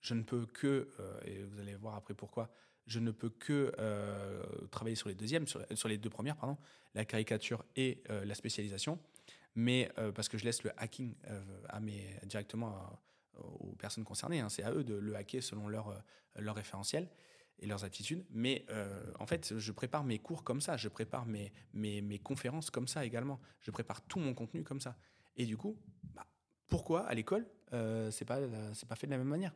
je 0.01 0.15
ne 0.15 0.23
peux 0.23 0.47
que, 0.47 0.89
et 1.25 1.43
vous 1.43 1.61
allez 1.61 1.75
voir 1.75 1.95
après 1.95 2.15
pourquoi, 2.15 2.51
je 2.87 2.99
ne 2.99 3.11
peux 3.11 3.29
que 3.29 3.73
travailler 4.71 4.97
sur 4.97 5.09
les 5.09 5.15
deuxièmes, 5.15 5.47
sur, 5.47 5.65
sur, 5.75 5.89
les 5.89 5.99
deux 5.99 6.11
premières, 6.11 6.37
pardon, 6.37 6.57
la 6.95 7.05
caricature 7.05 7.65
et 7.77 8.03
la 8.09 8.35
spécialisation 8.35 8.99
mais 9.55 9.91
euh, 9.99 10.13
parce 10.13 10.29
que 10.29 10.39
je 10.39 10.45
laisse 10.45 10.63
le 10.63 10.71
hacking 10.77 11.15
euh, 11.29 11.43
directement 12.25 13.01
aux 13.61 13.75
personnes 13.77 14.05
concernées. 14.05 14.41
Hein. 14.41 14.49
c'est 14.49 14.63
à 14.63 14.73
eux 14.73 14.85
de 14.85 14.95
le 14.95 15.15
hacker 15.15 15.43
selon 15.43 15.69
leur, 15.69 15.89
euh, 15.89 15.99
leur 16.37 16.55
référentiel 16.55 17.09
et 17.61 17.67
leurs 17.67 17.85
attitudes. 17.85 18.25
Mais 18.31 18.65
en 19.19 19.27
fait, 19.27 19.59
je 19.59 19.73
prépare 19.73 20.05
mes 20.05 20.21
cours 20.21 20.45
comme 20.45 20.61
ça, 20.61 20.77
je 20.77 20.89
prépare 20.89 21.27
mes, 21.27 21.53
mes, 21.73 22.01
mes, 22.01 22.21
conférences 22.21 22.71
comme 22.71 22.87
ça 22.87 23.05
également, 23.05 23.41
je 23.61 23.73
prépare 23.73 24.01
tout 24.03 24.21
mon 24.21 24.33
contenu 24.33 24.63
comme 24.63 24.81
ça. 24.81 24.97
Et 25.37 25.45
du 25.45 25.57
coup, 25.57 25.77
bah, 26.15 26.25
pourquoi 26.69 27.05
à 27.07 27.15
l'école 27.15 27.49
c'est 28.11 28.25
pas, 28.25 28.39
pas 28.89 28.95
fait 28.95 29.09
de 29.09 29.13
la 29.13 29.19
même 29.19 29.27
manière? 29.27 29.55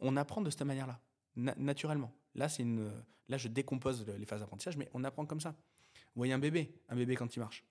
on 0.00 0.16
apprend 0.16 0.42
de 0.42 0.50
cette 0.50 0.62
manière-là, 0.62 0.98
naturellement. 1.36 2.12
Là, 2.34 2.48
une, 2.58 2.90
là, 3.28 3.36
je 3.36 3.46
décompose 3.46 4.04
les 4.06 4.26
phases 4.26 4.40
d'apprentissage, 4.40 4.76
mais 4.76 4.88
on 4.92 5.04
apprend 5.04 5.24
comme 5.24 5.40
ça. 5.40 5.54
Vous 5.94 6.20
voyez 6.20 6.32
un 6.32 6.38
bébé, 6.40 6.74
un 6.88 6.96
bébé 6.96 7.14
quand 7.14 7.36
il 7.36 7.38
marche, 7.38 7.64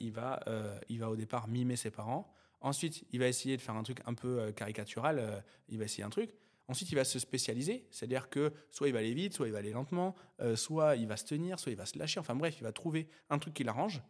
il, 0.00 0.12
va, 0.12 0.40
il 0.88 0.98
va 1.00 1.10
au 1.10 1.16
départ 1.16 1.48
mimer 1.48 1.76
ses 1.76 1.90
parents. 1.90 2.32
Ensuite, 2.60 3.04
il 3.10 3.20
va 3.20 3.28
essayer 3.28 3.56
de 3.56 3.62
faire 3.62 3.74
un 3.74 3.82
truc 3.82 4.00
un 4.06 4.14
peu 4.14 4.52
caricatural. 4.52 5.44
il 5.68 5.78
va 5.78 5.84
essayer 5.84 6.04
un 6.04 6.10
truc. 6.10 6.34
Ensuite, 6.66 6.90
il 6.92 6.94
va 6.94 7.04
se 7.04 7.18
spécialiser, 7.18 7.86
c'est-à-dire 7.90 8.30
que 8.30 8.52
soit 8.70 8.88
il 8.88 8.94
va 8.94 9.00
aller 9.00 9.12
vite, 9.12 9.34
soit 9.34 9.46
il 9.46 9.52
va 9.52 9.58
aller 9.58 9.72
lentement, 9.72 10.14
euh, 10.40 10.56
soit 10.56 10.96
il 10.96 11.06
va 11.06 11.16
se 11.16 11.26
tenir, 11.26 11.58
soit 11.58 11.72
il 11.72 11.76
va 11.76 11.84
se 11.84 11.98
lâcher. 11.98 12.20
Enfin 12.20 12.34
bref, 12.34 12.56
il 12.58 12.62
va 12.62 12.72
trouver 12.72 13.08
un 13.28 13.38
truc 13.38 13.54
qui 13.54 13.64
l'arrange 13.64 14.02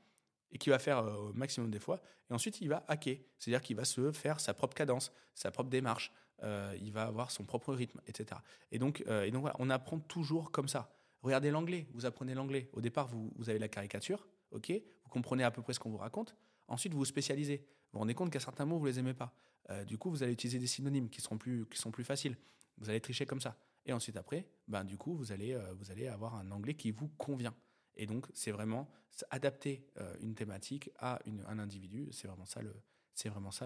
et 0.52 0.58
qui 0.58 0.70
va 0.70 0.78
faire 0.78 0.98
euh, 0.98 1.14
au 1.14 1.32
maximum 1.32 1.70
des 1.70 1.80
fois. 1.80 2.00
Et 2.30 2.32
ensuite, 2.32 2.60
il 2.60 2.68
va 2.68 2.84
hacker, 2.86 3.18
c'est-à-dire 3.38 3.60
qu'il 3.60 3.76
va 3.76 3.84
se 3.84 4.12
faire 4.12 4.38
sa 4.38 4.54
propre 4.54 4.74
cadence, 4.74 5.12
sa 5.34 5.50
propre 5.50 5.68
démarche. 5.68 6.12
Euh, 6.42 6.76
il 6.80 6.92
va 6.92 7.04
avoir 7.04 7.30
son 7.30 7.44
propre 7.44 7.74
rythme, 7.74 8.00
etc. 8.06 8.40
Et 8.70 8.78
donc, 8.78 9.00
et 9.00 9.30
donc 9.30 9.42
voilà, 9.42 9.56
on 9.58 9.70
apprend 9.70 9.98
toujours 9.98 10.52
comme 10.52 10.68
ça. 10.68 10.94
Regardez 11.22 11.50
l'anglais, 11.50 11.86
vous 11.92 12.06
apprenez 12.06 12.34
l'anglais. 12.34 12.68
Au 12.72 12.80
départ, 12.80 13.08
vous, 13.08 13.32
vous 13.36 13.48
avez 13.48 13.58
la 13.58 13.68
caricature, 13.68 14.28
ok, 14.50 14.72
vous 15.04 15.10
comprenez 15.10 15.44
à 15.44 15.50
peu 15.50 15.62
près 15.62 15.72
ce 15.72 15.80
qu'on 15.80 15.90
vous 15.90 15.98
raconte. 15.98 16.34
Ensuite, 16.68 16.92
vous 16.92 17.00
vous 17.00 17.04
spécialisez. 17.04 17.58
Vous 17.58 17.94
vous 17.94 17.98
rendez 18.00 18.14
compte 18.14 18.30
qu'à 18.30 18.40
certains 18.40 18.64
mots, 18.64 18.78
vous 18.78 18.86
les 18.86 18.98
aimez 18.98 19.14
pas. 19.14 19.34
Euh, 19.70 19.84
du 19.84 19.98
coup, 19.98 20.10
vous 20.10 20.22
allez 20.22 20.32
utiliser 20.32 20.58
des 20.58 20.66
synonymes 20.66 21.08
qui 21.08 21.20
sont 21.20 21.38
plus 21.38 21.66
faciles. 22.04 22.36
Vous 22.78 22.90
allez 22.90 23.00
tricher 23.00 23.26
comme 23.26 23.40
ça. 23.40 23.56
Et 23.86 23.92
ensuite, 23.92 24.16
après, 24.16 24.46
ben, 24.66 24.84
du 24.84 24.96
coup, 24.96 25.14
vous 25.14 25.32
allez, 25.32 25.52
euh, 25.54 26.12
avoir 26.12 26.34
un 26.36 26.50
anglais 26.50 26.74
qui 26.74 26.90
vous 26.90 27.08
convient. 27.08 27.54
Et 27.96 28.06
donc, 28.06 28.26
c'est 28.32 28.50
vraiment 28.50 28.88
adapter 29.30 29.86
euh, 29.98 30.16
une 30.20 30.34
thématique 30.34 30.90
à 30.98 31.20
un 31.46 31.58
individu. 31.58 32.08
C'est 32.10 32.26
vraiment 32.26 32.46
ça 32.46 32.60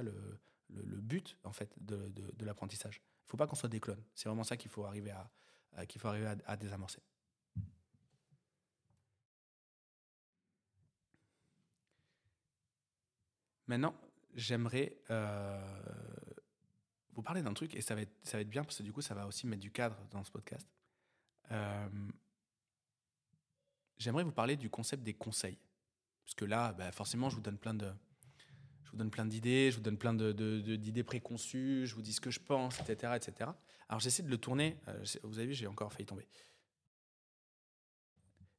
le, 0.02 0.10
but 0.68 1.38
en 1.44 1.52
fait 1.52 1.72
de, 1.80 2.44
l'apprentissage. 2.44 2.96
Il 2.96 3.26
ne 3.26 3.30
faut 3.30 3.36
pas 3.36 3.46
qu'on 3.46 3.56
soit 3.56 3.68
des 3.68 3.80
clones. 3.80 4.02
C'est 4.14 4.28
vraiment 4.28 4.44
ça 4.44 4.56
qu'il 4.56 4.70
faut 4.70 4.84
arriver 4.84 5.12
à 6.46 6.56
désamorcer. 6.56 7.00
Maintenant, 13.68 13.94
j'aimerais 14.34 14.96
euh, 15.10 15.80
vous 17.12 17.22
parler 17.22 17.42
d'un 17.42 17.54
truc, 17.54 17.74
et 17.74 17.80
ça 17.82 17.94
va, 17.94 18.00
être, 18.00 18.14
ça 18.22 18.38
va 18.38 18.40
être 18.40 18.48
bien, 18.48 18.64
parce 18.64 18.78
que 18.78 18.82
du 18.82 18.92
coup, 18.92 19.02
ça 19.02 19.14
va 19.14 19.26
aussi 19.26 19.46
mettre 19.46 19.62
du 19.62 19.70
cadre 19.70 19.96
dans 20.10 20.24
ce 20.24 20.30
podcast. 20.30 20.66
Euh, 21.52 21.88
j'aimerais 23.98 24.24
vous 24.24 24.32
parler 24.32 24.56
du 24.56 24.70
concept 24.70 25.02
des 25.02 25.14
conseils. 25.14 25.58
Parce 26.24 26.34
que 26.34 26.44
là, 26.44 26.72
bah, 26.72 26.90
forcément, 26.92 27.28
je 27.30 27.36
vous 27.36 27.42
donne 27.42 27.58
plein 27.58 27.74
de... 27.74 27.92
Je 28.84 28.92
vous 28.92 28.96
donne 28.96 29.10
plein 29.10 29.26
d'idées, 29.26 29.70
je 29.70 29.76
vous 29.76 29.82
donne 29.82 29.98
plein 29.98 30.14
d'idées 30.14 30.92
de, 30.92 31.02
préconçues, 31.02 31.86
je 31.86 31.94
vous 31.94 32.00
dis 32.00 32.14
ce 32.14 32.22
que 32.22 32.30
je 32.30 32.40
pense, 32.40 32.80
etc. 32.80 33.12
etc. 33.16 33.50
Alors 33.86 34.00
j'essaie 34.00 34.22
de 34.22 34.30
le 34.30 34.38
tourner, 34.38 34.80
euh, 34.88 35.04
vous 35.24 35.38
avez 35.38 35.48
vu, 35.48 35.52
j'ai 35.52 35.66
encore 35.66 35.92
failli 35.92 36.06
tomber. 36.06 36.26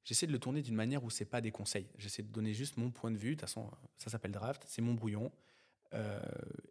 J'essaie 0.10 0.26
de 0.26 0.32
le 0.32 0.40
tourner 0.40 0.64
d'une 0.64 0.74
manière 0.74 1.04
où 1.04 1.12
c'est 1.12 1.24
pas 1.24 1.40
des 1.40 1.52
conseils. 1.52 1.86
J'essaie 2.00 2.24
de 2.24 2.32
donner 2.32 2.56
juste 2.56 2.78
mon 2.78 2.90
point 2.90 3.12
de 3.12 3.16
vue. 3.16 3.30
De 3.30 3.34
toute 3.36 3.42
façon, 3.42 3.70
ça 4.00 4.10
s'appelle 4.10 4.32
draft, 4.32 4.64
c'est 4.66 4.82
mon 4.82 4.96
brouillon. 4.96 5.32
Euh, 5.94 6.20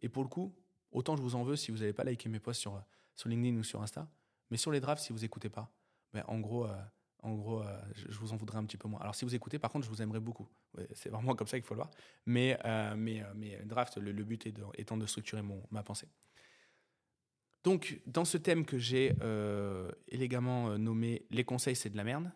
et 0.02 0.08
pour 0.08 0.24
le 0.24 0.28
coup, 0.28 0.52
autant 0.90 1.14
je 1.14 1.22
vous 1.22 1.36
en 1.36 1.44
veux 1.44 1.54
si 1.54 1.70
vous 1.70 1.78
n'avez 1.78 1.92
pas 1.92 2.02
liké 2.02 2.28
mes 2.28 2.40
posts 2.40 2.60
sur, 2.60 2.82
sur 3.14 3.28
LinkedIn 3.28 3.56
ou 3.56 3.62
sur 3.62 3.80
Insta, 3.80 4.08
mais 4.50 4.56
sur 4.56 4.72
les 4.72 4.80
drafts, 4.80 5.04
si 5.04 5.12
vous 5.12 5.24
écoutez 5.24 5.48
pas, 5.48 5.70
ben 6.12 6.24
en 6.26 6.40
gros, 6.40 6.66
euh, 6.66 6.82
en 7.22 7.32
gros 7.36 7.62
euh, 7.62 7.80
je, 7.94 8.18
vous 8.18 8.32
en 8.32 8.36
voudrais 8.36 8.58
un 8.58 8.64
petit 8.64 8.76
peu 8.76 8.88
moins. 8.88 8.98
Alors 8.98 9.14
si 9.14 9.24
vous 9.24 9.36
écoutez, 9.36 9.60
par 9.60 9.70
contre, 9.70 9.84
je 9.84 9.90
vous 9.90 10.02
aimerais 10.02 10.18
beaucoup. 10.18 10.48
c'est 10.94 11.10
vraiment 11.10 11.36
comme 11.36 11.46
ça 11.46 11.58
qu'il 11.58 11.64
faut 11.64 11.74
le 11.74 11.82
voir. 11.82 11.92
Mais, 12.26 12.58
mais, 12.96 13.22
mais 13.36 13.56
draft, 13.66 13.98
le, 13.98 14.24
but 14.24 14.48
est 14.48 14.54
étant 14.74 14.96
de 14.96 15.06
structurer 15.06 15.42
mon, 15.42 15.62
ma 15.70 15.84
pensée. 15.84 16.08
Donc, 17.62 18.00
dans 18.04 18.24
ce 18.24 18.36
thème 18.36 18.64
que 18.64 18.78
j'ai 18.78 19.14
élégamment 20.08 20.76
nommé 20.76 21.24
Les 21.30 21.44
conseils, 21.44 21.76
c'est 21.76 21.90
de 21.90 21.96
la 21.96 22.02
merde, 22.02 22.32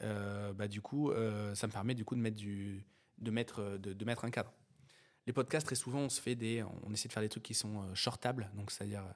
bah, 0.00 0.68
du 0.68 0.80
coup, 0.80 1.12
ça 1.54 1.66
me 1.66 1.72
permet 1.72 1.94
du 1.94 2.04
coup 2.04 2.14
de 2.14 2.20
mettre, 2.20 2.36
du, 2.36 2.84
de 3.18 3.30
mettre, 3.30 3.78
de, 3.78 3.92
de 3.92 4.04
mettre 4.04 4.24
un 4.24 4.30
cadre 4.30 4.52
les 5.26 5.32
podcasts, 5.32 5.66
très 5.66 5.74
souvent, 5.74 6.00
on 6.00 6.08
se 6.08 6.20
fait 6.20 6.34
des, 6.34 6.62
on 6.82 6.92
essaie 6.92 7.08
de 7.08 7.12
faire 7.12 7.22
des 7.22 7.28
trucs 7.28 7.42
qui 7.42 7.54
sont 7.54 7.82
euh, 7.82 7.94
shortables, 7.94 8.50
donc 8.54 8.70
c'est-à-dire 8.70 9.04
euh, 9.04 9.12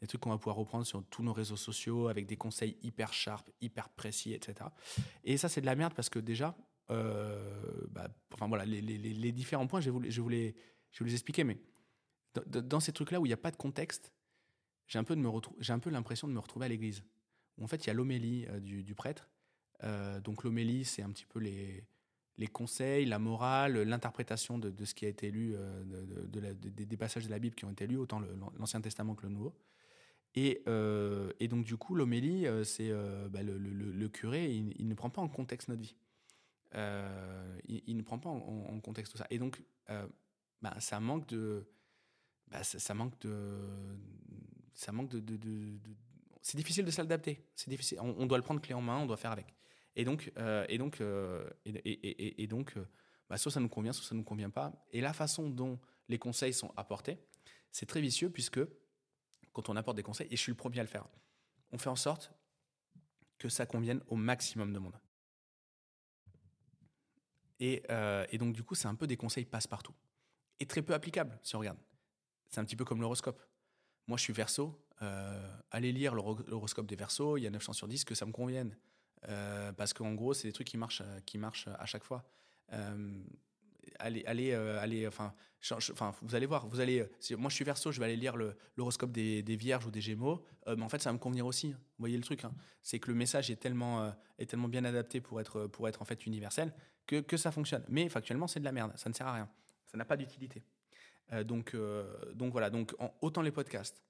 des 0.00 0.06
trucs 0.06 0.20
qu'on 0.20 0.30
va 0.30 0.38
pouvoir 0.38 0.56
reprendre 0.56 0.86
sur 0.86 1.04
tous 1.06 1.22
nos 1.22 1.32
réseaux 1.32 1.56
sociaux 1.56 2.08
avec 2.08 2.26
des 2.26 2.36
conseils 2.36 2.76
hyper 2.82 3.12
sharp, 3.12 3.50
hyper 3.60 3.88
précis, 3.88 4.32
etc. 4.32 4.70
Et 5.24 5.36
ça, 5.36 5.48
c'est 5.48 5.60
de 5.60 5.66
la 5.66 5.74
merde 5.74 5.94
parce 5.94 6.08
que 6.08 6.20
déjà, 6.20 6.56
euh, 6.90 7.86
bah, 7.90 8.08
enfin 8.32 8.46
voilà, 8.46 8.64
les, 8.64 9.32
différents 9.32 9.66
points, 9.66 9.80
je 9.80 9.86
vais, 9.86 9.90
vous, 9.90 10.28
les, 10.28 10.54
je 10.92 11.04
les 11.04 11.12
expliquer, 11.12 11.42
mais 11.42 11.58
dans, 12.46 12.78
ces 12.78 12.92
trucs-là 12.92 13.20
où 13.20 13.26
il 13.26 13.30
n'y 13.30 13.34
a 13.34 13.38
pas 13.38 13.50
de 13.50 13.56
contexte, 13.56 14.12
j'ai 14.86 15.00
un 15.00 15.04
peu, 15.04 15.14
un 15.14 15.78
peu 15.80 15.90
l'impression 15.90 16.28
de 16.28 16.32
me 16.32 16.38
retrouver 16.38 16.66
à 16.66 16.68
l'église. 16.68 17.02
En 17.60 17.66
fait, 17.66 17.84
il 17.84 17.88
y 17.88 17.90
a 17.90 17.94
l'homélie 17.94 18.46
du, 18.60 18.94
prêtre. 18.94 19.28
Donc 20.24 20.44
l'homélie, 20.44 20.84
c'est 20.84 21.02
un 21.02 21.10
petit 21.10 21.26
peu 21.26 21.38
les, 21.38 22.46
conseils, 22.46 23.04
la 23.04 23.18
morale, 23.18 23.82
l'interprétation 23.82 24.58
de, 24.58 24.84
ce 24.84 24.94
qui 24.94 25.06
a 25.06 25.08
été 25.08 25.30
lu, 25.30 25.54
euh, 25.54 25.82
de, 26.26 26.84
des 26.84 26.96
passages 26.96 27.24
de 27.24 27.30
la 27.30 27.38
Bible 27.38 27.54
qui 27.54 27.64
ont 27.64 27.70
été 27.70 27.86
lus, 27.86 27.96
autant 27.96 28.20
l'Ancien 28.58 28.80
Testament 28.80 29.14
que 29.14 29.24
le 29.24 29.32
Nouveau. 29.32 29.54
Et, 30.34 30.62
euh, 30.68 31.32
donc, 31.48 31.64
du 31.64 31.76
coup, 31.76 31.94
l'homélie, 31.94 32.46
euh, 32.46 32.64
c'est 32.64 32.92
bah, 33.30 33.42
le, 33.42 34.08
curé, 34.08 34.52
il, 34.52 34.88
ne 34.88 34.94
prend 34.94 35.10
pas 35.10 35.20
en 35.20 35.28
contexte 35.28 35.68
notre 35.68 35.82
vie. 35.82 35.96
Il, 36.74 37.96
ne 37.96 38.02
prend 38.02 38.18
pas 38.18 38.28
en, 38.30 38.80
contexte 38.80 39.12
tout 39.12 39.18
ça. 39.18 39.26
Et 39.30 39.38
donc, 39.38 39.62
bah, 40.62 40.74
ça 40.80 41.00
manque 41.00 41.26
de. 41.28 41.66
Bah, 42.48 42.62
ça, 42.62 42.94
manque 42.94 43.18
de. 43.20 43.58
Ça 44.74 44.92
manque 44.92 45.08
de. 45.08 45.78
c'est 46.40 46.56
difficile 46.56 46.84
de 46.84 46.90
s'adapter. 46.90 47.44
C'est 47.56 47.70
difficile. 47.70 47.98
On, 48.00 48.14
on, 48.18 48.26
doit 48.26 48.38
le 48.38 48.44
prendre 48.44 48.60
clé 48.60 48.74
en 48.74 48.80
main, 48.82 48.98
on 48.98 49.06
doit 49.06 49.16
faire 49.16 49.32
avec. 49.32 49.54
Et 49.98 50.04
donc, 50.04 50.32
euh, 50.38 50.64
et 50.68 50.78
donc, 50.78 51.00
euh, 51.00 51.50
et, 51.64 52.46
donc 52.46 52.76
euh, 52.76 52.86
bah, 53.28 53.36
soit 53.36 53.50
ça 53.50 53.58
nous 53.58 53.68
convient, 53.68 53.92
soit 53.92 54.06
ça 54.06 54.14
ne 54.14 54.20
nous 54.20 54.24
convient 54.24 54.48
pas. 54.48 54.72
Et 54.92 55.00
la 55.00 55.12
façon 55.12 55.50
dont 55.50 55.80
les 56.08 56.20
conseils 56.20 56.54
sont 56.54 56.72
apportés, 56.76 57.18
c'est 57.72 57.84
très 57.84 58.00
vicieux 58.00 58.30
puisque 58.30 58.60
quand 59.52 59.68
on 59.68 59.74
apporte 59.74 59.96
des 59.96 60.04
conseils, 60.04 60.28
et 60.30 60.36
je 60.36 60.40
suis 60.40 60.52
le 60.52 60.56
premier 60.56 60.78
à 60.78 60.84
le 60.84 60.88
faire, 60.88 61.04
on 61.72 61.78
fait 61.78 61.88
en 61.88 61.96
sorte 61.96 62.32
que 63.38 63.48
ça 63.48 63.66
convienne 63.66 64.00
au 64.06 64.14
maximum 64.14 64.72
de 64.72 64.78
monde. 64.78 64.96
Et, 67.58 67.82
donc, 68.38 68.54
du 68.54 68.62
coup, 68.62 68.76
c'est 68.76 68.86
un 68.86 68.94
peu 68.94 69.08
des 69.08 69.16
conseils 69.16 69.44
passe-partout. 69.44 69.94
Et 70.60 70.66
très 70.66 70.80
peu 70.80 70.94
applicables, 70.94 71.36
si 71.42 71.56
on 71.56 71.58
regarde. 71.58 71.78
C'est 72.50 72.60
un 72.60 72.64
petit 72.64 72.76
peu 72.76 72.84
comme 72.84 73.00
l'horoscope. 73.00 73.42
Moi, 74.06 74.16
je 74.16 74.22
suis 74.22 74.32
verso. 74.32 74.80
allez 75.72 75.90
lire 75.90 76.14
l'horoscope 76.14 76.86
des 76.86 76.94
versos, 76.94 77.36
il 77.36 77.42
y 77.42 77.46
a 77.48 77.50
9 77.50 77.60
chances 77.60 77.78
sur 77.78 77.88
10 77.88 78.04
que 78.04 78.14
ça 78.14 78.26
me 78.26 78.32
convienne. 78.32 78.76
Euh, 79.28 79.72
parce 79.72 79.92
qu'en 79.92 80.14
gros, 80.14 80.34
c'est 80.34 80.48
des 80.48 80.52
trucs 80.52 80.66
qui 80.66 80.76
marchent, 80.76 81.02
euh, 81.04 81.20
qui 81.26 81.38
marchent 81.38 81.68
à 81.78 81.86
chaque 81.86 82.04
fois. 82.04 82.24
Euh, 82.72 83.12
allez, 83.98 84.24
allez, 84.26 84.52
allez, 84.52 85.06
enfin, 85.06 85.34
vous 86.22 86.34
allez 86.34 86.46
voir, 86.46 86.66
vous 86.66 86.80
allez. 86.80 87.04
moi, 87.36 87.50
je 87.50 87.54
suis 87.54 87.64
verso, 87.64 87.90
je 87.90 87.98
vais 87.98 88.06
aller 88.06 88.16
lire 88.16 88.36
l'horoscope 88.76 89.10
des, 89.10 89.42
Vierges 89.56 89.86
ou 89.86 89.90
des 89.90 90.00
Gémeaux, 90.00 90.44
mais 90.66 90.82
en 90.82 90.88
fait, 90.88 91.02
ça 91.02 91.10
va 91.10 91.14
me 91.14 91.18
convenir 91.18 91.46
aussi. 91.46 91.68
Hein. 91.68 91.80
Vous 91.80 92.02
voyez 92.02 92.16
le 92.16 92.22
truc, 92.22 92.44
hein. 92.44 92.52
c'est 92.82 93.00
que 93.00 93.08
le 93.08 93.16
message 93.16 93.50
est 93.50 93.56
tellement, 93.56 94.12
est 94.38 94.46
tellement 94.46 94.68
bien 94.68 94.84
adapté 94.84 95.20
pour 95.20 95.40
être, 95.40 95.66
pour 95.66 95.88
être 95.88 96.02
en 96.02 96.04
fait 96.04 96.26
universel 96.26 96.72
que, 97.06 97.20
que 97.20 97.36
ça 97.36 97.50
fonctionne. 97.50 97.84
Mais 97.88 98.08
factuellement, 98.08 98.46
c'est 98.46 98.60
de 98.60 98.64
la 98.64 98.72
merde, 98.72 98.92
ça 98.96 99.08
ne 99.08 99.14
sert 99.14 99.26
à 99.26 99.32
rien, 99.32 99.48
ça 99.86 99.96
n'a 99.98 100.04
pas 100.04 100.16
d'utilité. 100.16 100.62
donc, 101.44 101.74
donc 102.34 102.52
voilà, 102.52 102.70
donc 102.70 102.94
autant 103.20 103.42
les 103.42 103.52
podcasts 103.52 104.02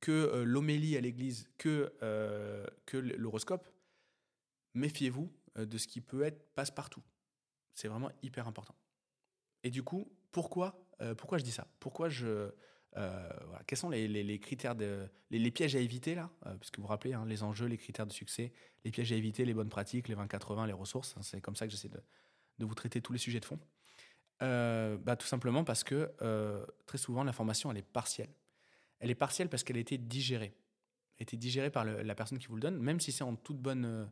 que 0.00 0.42
l'homélie 0.44 0.96
à 0.96 1.00
l'église 1.00 1.48
que, 1.56 1.92
que 2.84 2.96
l'horoscope, 2.98 3.66
méfiez-vous 4.74 5.32
euh, 5.58 5.66
de 5.66 5.78
ce 5.78 5.86
qui 5.86 6.00
peut 6.00 6.22
être 6.22 6.54
passe-partout. 6.54 7.02
C'est 7.74 7.88
vraiment 7.88 8.10
hyper 8.22 8.46
important. 8.48 8.74
Et 9.62 9.70
du 9.70 9.82
coup, 9.82 10.10
pourquoi, 10.30 10.86
euh, 11.00 11.14
pourquoi 11.14 11.38
je 11.38 11.44
dis 11.44 11.52
ça? 11.52 11.66
Pourquoi 11.80 12.08
je, 12.08 12.50
euh, 12.96 13.30
Quels 13.66 13.78
sont 13.78 13.90
les, 13.90 14.38
critères, 14.40 14.74
de, 14.74 15.08
les, 15.30 15.50
pièges 15.50 15.76
à 15.76 15.78
éviter 15.78 16.14
là? 16.14 16.30
Puisque 16.60 16.76
vous 16.76 16.82
vous 16.82 16.88
rappelez, 16.88 17.14
hein, 17.14 17.24
les 17.26 17.42
enjeux, 17.42 17.66
les 17.66 17.78
critères 17.78 18.06
de 18.06 18.12
succès, 18.12 18.52
les 18.84 18.90
pièges 18.90 19.12
à 19.12 19.16
éviter, 19.16 19.44
les 19.44 19.54
bonnes 19.54 19.70
pratiques, 19.70 20.08
les 20.08 20.16
20-80, 20.16 20.66
les 20.66 20.72
ressources. 20.72 21.14
Hein, 21.16 21.22
c'est 21.22 21.40
comme 21.40 21.56
ça 21.56 21.66
que 21.66 21.72
j'essaie 21.72 21.88
de, 21.88 22.02
vous 22.58 22.74
traiter 22.74 23.00
tous 23.00 23.12
les 23.12 23.18
sujets 23.18 23.40
de 23.40 23.44
fond. 23.44 23.58
bah, 24.40 25.16
tout 25.16 25.26
simplement 25.26 25.64
parce 25.64 25.84
que 25.84 26.12
très 26.86 26.98
souvent, 26.98 27.24
l'information, 27.24 27.70
elle 27.70 27.78
est 27.78 27.82
partielle. 27.82 28.34
Elle 29.02 29.10
est 29.10 29.16
partielle 29.16 29.48
parce 29.48 29.64
qu'elle 29.64 29.76
a 29.76 29.80
été 29.80 29.98
digérée. 29.98 30.54
Elle 31.18 31.22
a 31.22 31.24
été 31.24 31.36
digérée 31.36 31.70
par 31.70 31.84
la 31.84 32.14
personne 32.14 32.38
qui 32.38 32.46
vous 32.46 32.54
le 32.54 32.60
donne, 32.60 32.78
même 32.78 33.00
si 33.00 33.10
c'est 33.10 33.24
en 33.24 33.34
toute 33.34 33.58
bonne 33.58 33.84
euh, 33.84 34.06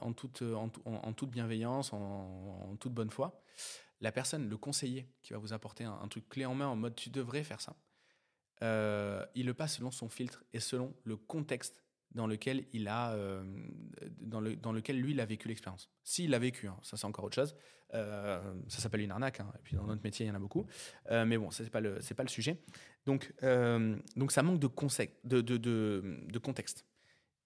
en, 0.00 0.12
toute, 0.12 0.42
en, 0.42 1.12
toute 1.12 1.30
bienveillance, 1.30 1.92
en, 1.92 2.76
toute 2.78 2.92
bonne 2.92 3.10
foi. 3.10 3.42
La 4.00 4.12
personne, 4.12 4.48
le 4.48 4.56
conseiller 4.56 5.08
qui 5.22 5.32
va 5.32 5.38
vous 5.38 5.52
apporter 5.52 5.84
un, 5.84 6.08
truc 6.08 6.28
clé 6.28 6.44
en 6.44 6.54
main 6.54 6.66
en 6.66 6.76
mode 6.76 6.94
tu 6.94 7.10
devrais 7.10 7.44
faire 7.44 7.60
ça, 7.60 7.76
euh, 8.62 9.24
il 9.34 9.46
le 9.46 9.54
passe 9.54 9.76
selon 9.76 9.90
son 9.90 10.08
filtre 10.08 10.44
et 10.52 10.60
selon 10.60 10.94
le 11.04 11.16
contexte 11.16 11.82
dans 12.14 12.26
lequel 12.26 12.66
il 12.72 12.88
a, 12.88 13.12
euh, 13.12 13.42
dans, 14.20 14.40
le, 14.40 14.56
dans 14.56 14.72
lequel 14.72 15.00
lui, 15.00 15.12
il 15.12 15.20
a 15.20 15.24
vécu 15.24 15.48
l'expérience. 15.48 15.90
S'il 16.04 16.30
l'a 16.30 16.38
vécu, 16.38 16.66
hein, 16.68 16.76
ça 16.82 16.96
c'est 16.96 17.06
encore 17.06 17.24
autre 17.24 17.34
chose. 17.34 17.56
Euh, 17.94 18.40
ça 18.68 18.80
s'appelle 18.80 19.00
une 19.00 19.10
arnaque. 19.10 19.40
Hein, 19.40 19.52
et 19.58 19.62
puis 19.62 19.76
dans 19.76 19.84
notre 19.84 20.02
métier, 20.02 20.26
il 20.26 20.28
y 20.28 20.32
en 20.32 20.34
a 20.34 20.38
beaucoup. 20.38 20.66
Euh, 21.10 21.24
mais 21.24 21.38
bon, 21.38 21.50
c'est 21.50 21.68
pas 21.70 21.80
pas 21.80 22.22
le 22.22 22.28
sujet. 22.28 22.62
Donc, 23.06 23.32
donc 24.16 24.32
ça 24.32 24.42
manque 24.42 24.58
de 24.58 24.66
contexte. 26.38 26.86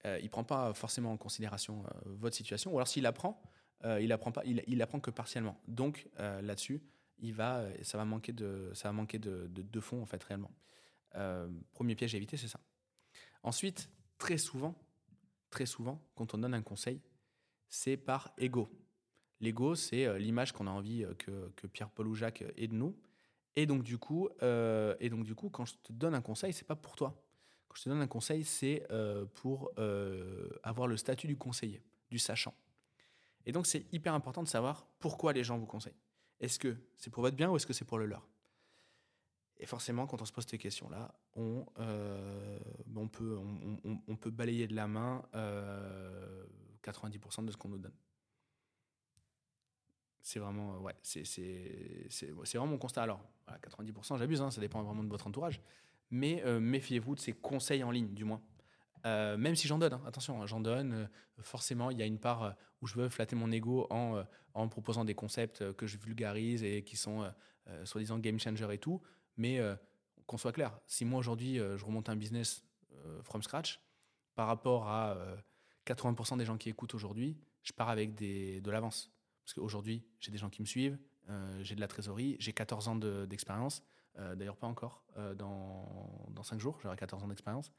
Il 0.05 0.30
prend 0.30 0.44
pas 0.44 0.72
forcément 0.72 1.12
en 1.12 1.16
considération 1.16 1.84
votre 2.05 2.36
situation. 2.36 2.72
Ou 2.72 2.76
alors 2.76 2.86
s'il 2.86 3.07
apprend, 3.07 3.42
il 3.84 4.12
apprend 4.12 4.30
pas, 4.30 4.42
il, 4.44 4.82
apprend 4.82 5.01
que 5.01 5.11
partiellement. 5.11 5.61
Donc 5.66 6.07
là-dessus, 6.18 6.80
il 7.18 7.34
va, 7.34 7.64
ça 7.82 7.99
va 7.99 8.05
manquer 8.05 8.32
de, 8.32 8.70
ça 8.72 8.88
va 8.88 8.92
manquer 8.92 9.18
de, 9.18 9.49
de, 9.49 9.80
fond 9.80 10.01
en 10.01 10.07
fait 10.07 10.22
réellement. 10.22 10.53
premier 11.72 11.97
piège 11.97 12.14
à 12.14 12.18
éviter, 12.18 12.36
c'est 12.36 12.47
ça. 12.47 12.61
Ensuite, 13.42 13.90
très 14.18 14.38
souvent, 14.38 14.74
très 15.51 15.66
souvent, 15.66 16.01
quand 16.14 16.34
on 16.34 16.38
donne 16.38 16.55
un 16.55 16.62
conseil, 16.62 17.01
c'est 17.68 17.97
par 17.97 18.32
ego. 18.38 18.68
L'ego, 19.40 19.74
c'est 19.74 20.07
euh, 20.07 20.18
l'image 20.18 20.53
qu'on 20.53 20.66
a 20.66 20.70
envie 20.70 21.05
euh, 21.05 21.14
que, 21.55 21.66
Pierre-Paul 21.66 22.09
ou 22.09 22.14
Jacques 22.14 22.44
ait 22.57 22.68
de 22.68 22.74
nous. 22.74 22.97
Et 23.55 23.66
donc, 23.66 23.82
du 23.82 23.99
coup, 23.99 24.28
euh, 24.42 24.94
et 25.01 25.09
donc, 25.09 25.24
du 25.24 25.34
coup 25.34 25.51
quand 25.51 25.64
je 25.64 25.74
te 25.82 25.92
donne 25.92 26.14
un 26.14 26.20
conseil, 26.20 26.53
c'est 26.53 26.66
pas 26.66 26.76
pour 26.76 26.97
toi. 26.97 27.22
Je 27.77 27.83
te 27.83 27.89
donne 27.91 28.01
un 28.01 28.07
conseil, 28.07 28.45
c'est 28.45 28.87
pour 29.35 29.72
avoir 30.62 30.89
le 30.89 30.97
statut 30.97 31.27
du 31.27 31.37
conseiller, 31.37 31.83
du 32.11 32.18
sachant. 32.18 32.55
Et 33.45 33.53
donc, 33.53 33.66
c'est 33.66 33.87
hyper 33.93 34.14
important 34.14 34.43
de 34.43 34.49
savoir 34.49 34.87
pourquoi 34.99 35.33
les 35.33 35.45
gens 35.45 35.59
vous 35.59 35.66
conseillent. 35.66 36.01
Est-ce 36.41 36.59
que 36.59 36.77
c'est 36.97 37.11
pour 37.11 37.22
votre 37.22 37.37
bien 37.37 37.51
ou 37.51 37.57
est-ce 37.57 37.66
que 37.66 37.72
c'est 37.72 37.85
pour 37.85 37.99
le 37.99 38.07
leur? 38.07 38.27
Et 39.59 39.66
forcément, 39.66 40.07
quand 40.07 40.20
on 40.20 40.24
se 40.24 40.33
pose 40.33 40.47
ces 40.47 40.59
questions-là, 40.59 41.14
on, 41.35 41.64
euh, 41.79 42.59
peut, 43.11 44.31
balayer 44.31 44.66
de 44.66 44.74
la 44.74 44.87
main 44.87 45.22
90% 45.33 45.35
euh, 45.35 47.47
de 47.47 47.53
ce 47.53 47.57
qu'on 47.57 47.68
nous 47.68 47.79
donne. 47.79 47.95
C'est 50.20 50.41
vraiment, 50.41 50.79
ouais, 50.81 50.95
c'est, 51.03 51.22
vraiment 52.31 52.66
mon 52.66 52.79
constat. 52.79 53.05
Alors, 53.05 53.24
90%, 53.49 54.18
j'abuse, 54.18 54.43
hein, 54.43 54.51
ça 54.51 54.61
dépend 54.61 54.83
vraiment 54.83 55.05
de 55.05 55.09
votre 55.09 55.27
entourage. 55.27 55.61
Mais 56.11 56.43
euh, 56.45 56.61
méfiez-vous 56.61 57.15
de 57.15 57.21
ces 57.21 57.33
conseils 57.33 57.83
en 57.83 57.91
ligne, 57.91 58.15
du 58.15 58.25
moins. 58.25 58.43
même 59.05 59.55
si 59.55 59.69
j'en 59.69 59.79
donne, 59.79 59.93
hein, 59.93 60.03
attention, 60.07 60.43
hein, 60.43 60.47
j'en 60.47 60.61
donne, 60.61 61.09
forcément, 61.41 61.91
il 61.91 61.99
y 61.99 62.03
a 62.03 62.07
une 62.07 62.19
part 62.19 62.57
où 62.81 62.87
je 62.87 62.95
veux 62.95 63.09
flatter 63.09 63.37
mon 63.37 63.53
ego 63.53 63.87
en, 63.91 64.69
proposant 64.69 65.05
des 65.05 65.15
concepts 65.15 65.73
que 65.75 65.87
je 65.87 65.99
vulgarise 65.99 66.63
et 66.63 66.83
qui 66.83 66.97
sont 66.97 67.31
soi-disant 67.85 68.19
game 68.19 68.39
changer 68.39 68.67
et 68.73 68.79
tout. 68.79 69.01
Mais 69.37 69.61
euh, 69.61 69.75
qu'on 70.27 70.39
soit 70.39 70.53
clair, 70.53 70.79
si 70.87 71.05
moi 71.05 71.19
aujourd'hui 71.19 71.59
euh, 71.59 71.77
je 71.77 71.85
remonte 71.85 72.09
un 72.09 72.17
business 72.17 72.65
euh, 72.93 73.23
from 73.23 73.43
scratch, 73.43 73.81
par 74.35 74.47
rapport 74.49 74.89
à 74.89 75.17
80% 75.87 76.37
des 76.37 76.45
gens 76.45 76.59
qui 76.59 76.69
écoutent 76.69 76.95
aujourd'hui, 76.95 77.39
je 77.63 77.73
pars 77.73 77.89
avec 77.89 78.15
de 78.15 78.71
l'avance. 78.71 79.11
Parce 79.43 79.55
qu'aujourd'hui, 79.55 80.05
j'ai 80.21 80.31
des 80.31 80.37
gens 80.37 80.51
qui 80.51 80.61
me 80.61 80.67
suivent, 80.67 80.99
j'ai 81.63 81.75
de 81.75 81.81
la 81.81 81.89
trésorerie, 81.89 82.37
j'ai 82.39 82.53
14 82.53 82.89
ans 82.89 82.97
d'expérience. 82.97 83.83
D'ailleurs, 84.37 84.57
pas 84.57 84.67
encore. 84.67 85.05
dans, 85.37 86.27
dans 86.31 86.43
5 86.43 86.59
jours, 86.59 86.79
j'aurai 86.83 86.97
14 86.97 87.23
ans 87.23 87.29
d'expérience. 87.29 87.73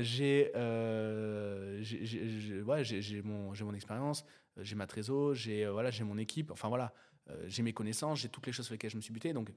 j'ai 0.00 0.50
ouais, 2.64 2.82
mon, 3.24 3.52
mon 3.52 3.74
expérience, 3.74 4.24
j'ai 4.58 4.76
ma 4.76 4.86
trésor, 4.86 5.34
j'ai 5.34 5.66
voilà, 5.66 5.90
mon 6.02 6.18
équipe, 6.18 6.50
enfin 6.50 6.68
voilà, 6.68 6.92
j'ai 7.46 7.62
mes 7.62 7.72
connaissances, 7.72 8.20
j'ai 8.20 8.28
toutes 8.28 8.46
les 8.46 8.52
choses 8.52 8.66
sur 8.66 8.74
lesquelles 8.74 8.90
je 8.90 8.96
me 8.96 9.02
suis 9.02 9.12
buté. 9.12 9.32
Donc, 9.32 9.50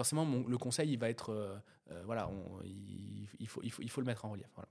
forcément, 0.00 0.24
le 0.24 0.56
conseil, 0.56 0.92
il 0.92 0.98
va 0.98 1.10
être. 1.10 1.30
Euh, 1.30 1.58
euh, 1.90 2.02
voilà, 2.06 2.30
il, 2.64 3.46
faut, 3.46 3.60
il, 3.62 3.70
faut, 3.70 3.82
il 3.82 3.90
faut 3.90 4.00
le 4.00 4.06
mettre 4.06 4.24
en 4.24 4.30
relief. 4.30 4.48
Voilà. 4.54 4.70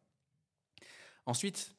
Ensuite, 1.28 1.76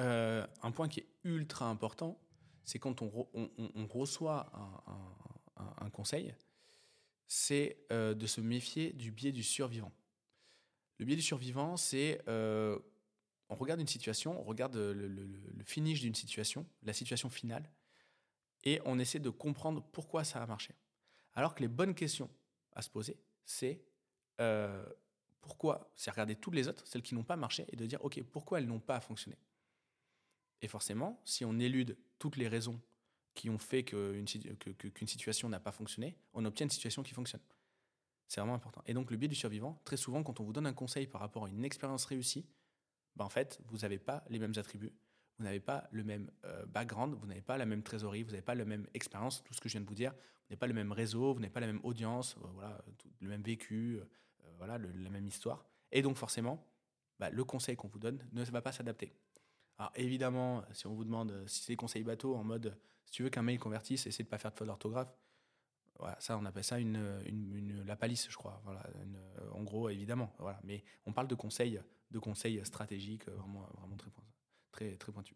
euh, 0.00 0.44
un 0.62 0.72
point 0.72 0.88
qui 0.88 1.00
est 1.00 1.08
ultra 1.22 1.66
important, 1.66 2.18
c'est 2.64 2.80
quand 2.80 3.00
on, 3.02 3.28
on, 3.34 3.86
reçoit 3.86 4.50
un, 5.80 5.90
conseil, 5.90 6.34
c'est 7.28 7.78
de 7.90 8.26
se 8.26 8.40
méfier 8.40 8.92
du 8.92 9.12
biais 9.12 9.32
du 9.32 9.44
survivant. 9.44 9.92
Le 10.98 11.04
biais 11.04 11.16
du 11.16 11.22
survivant, 11.22 11.76
c'est 11.76 12.20
on 12.26 13.54
regarde 13.54 13.80
une 13.80 13.86
situation, 13.86 14.40
on 14.40 14.44
regarde 14.44 14.76
le, 14.76 15.06
le 15.06 15.64
finish 15.64 16.00
d'une 16.00 16.14
situation, 16.14 16.66
la 16.82 16.92
situation 16.92 17.30
finale, 17.30 17.70
et 18.64 18.80
on 18.84 18.98
essaie 18.98 19.20
de 19.20 19.30
comprendre 19.30 19.82
pourquoi 19.92 20.24
ça 20.24 20.42
a 20.42 20.46
marché. 20.46 20.74
Alors 21.34 21.54
que 21.54 21.60
les 21.60 21.68
bonnes 21.68 21.94
questions 21.94 22.28
à 22.72 22.82
se 22.82 22.90
poser, 22.90 23.16
c'est 23.44 23.80
euh, 24.40 24.84
pourquoi, 25.40 25.90
c'est 25.94 26.10
regarder 26.10 26.36
toutes 26.36 26.54
les 26.54 26.68
autres, 26.68 26.86
celles 26.86 27.02
qui 27.02 27.14
n'ont 27.14 27.24
pas 27.24 27.36
marché, 27.36 27.64
et 27.68 27.76
de 27.76 27.86
dire, 27.86 28.04
OK, 28.04 28.22
pourquoi 28.24 28.58
elles 28.58 28.66
n'ont 28.66 28.80
pas 28.80 29.00
fonctionné? 29.00 29.38
Et 30.60 30.68
forcément, 30.68 31.20
si 31.24 31.44
on 31.44 31.58
élude 31.58 31.96
toutes 32.18 32.36
les 32.36 32.48
raisons 32.48 32.80
qui 33.38 33.50
ont 33.50 33.58
fait 33.58 33.84
qu'une 33.84 34.26
situation 35.06 35.48
n'a 35.48 35.60
pas 35.60 35.70
fonctionné, 35.70 36.16
on 36.34 36.44
obtient 36.44 36.66
une 36.66 36.70
situation 36.70 37.04
qui 37.04 37.14
fonctionne. 37.14 37.40
C'est 38.26 38.40
vraiment 38.40 38.56
important. 38.56 38.82
Et 38.86 38.94
donc, 38.94 39.12
le 39.12 39.16
biais 39.16 39.28
du 39.28 39.36
survivant, 39.36 39.80
très 39.84 39.96
souvent, 39.96 40.24
quand 40.24 40.40
on 40.40 40.44
vous 40.44 40.52
donne 40.52 40.66
un 40.66 40.72
conseil 40.72 41.06
par 41.06 41.20
rapport 41.20 41.44
à 41.44 41.48
une 41.48 41.64
expérience 41.64 42.04
réussie, 42.04 42.48
ben 43.14 43.24
en 43.24 43.28
fait, 43.28 43.60
vous 43.66 43.78
n'avez 43.78 44.00
pas 44.00 44.24
les 44.28 44.40
mêmes 44.40 44.54
attributs, 44.56 44.92
vous 45.38 45.44
n'avez 45.44 45.60
pas 45.60 45.86
le 45.92 46.02
même 46.02 46.32
euh, 46.46 46.66
background, 46.66 47.14
vous 47.14 47.26
n'avez 47.28 47.40
pas 47.40 47.56
la 47.56 47.64
même 47.64 47.84
trésorerie, 47.84 48.24
vous 48.24 48.32
n'avez 48.32 48.42
pas 48.42 48.56
la 48.56 48.64
même 48.64 48.88
expérience, 48.92 49.44
tout 49.44 49.54
ce 49.54 49.60
que 49.60 49.68
je 49.68 49.74
viens 49.74 49.82
de 49.82 49.86
vous 49.86 49.94
dire, 49.94 50.10
vous 50.10 50.50
n'avez 50.50 50.58
pas 50.58 50.66
le 50.66 50.74
même 50.74 50.90
réseau, 50.90 51.32
vous 51.32 51.38
n'avez 51.38 51.52
pas 51.52 51.60
la 51.60 51.68
même 51.68 51.80
audience, 51.84 52.34
euh, 52.42 52.48
voilà, 52.54 52.84
le 53.20 53.28
même 53.28 53.42
vécu, 53.42 54.00
euh, 54.00 54.04
voilà, 54.56 54.78
la 54.78 55.10
même 55.10 55.28
histoire. 55.28 55.64
Et 55.92 56.02
donc 56.02 56.16
forcément, 56.16 56.66
bah, 57.20 57.30
le 57.30 57.44
conseil 57.44 57.76
qu'on 57.76 57.88
vous 57.88 58.00
donne 58.00 58.18
ne 58.32 58.42
va 58.42 58.62
pas 58.62 58.72
s'adapter. 58.72 59.12
Alors 59.78 59.92
évidemment, 59.94 60.64
si 60.72 60.86
on 60.86 60.94
vous 60.94 61.04
demande 61.04 61.44
si 61.46 61.62
c'est 61.62 61.72
des 61.72 61.76
conseils 61.76 62.02
bateaux 62.02 62.34
en 62.34 62.44
mode 62.44 62.76
si 63.08 63.12
tu 63.12 63.22
veux 63.22 63.30
qu'un 63.30 63.42
mail 63.42 63.58
convertisse, 63.58 64.06
essaie 64.06 64.22
de 64.22 64.28
pas 64.28 64.36
faire 64.36 64.50
de 64.52 64.56
faute 64.56 64.66
d'orthographe. 64.66 65.08
Voilà, 65.98 66.20
ça, 66.20 66.36
on 66.36 66.44
appelle 66.44 66.62
ça 66.62 66.78
une, 66.78 67.22
une, 67.24 67.82
la 67.86 67.96
palisse, 67.96 68.28
je 68.30 68.36
crois. 68.36 68.60
Voilà, 68.64 68.82
en 69.52 69.62
gros, 69.62 69.88
évidemment. 69.88 70.34
Voilà. 70.38 70.60
Mais 70.62 70.84
on 71.06 71.12
parle 71.12 71.26
de 71.26 71.34
conseils, 71.34 71.80
de 72.10 72.18
conseils 72.18 72.60
stratégiques, 72.66 73.26
vraiment, 73.26 73.66
vraiment 73.78 73.96
très, 73.96 74.10
très, 74.72 74.96
très 74.96 75.10
pointu. 75.10 75.34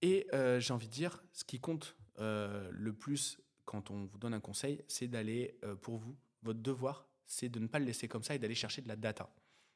Et 0.00 0.26
euh, 0.32 0.58
j'ai 0.60 0.72
envie 0.72 0.88
de 0.88 0.92
dire, 0.92 1.22
ce 1.32 1.44
qui 1.44 1.60
compte 1.60 1.94
euh, 2.18 2.70
le 2.72 2.94
plus 2.94 3.38
quand 3.66 3.90
on 3.90 4.06
vous 4.06 4.18
donne 4.18 4.34
un 4.34 4.40
conseil, 4.40 4.82
c'est 4.88 5.08
d'aller, 5.08 5.58
euh, 5.62 5.76
pour 5.76 5.98
vous, 5.98 6.16
votre 6.42 6.60
devoir, 6.60 7.06
c'est 7.26 7.50
de 7.50 7.60
ne 7.60 7.66
pas 7.66 7.78
le 7.78 7.84
laisser 7.84 8.08
comme 8.08 8.24
ça 8.24 8.34
et 8.34 8.38
d'aller 8.38 8.54
chercher 8.54 8.80
de 8.80 8.88
la 8.88 8.96
data. 8.96 9.30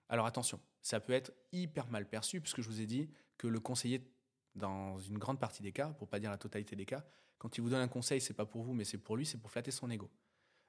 Alors 0.08 0.26
attention, 0.26 0.60
ça 0.82 1.00
peut 1.00 1.12
être 1.12 1.32
hyper 1.52 1.88
mal 1.88 2.08
perçu, 2.08 2.40
puisque 2.40 2.60
je 2.60 2.68
vous 2.68 2.80
ai 2.80 2.86
dit 2.86 3.10
que 3.38 3.46
le 3.46 3.60
conseiller, 3.60 4.10
dans 4.54 4.98
une 4.98 5.18
grande 5.18 5.40
partie 5.40 5.62
des 5.62 5.72
cas, 5.72 5.88
pour 5.90 6.08
pas 6.08 6.20
dire 6.20 6.30
la 6.30 6.38
totalité 6.38 6.76
des 6.76 6.86
cas, 6.86 7.04
quand 7.38 7.58
il 7.58 7.60
vous 7.62 7.70
donne 7.70 7.80
un 7.80 7.88
conseil, 7.88 8.20
c'est 8.20 8.34
pas 8.34 8.46
pour 8.46 8.62
vous, 8.62 8.74
mais 8.74 8.84
c'est 8.84 8.98
pour 8.98 9.16
lui, 9.16 9.26
c'est 9.26 9.38
pour 9.38 9.50
flatter 9.50 9.70
son 9.70 9.90
ego. 9.90 10.10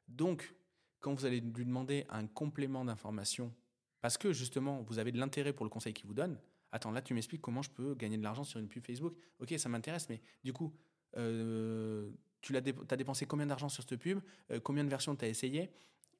Donc, 0.08 0.56
quand 1.00 1.14
vous 1.14 1.26
allez 1.26 1.40
lui 1.40 1.66
demander 1.66 2.06
un 2.10 2.26
complément 2.28 2.84
d'information, 2.84 3.54
parce 4.02 4.18
que 4.18 4.34
justement, 4.34 4.82
vous 4.84 5.00
avez 5.00 5.12
de 5.12 5.20
l'intérêt 5.20 5.54
pour 5.54 5.66
le 5.66 5.70
conseil 5.70 5.94
qu'il 5.94 6.08
vous 6.08 6.14
donne, 6.14 6.40
Attends, 6.76 6.92
là, 6.92 7.02
tu 7.02 7.14
m'expliques 7.14 7.42
comment 7.42 7.62
je 7.62 7.70
peux 7.70 7.96
gagner 7.96 8.18
de 8.18 8.24
l'argent 8.24 8.44
sur 8.44 8.60
une 8.60 8.68
pub 8.68 8.86
Facebook. 8.86 9.16
Ok, 9.40 9.54
ça 9.58 9.70
m'intéresse, 9.70 10.10
mais 10.10 10.20
du 10.44 10.52
coup, 10.52 10.76
euh, 11.16 12.12
tu 12.42 12.54
as, 12.58 12.60
dépensé 12.60 13.26
combien 13.26 13.46
d'argent 13.46 13.70
sur 13.70 13.82
cette 13.88 13.98
pub? 13.98 14.20
Euh, 14.52 14.60
Combien 14.60 14.84
de 14.84 14.90
versions 14.90 15.16
tu 15.16 15.24
as 15.24 15.30
essayé? 15.30 15.72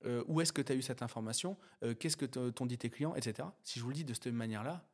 Euh, 0.06 0.24
Où 0.28 0.42
est-ce 0.42 0.54
que 0.54 0.62
tu 0.62 0.72
as 0.72 0.76
eu 0.76 0.82
cette 0.82 1.02
information 1.02 1.58
Qu'est-ce 2.00 2.18
que 2.18 2.26
t'ont 2.26 2.66
dit 2.66 2.78
tes 2.78 2.90
clients 2.90 3.16
Etc. 3.16 3.48
Si 3.64 3.80
je 3.80 3.84
vous 3.84 3.90
le 3.90 3.96
dis 3.96 4.06
de 4.06 4.14
cette 4.14 4.28
manière-là, 4.28 4.88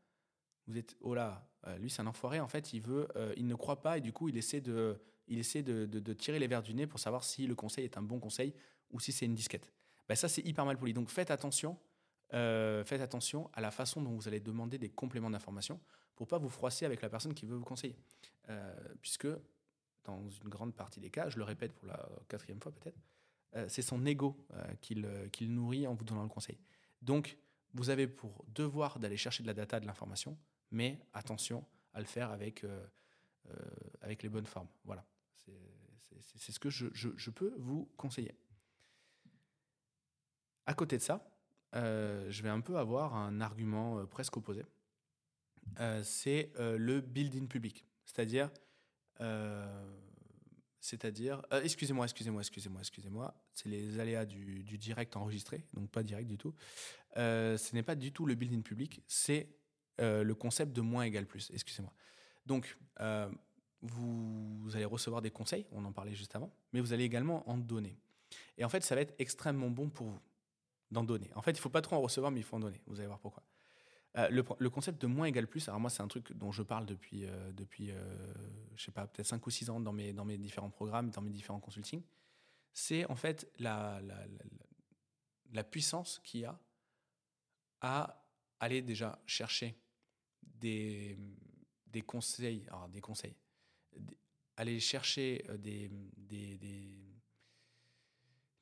vous 0.68 0.78
êtes, 0.78 0.96
oh 1.02 1.16
là, 1.16 1.48
lui, 1.80 1.90
c'est 1.90 2.02
un 2.02 2.08
enfoiré. 2.08 2.40
En 2.40 2.48
fait, 2.48 2.74
il, 2.74 2.82
veut, 2.82 3.08
il 3.36 3.48
ne 3.48 3.56
croit 3.56 3.82
pas 3.82 3.98
et 3.98 4.02
du 4.02 4.14
coup, 4.14 4.30
il 4.30 4.38
essaie, 4.38 4.62
de, 4.62 5.00
il 5.28 5.40
essaie 5.40 5.64
de, 5.64 6.14
tirer 6.14 6.40
les 6.40 6.48
verres 6.48 6.64
du 6.64 6.74
nez 6.74 6.88
pour 6.88 7.00
savoir 7.00 7.24
si 7.24 7.48
le 7.48 7.56
conseil 7.56 7.86
est 7.86 7.98
un 7.98 8.02
bon 8.02 8.20
conseil 8.20 8.54
ou 8.92 9.00
si 9.00 9.12
c'est 9.12 9.26
une 9.26 9.36
disquette. 9.36 9.72
Ben, 10.08 10.16
ça, 10.16 10.28
c'est 10.28 10.46
hyper 10.46 10.66
mal 10.66 10.78
poli. 10.78 10.94
Donc, 10.94 11.10
faites 11.10 11.32
attention 11.32 11.78
euh, 12.34 12.84
faites 12.86 13.02
attention 13.02 13.50
à 13.54 13.62
la 13.62 13.72
façon 13.72 14.02
dont 14.02 14.12
vous 14.12 14.28
allez 14.28 14.40
demander 14.40 14.78
des 14.78 14.90
compléments 14.90 15.30
d'information 15.30 15.80
pour 16.16 16.28
pas 16.28 16.38
vous 16.38 16.50
froisser 16.50 16.86
avec 16.86 17.02
la 17.02 17.10
personne 17.10 17.34
qui 17.34 17.46
veut 17.46 17.58
vous 17.58 17.66
conseiller. 17.66 17.98
Euh, 18.50 18.74
puisque 19.02 19.28
dans 20.06 20.30
une 20.30 20.50
grande 20.50 20.74
partie 20.74 21.00
des 21.00 21.10
cas, 21.10 21.30
je 21.30 21.38
le 21.38 21.44
répète 21.44 21.74
pour 21.74 21.88
la 21.88 22.08
quatrième 22.30 22.62
fois 22.62 22.72
peut-être, 22.72 22.98
euh, 22.98 23.11
c'est 23.68 23.82
son 23.82 24.06
ego 24.06 24.46
qu'il 24.82 25.54
nourrit 25.54 25.88
en 25.88 25.94
vous 25.94 26.06
donnant 26.06 26.24
le 26.24 26.30
conseil. 26.30 26.58
Donc, 27.02 27.38
vous 27.74 27.90
avez 27.90 28.08
pour 28.08 28.46
devoir 28.50 29.00
d'aller 29.00 29.18
chercher 29.18 29.44
de 29.44 29.48
la 29.48 29.54
data, 29.54 29.80
de 29.80 29.86
l'information, 29.86 30.38
mais 30.72 31.00
attention 31.14 31.66
à 31.94 32.00
le 32.00 32.06
faire 32.06 32.32
avec, 32.32 32.64
les 34.22 34.30
bonnes 34.30 34.46
formes. 34.46 34.68
Voilà, 34.86 35.06
c'est 36.36 36.52
ce 36.52 36.60
que 36.60 36.70
je, 36.70 37.30
peux 37.30 37.54
vous 37.58 37.90
conseiller. 37.98 38.36
À 40.66 40.74
côté 40.74 40.98
de 40.98 41.02
ça, 41.02 41.28
euh, 41.76 42.30
je 42.30 42.44
vais 42.44 42.50
un 42.50 42.62
peu 42.62 42.78
avoir 42.78 43.16
un 43.16 43.42
argument 43.42 44.00
euh, 44.00 44.06
presque 44.06 44.38
opposé. 44.38 44.64
Euh, 45.80 46.04
c'est 46.04 46.52
le 46.58 47.02
building 47.02 47.48
public. 47.48 47.86
C'est-à-dire, 48.06 48.50
c'est-à-dire, 50.82 51.42
excusez-moi, 51.64 52.06
excusez-moi, 52.06 52.42
excusez-moi, 52.42 52.82
excusez-moi, 52.82 53.34
c'est 53.54 53.70
les 53.70 54.00
aléas 54.00 54.26
du, 54.26 54.78
direct 54.78 55.16
enregistré, 55.16 55.64
donc 55.74 55.90
pas 55.90 56.04
direct 56.04 56.28
du 56.28 56.38
tout. 56.38 56.54
ce 57.16 57.76
n'est 57.76 57.84
pas 57.84 57.96
du 57.96 58.12
tout 58.12 58.26
le 58.26 58.36
building 58.36 58.64
public, 58.64 59.02
c'est 59.08 59.48
le 60.00 60.34
concept 60.34 60.74
de 60.74 60.82
moins 60.82 61.04
égale 61.04 61.28
plus. 61.28 61.52
Excusez-moi. 61.54 61.94
Donc, 62.48 62.78
vous, 63.82 64.70
allez 64.74 64.86
recevoir 64.86 65.22
des 65.22 65.32
conseils, 65.32 65.66
on 65.72 65.86
en 65.86 65.92
parlait 65.92 66.14
juste 66.14 66.36
avant, 66.36 66.52
mais 66.74 66.80
vous 66.80 66.94
allez 66.94 67.04
également 67.04 67.48
en 67.50 67.58
donner. 67.58 67.98
Et 68.58 68.66
en 68.66 68.70
fait, 68.70 68.84
ça 68.84 68.96
va 68.96 69.02
être 69.02 69.14
extrêmement 69.20 69.70
bon 69.70 69.90
pour 69.90 70.08
vous 70.08 70.22
d'en 70.92 71.04
donner. 71.04 71.30
En 71.36 71.42
fait, 71.42 71.52
il 71.52 71.56
ne 71.56 71.62
faut 71.62 71.70
pas 71.70 71.82
trop 71.82 71.96
en 71.96 72.02
recevoir, 72.02 72.32
mais 72.32 72.40
il 72.40 72.44
faut 72.44 72.56
en 72.56 72.60
donner. 72.60 72.82
Vous 72.86 73.00
allez 73.00 73.08
voir 73.08 73.20
pourquoi. 73.20 73.44
Euh, 74.18 74.28
le, 74.30 74.70
concept 74.70 75.02
de 75.02 75.08
moins 75.08 75.28
égale 75.28 75.48
plus, 75.48 75.70
alors 75.70 75.80
moi, 75.80 75.90
c'est 75.90 76.04
un 76.04 76.08
truc 76.08 76.34
dont 76.34 76.52
je 76.52 76.64
parle 76.64 76.86
depuis, 76.86 77.26
euh, 77.26 77.52
depuis 77.54 77.92
euh, 77.92 78.34
je 78.76 78.84
sais 78.84 78.92
pas, 78.92 79.08
peut-être 79.08 79.28
5 79.28 79.46
ou 79.46 79.50
6 79.50 79.70
ans 79.70 79.80
dans 79.80 79.94
mes, 79.94 80.12
dans 80.12 80.26
mes 80.26 80.38
différents 80.38 80.70
programmes, 80.70 81.12
dans 81.12 81.22
mes 81.22 81.32
différents 81.32 81.62
consultings. 81.62 82.04
C'est 82.74 83.06
en 83.06 83.16
fait 83.16 83.50
la, 83.60 84.02
la, 84.02 84.18
la 85.54 85.64
puissance 85.64 86.20
qu'il 86.24 86.42
y 86.42 86.46
a 86.46 86.60
à 87.82 88.22
aller 88.60 88.82
déjà 88.82 89.20
chercher 89.26 89.76
des, 90.44 91.18
des 91.88 92.02
conseils, 92.02 92.66
alors 92.68 92.90
des 92.90 93.02
conseils, 93.02 93.36
aller 94.56 94.80
chercher 94.80 95.44
euh, 95.50 95.58
des, 95.58 95.90
des, 96.18 96.58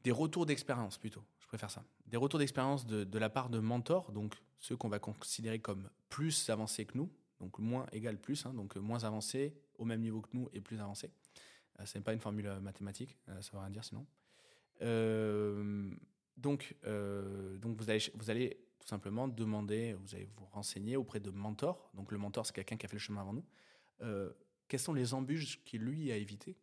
des, 0.01 0.11
retours 0.11 0.45
d'expérience 0.45 0.97
plutôt, 0.97 1.23
préfère 1.49 1.71
ça. 1.71 1.83
Des 2.07 2.17
retours 2.17 2.39
d'expérience 2.39 2.85
de, 2.85 3.19
la 3.19 3.29
part 3.29 3.49
de 3.49 3.59
mentors, 3.59 4.11
donc 4.11 4.35
ceux 4.59 4.77
qu'on 4.77 4.89
va 4.89 4.99
considérer 4.99 5.59
comme 5.59 5.89
plus 6.09 6.49
avancés 6.49 6.85
que 6.85 6.97
nous, 6.97 7.11
donc 7.39 7.59
moins 7.59 7.85
égal 7.91 8.17
plus, 8.17 8.45
hein, 8.45 8.53
donc 8.53 8.75
moins 8.77 9.03
avancés, 9.03 9.55
au 9.77 9.85
même 9.85 10.01
niveau 10.01 10.21
que 10.21 10.29
nous 10.33 10.49
et 10.53 10.61
plus 10.61 10.79
avancés. 10.79 11.11
Euh, 11.79 11.85
ce 11.85 11.97
n'est 11.97 12.03
pas 12.03 12.13
une 12.13 12.19
formule 12.19 12.47
euh, 12.47 12.59
mathématique, 12.59 13.17
ça 13.25 13.33
ne 13.33 13.41
veut 13.41 13.59
rien 13.59 13.69
dire 13.69 13.83
sinon. 13.83 14.05
donc, 16.37 16.75
donc 17.59 17.77
vous, 17.77 17.89
allez, 17.89 18.11
vous 18.15 18.29
allez 18.29 18.57
tout 18.79 18.87
simplement 18.87 19.27
demander, 19.27 19.93
vous 19.93 20.15
allez 20.15 20.29
vous 20.37 20.45
renseigner 20.45 20.95
auprès 20.95 21.19
de 21.19 21.29
mentors. 21.29 21.91
Donc 21.93 22.11
le 22.11 22.17
mentor, 22.17 22.45
c'est 22.45 22.53
quelqu'un 22.53 22.77
qui 22.77 22.85
a 22.85 22.89
fait 22.89 22.95
le 22.95 23.01
chemin 23.01 23.21
avant 23.21 23.33
nous 23.33 23.45
quelles 24.69 24.79
sont 24.79 24.93
les 24.93 25.13
embûches 25.13 25.61
qu'il 25.65 25.81
lui 25.81 26.11
a 26.13 26.15
évitées 26.15 26.55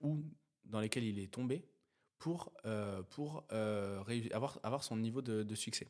ou 0.00 0.22
dans 0.64 0.80
lesquelles 0.80 1.04
il 1.04 1.18
est 1.18 1.32
tombé 1.32 1.64
pour, 2.18 2.52
euh, 2.64 3.02
pour 3.02 3.44
euh, 3.52 4.02
avoir, 4.32 4.58
avoir 4.62 4.82
son 4.82 4.96
niveau 4.96 5.22
de, 5.22 5.54
succès. 5.54 5.88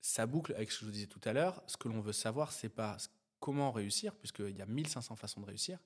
Ça 0.00 0.26
boucle 0.26 0.54
avec 0.54 0.70
ce 0.70 0.78
que 0.78 0.80
je 0.80 0.86
vous 0.86 0.92
disais 0.92 1.06
tout 1.06 1.20
à 1.24 1.32
l'heure. 1.32 1.62
Ce 1.66 1.76
que 1.76 1.88
l'on 1.88 2.00
veut 2.00 2.12
savoir, 2.12 2.52
c'est 2.52 2.68
pas 2.68 2.96
comment 3.38 3.70
réussir, 3.70 4.14
puisqu'il 4.16 4.56
y 4.56 4.62
a 4.62 4.66
1500 4.66 5.16
façons 5.16 5.40
de 5.40 5.46
réussir, 5.46 5.78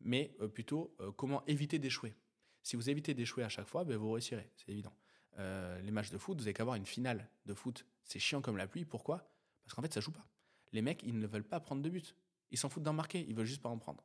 mais 0.00 0.34
euh, 0.40 0.48
plutôt 0.48 0.96
comment 1.16 1.44
éviter 1.46 1.78
d'échouer. 1.78 2.14
Si 2.62 2.76
vous 2.76 2.90
évitez 2.90 3.14
d'échouer 3.14 3.44
à 3.44 3.48
chaque 3.48 3.68
fois, 3.68 3.84
ben, 3.84 3.96
vous 3.96 4.10
réussirez, 4.10 4.50
c'est 4.56 4.70
évident. 4.70 4.94
les 5.38 5.90
matchs 5.90 6.10
de 6.10 6.18
foot, 6.18 6.38
vous 6.38 6.44
n'avez 6.44 6.54
qu'à 6.54 6.62
avoir 6.62 6.76
une 6.76 6.86
finale 6.86 7.28
de 7.44 7.54
foot. 7.54 7.86
C'est 8.02 8.18
chiant 8.18 8.40
comme 8.40 8.56
la 8.56 8.66
pluie. 8.66 8.84
Pourquoi? 8.84 9.30
Parce 9.64 9.74
qu'en 9.74 9.82
fait, 9.82 9.92
ça 9.92 10.00
joue 10.00 10.12
pas. 10.12 10.26
Les 10.72 10.82
mecs, 10.82 11.02
ils 11.02 11.18
ne 11.18 11.26
veulent 11.26 11.44
pas 11.44 11.60
prendre 11.60 11.82
de 11.82 11.88
but. 11.88 12.16
Ils 12.50 12.58
s'en 12.58 12.68
foutent 12.68 12.82
d'en 12.82 12.92
marquer, 12.92 13.24
ils 13.28 13.34
veulent 13.34 13.46
juste 13.46 13.62
pas 13.62 13.68
en 13.68 13.78
prendre. 13.78 14.04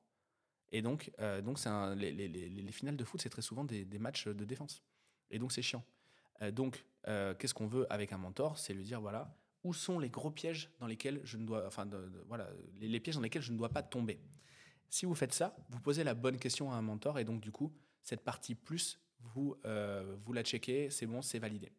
Et 0.72 0.82
donc, 0.82 1.12
euh, 1.20 1.42
donc 1.42 1.60
un, 1.66 1.96
les, 1.96 2.12
les, 2.12 2.28
les, 2.28 2.72
finales 2.72 2.96
de 2.96 3.04
foot, 3.04 3.22
c'est 3.22 3.30
très 3.30 3.42
souvent 3.42 3.66
des, 3.66 3.84
des, 3.84 4.00
matchs 4.00 4.28
de 4.28 4.46
défense. 4.46 4.82
Et 5.30 5.38
donc, 5.38 5.52
c'est 5.52 5.62
chiant. 5.62 5.84
Euh, 6.42 6.52
donc, 6.52 6.86
euh, 7.08 7.34
qu'est-ce 7.36 7.54
qu'on 7.54 7.68
veut 7.68 7.92
avec 7.92 8.14
un 8.14 8.18
mentor? 8.18 8.58
C'est 8.58 8.74
lui 8.74 8.84
dire 8.84 9.02
voilà, 9.02 9.38
où 9.64 9.74
sont 9.74 10.00
les 10.00 10.10
gros 10.10 10.32
pièges 10.32 10.72
dans 10.80 10.88
lesquels 10.88 11.20
je 11.24 11.38
ne 11.38 11.46
dois, 11.46 11.68
enfin, 11.68 11.90
voilà, 12.28 12.50
les, 12.80 13.00
pièges 13.00 13.16
dans 13.16 13.22
lesquels 13.22 13.42
je 13.42 13.52
ne 13.52 13.58
dois 13.58 13.70
pas 13.70 13.84
tomber? 13.84 14.22
Si 14.90 15.06
vous 15.06 15.16
faites 15.16 15.34
ça, 15.34 15.56
vous 15.70 15.80
posez 15.80 16.04
la 16.04 16.14
bonne 16.14 16.38
question 16.38 16.72
à 16.72 16.76
un 16.76 16.82
mentor, 16.82 17.20
et 17.20 17.26
donc, 17.26 17.42
du 17.42 17.52
coup, 17.52 17.74
cette 18.02 18.24
partie 18.24 18.56
plus, 18.56 19.00
vous, 19.20 19.56
vous 20.26 20.34
la 20.34 20.44
checkez, 20.44 20.90
c'est 20.90 21.06
bon, 21.06 21.22
c'est 21.22 21.40
validé. 21.40 21.72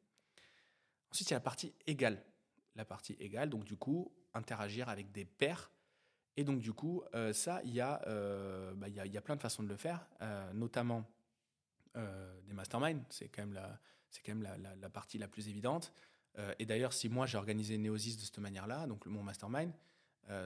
Ensuite, 1.11 1.29
il 1.29 1.33
y 1.33 1.35
a 1.35 1.39
la 1.39 1.41
partie 1.41 1.75
égale. 1.87 2.25
La 2.75 2.87
partie 2.87 3.15
égale, 3.19 3.51
donc, 3.51 3.65
du 3.65 3.77
coup, 3.77 4.11
interagir 4.33 4.89
avec 4.89 5.13
des 5.13 5.27
pairs 5.27 5.71
et 6.37 6.45
donc, 6.45 6.61
du 6.61 6.73
coup, 6.73 7.03
euh, 7.15 7.33
ça, 7.33 7.61
euh, 7.67 8.73
bah, 8.75 8.89
il 8.89 8.95
y, 8.95 9.01
a, 9.01 9.07
y, 9.07 9.19
a, 9.19 9.21
plein 9.21 9.37
de 9.37 9.41
façons 9.41 9.63
de 9.63 9.69
le 9.69 9.77
faire, 9.77 10.07
euh, 10.23 10.53
notamment 10.53 11.05
des 11.95 12.55
masterminds. 12.55 13.05
C'est 13.11 13.29
quand 13.29 13.43
même, 13.43 13.53
la, 13.53 13.79
quand 14.25 14.35
même 14.35 14.49
la, 14.81 14.89
partie 14.89 15.19
la 15.19 15.29
plus 15.29 15.49
évidente. 15.49 15.93
et 16.59 16.65
d'ailleurs, 16.65 16.95
si 16.95 17.11
moi, 17.11 17.27
j'ai 17.27 17.37
organisé 17.37 17.77
Neosis 17.77 18.17
de 18.17 18.23
cette 18.23 18.39
manière-là, 18.39 18.87
donc 18.87 19.05
mon 19.05 19.23
mastermind, 19.23 19.71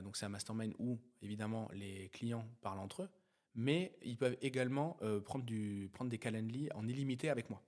donc 0.03 0.17
c'est 0.17 0.27
un 0.27 0.31
mastermind 0.31 0.75
où, 0.81 0.99
évidemment, 1.23 1.69
les 1.73 2.09
clients 2.09 2.49
parlent 2.63 2.81
entre 2.81 3.03
eux, 3.03 3.09
mais 3.55 3.97
ils 4.03 4.17
peuvent 4.17 4.37
également 4.43 4.99
prendre, 5.25 5.45
du, 5.45 5.89
prendre 5.93 6.11
des 6.11 6.19
calendly 6.19 6.69
en 6.75 6.89
illimité 6.89 7.31
avec 7.31 7.49
moi. 7.49 7.63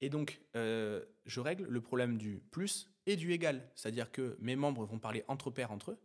Et 0.00 0.08
donc, 0.08 0.40
je 0.54 1.40
règle 1.40 1.64
le 1.64 1.80
problème 1.80 2.16
du 2.18 2.40
plus 2.52 2.88
et 3.06 3.16
du 3.16 3.32
égal. 3.32 3.68
C'est-à-dire 3.74 4.12
que 4.12 4.36
mes 4.38 4.54
membres 4.54 4.84
vont 4.84 5.00
parler 5.00 5.24
entre 5.26 5.50
pairs 5.50 5.72
entre 5.72 5.90
eux, 5.90 5.98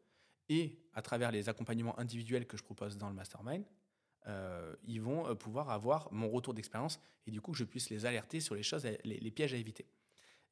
et 0.50 0.80
à 0.94 1.02
travers 1.02 1.32
les 1.32 1.50
accompagnements 1.50 1.98
individuels 2.00 2.48
que 2.48 2.58
je 2.58 2.64
propose 2.64 2.98
dans 2.98 3.10
le 3.10 3.16
mastermind, 3.16 3.64
euh, 4.28 4.76
ils 4.84 5.02
vont 5.02 5.28
euh, 5.28 5.36
pouvoir 5.36 5.70
avoir 5.70 6.12
mon 6.12 6.30
retour 6.30 6.54
d'expérience 6.54 7.00
et 7.26 7.32
du 7.32 7.40
coup 7.40 7.54
je 7.54 7.64
puisse 7.64 7.90
les 7.90 8.06
alerter 8.06 8.40
sur 8.40 8.56
les 8.56 8.64
choses, 8.64 8.86
les, 9.04 9.32
pièges 9.32 9.54
à 9.54 9.58
éviter. 9.58 9.86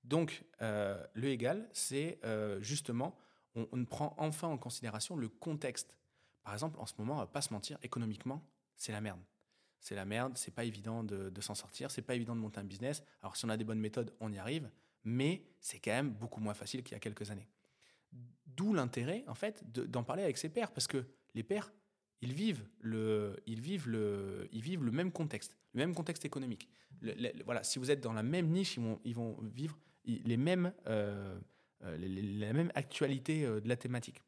Donc 0.03 0.43
euh, 0.61 1.03
le 1.13 1.27
égal, 1.29 1.67
c'est 1.73 2.19
justement, 2.61 3.17
on, 3.55 3.85
prend 3.85 4.13
enfin 4.17 4.47
en 4.47 4.57
considération 4.57 5.15
le 5.15 5.29
contexte. 5.29 5.95
Par 6.43 6.53
exemple, 6.53 6.79
en 6.79 6.85
ce 6.85 6.93
moment, 6.99 7.21
on 7.21 7.27
pas 7.27 7.41
se 7.41 7.51
mentir, 7.53 7.77
économiquement, 7.81 8.43
c'est 8.75 8.91
la 8.91 9.01
merde. 9.01 9.19
C'est 9.79 9.95
la 9.95 10.05
merde, 10.05 10.37
c'est 10.37 10.53
pas 10.53 10.63
évident 10.63 11.03
de, 11.03 11.29
de 11.29 11.41
s'en 11.41 11.55
sortir, 11.55 11.91
c'est 11.91 12.01
pas 12.01 12.15
évident 12.15 12.35
de 12.35 12.41
monter 12.41 12.59
un 12.59 12.63
business. 12.63 13.03
Alors 13.21 13.35
si 13.35 13.45
on 13.45 13.49
a 13.49 13.57
des 13.57 13.63
bonnes 13.63 13.79
méthodes, 13.79 14.13
on 14.19 14.31
y 14.31 14.37
arrive, 14.37 14.69
mais 15.03 15.43
c'est 15.59 15.79
quand 15.79 15.91
même 15.91 16.11
beaucoup 16.11 16.39
moins 16.39 16.53
facile 16.53 16.83
qu'il 16.83 16.93
y 16.93 16.95
a 16.95 16.99
quelques 16.99 17.29
années. 17.29 17.47
D'où 18.45 18.73
l'intérêt, 18.73 19.23
en 19.27 19.35
fait, 19.35 19.63
d'en 19.71 20.03
parler 20.03 20.23
avec 20.23 20.37
ses 20.37 20.49
pairs, 20.49 20.71
parce 20.71 20.87
que 20.87 21.05
les 21.33 21.43
pairs, 21.43 21.73
ils 22.21 22.33
vivent 22.33 22.65
le, 22.79 23.37
ils 23.45 23.59
vivent 23.59 23.89
le, 23.89 24.47
ils 24.51 24.61
vivent 24.61 24.83
le 24.83 24.91
même 24.91 25.11
contexte, 25.11 25.57
le 25.73 25.79
même 25.79 25.93
contexte 25.93 26.25
économique. 26.25 26.69
voilà, 27.43 27.63
si 27.63 27.79
vous 27.79 27.91
êtes 27.91 28.01
dans 28.01 28.13
la 28.13 28.23
même 28.23 28.47
niche, 28.47 28.77
ils 28.77 28.83
vont, 28.83 28.99
ils 29.03 29.15
vont 29.15 29.37
vivre 29.41 29.77
les 30.05 30.37
mêmes, 30.37 30.73
euh, 30.87 31.37
euh, 31.83 31.97
la 32.39 32.53
même 32.53 32.71
actualité 32.75 33.45
euh, 33.45 33.59
de 33.59 33.67
la 33.67 33.75
thématique. 33.75 34.21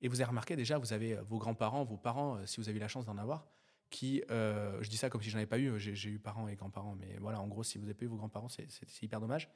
Et 0.00 0.08
vous 0.08 0.20
avez 0.20 0.28
remarqué 0.28 0.56
déjà, 0.56 0.78
vous 0.78 0.92
avez 0.92 1.14
vos 1.14 1.38
grands-parents, 1.38 1.84
vos 1.84 1.96
parents, 1.96 2.44
si 2.46 2.60
vous 2.60 2.68
avez 2.68 2.78
eu 2.78 2.80
la 2.80 2.88
chance 2.88 3.04
d'en 3.04 3.18
avoir, 3.18 3.46
qui, 3.88 4.22
je 4.28 4.88
dis 4.88 4.96
ça 4.96 5.08
comme 5.08 5.22
si 5.22 5.30
j'en 5.30 5.38
avais 5.38 5.46
pas 5.46 5.60
eu, 5.60 5.78
j'ai 5.78 6.10
eu 6.10 6.18
parents 6.18 6.48
et 6.48 6.56
grands-parents, 6.56 6.96
mais 6.98 7.18
voilà, 7.20 7.40
en 7.40 7.46
gros, 7.46 7.62
si 7.62 7.78
vous 7.78 7.84
n'avez 7.84 7.94
pas 7.94 8.06
eu 8.06 8.08
vos 8.08 8.16
grands-parents, 8.16 8.48
c'est 8.48 8.66
hyper 9.02 9.20
dommage. 9.20 9.48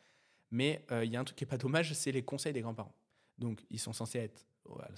Mais 0.52 0.84
il 1.02 1.10
y 1.10 1.16
a 1.16 1.20
un 1.20 1.24
truc 1.24 1.36
qui 1.36 1.42
est 1.42 1.48
pas 1.48 1.58
dommage, 1.58 1.94
c'est 1.94 2.12
les 2.12 2.22
conseils 2.22 2.52
des 2.52 2.60
grands-parents. 2.60 2.94
Donc, 3.38 3.64
ils 3.70 3.80
sont 3.80 3.92
censés 3.92 4.18
être 4.18 4.46
à 4.80 4.88
la 4.90 4.96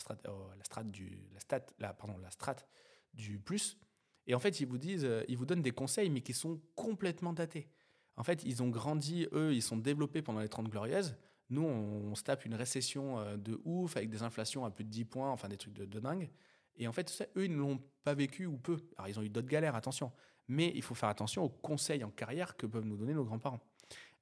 strate, 0.64 0.90
du, 0.90 1.28
la 1.32 1.60
la, 1.78 1.92
pardon, 1.92 2.16
la 2.18 2.30
strate 2.30 2.66
du 3.14 3.38
plus. 3.38 3.78
Et 4.26 4.34
en 4.34 4.38
fait, 4.38 4.60
ils 4.60 4.66
vous 4.66 4.78
disent, 4.78 5.04
euh, 5.04 5.24
ils 5.28 5.36
vous 5.36 5.46
donnent 5.46 5.62
des 5.62 5.72
conseils, 5.72 6.10
mais 6.10 6.20
qui 6.20 6.32
sont 6.32 6.60
complètement 6.74 7.32
datés. 7.32 7.68
En 8.16 8.22
fait, 8.22 8.42
ils 8.44 8.62
ont 8.62 8.68
grandi, 8.68 9.26
eux, 9.32 9.54
ils 9.54 9.62
sont 9.62 9.76
développés 9.76 10.22
pendant 10.22 10.40
les 10.40 10.48
30 10.48 10.68
glorieuses. 10.68 11.16
Nous, 11.50 11.62
on, 11.62 12.14
se 12.14 12.22
tape 12.22 12.44
une 12.44 12.54
récession 12.54 13.18
euh, 13.18 13.36
de 13.36 13.60
ouf, 13.64 13.96
avec 13.96 14.10
des 14.10 14.22
inflations 14.22 14.64
à 14.64 14.70
plus 14.70 14.84
de 14.84 14.90
10 14.90 15.04
points, 15.06 15.30
enfin 15.30 15.48
des 15.48 15.56
trucs 15.56 15.72
de, 15.72 16.00
dingue. 16.00 16.30
Et 16.76 16.86
en 16.86 16.92
fait, 16.92 17.26
eux, 17.36 17.44
ils 17.44 17.50
ne 17.50 17.56
l'ont 17.56 17.82
pas 18.04 18.14
vécu 18.14 18.44
ou 18.46 18.58
peu. 18.58 18.76
Alors, 18.96 19.08
ils 19.08 19.18
ont 19.18 19.22
eu 19.22 19.30
d'autres 19.30 19.48
galères, 19.48 19.74
attention. 19.74 20.12
Mais 20.46 20.72
il 20.74 20.82
faut 20.82 20.94
faire 20.94 21.08
attention 21.08 21.44
aux 21.44 21.48
conseils 21.48 22.04
en 22.04 22.10
carrière 22.10 22.56
que 22.56 22.66
peuvent 22.66 22.84
nous 22.84 22.96
donner 22.96 23.14
nos 23.14 23.24
grands-parents. 23.24 23.60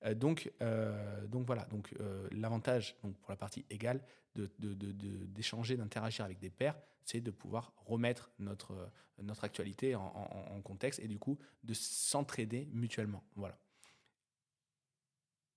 Euh, 0.05 0.15
donc, 0.15 0.53
euh, 0.63 1.27
donc 1.27 1.47
voilà, 1.47 1.65
donc 1.67 1.95
euh, 2.01 2.29
l'avantage 2.33 2.97
donc 3.03 3.17
pour 3.19 3.31
la 3.31 3.37
partie 3.37 3.65
égale 3.71 4.01
d'échanger, 4.35 5.77
d'interagir 5.79 6.25
avec 6.25 6.39
des 6.39 6.51
pairs, 6.51 6.77
c'est 7.05 7.23
de 7.23 7.31
pouvoir 7.31 7.73
remettre 7.87 8.31
notre, 8.39 8.91
notre 9.23 9.45
actualité 9.45 9.95
en, 9.95 10.61
contexte 10.63 11.01
et 11.01 11.09
du 11.09 11.19
coup 11.19 11.39
de 11.65 11.73
s'entraider 11.73 12.69
mutuellement. 12.71 13.25
Voilà. 13.35 13.59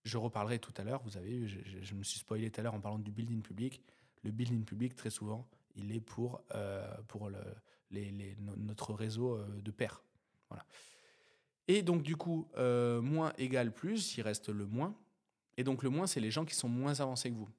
Je 0.06 0.18
reparlerai 0.18 0.60
tout 0.60 0.74
à 0.78 0.84
l'heure, 0.86 1.04
vous 1.04 1.18
avez 1.18 1.40
vu, 1.40 1.50
je, 1.82 1.94
me 1.94 2.04
suis 2.04 2.20
spoilé 2.20 2.50
tout 2.50 2.62
à 2.62 2.64
l'heure 2.64 2.74
en 2.74 2.80
parlant 2.80 3.00
du 3.00 3.12
building 3.12 3.42
public. 3.42 3.84
Le 4.24 4.32
building 4.32 4.64
public, 4.64 4.96
très 4.96 5.10
souvent, 5.10 5.46
il 5.76 5.94
est 5.94 6.00
pour, 6.00 6.42
pour 7.10 7.30
le, 7.30 7.42
notre 8.56 8.94
réseau 8.94 9.44
de 9.62 9.72
pairs. 9.72 10.02
Voilà. 10.48 10.66
Et 11.70 11.84
donc, 11.84 12.02
du 12.02 12.18
coup, 12.18 12.50
euh, 12.58 13.00
moins 13.00 13.32
égale 13.38 13.72
plus, 13.72 14.18
il 14.18 14.24
reste 14.24 14.50
le 14.50 14.66
moins. 14.66 14.98
Et 15.56 15.64
donc, 15.64 15.84
le 15.84 15.92
moins, 15.92 16.08
c'est 16.08 16.20
les 16.20 16.32
gens 16.32 16.44
qui 16.44 16.56
sont 16.56 16.68
moins 16.68 17.00
avancés 17.00 17.30
que 17.30 17.36
vous. 17.36 17.50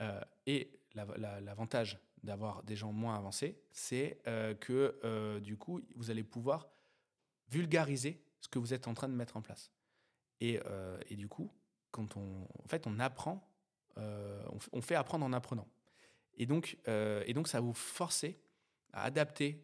Euh, 0.00 0.22
et 0.46 0.80
l'avantage 0.94 2.00
d'avoir 2.22 2.62
des 2.62 2.76
gens 2.76 2.92
moins 2.92 3.14
avancés, 3.14 3.60
c'est 3.70 4.22
euh, 4.26 4.54
que, 4.54 5.38
du 5.40 5.58
coup, 5.58 5.82
vous 5.96 6.10
allez 6.10 6.24
pouvoir 6.24 6.70
vulgariser 7.50 8.24
ce 8.40 8.48
que 8.48 8.58
vous 8.58 8.72
êtes 8.72 8.88
en 8.88 8.94
train 8.94 9.10
de 9.10 9.14
mettre 9.14 9.36
en 9.36 9.42
place. 9.42 9.70
Et, 10.40 10.58
du 11.10 11.28
coup, 11.28 11.52
quand 11.90 12.16
on, 12.16 12.44
en 12.44 12.68
fait, 12.68 12.86
on 12.86 12.98
apprend, 13.00 13.46
on, 13.98 14.80
fait 14.80 14.94
apprendre 14.94 15.26
en 15.26 15.32
apprenant. 15.34 15.68
Et 16.38 16.46
donc, 16.46 16.78
et 16.86 17.34
donc 17.34 17.48
ça 17.48 17.58
va 17.60 17.66
vous 17.66 17.74
forcer 17.74 18.40
à 18.94 19.02
adapter, 19.04 19.62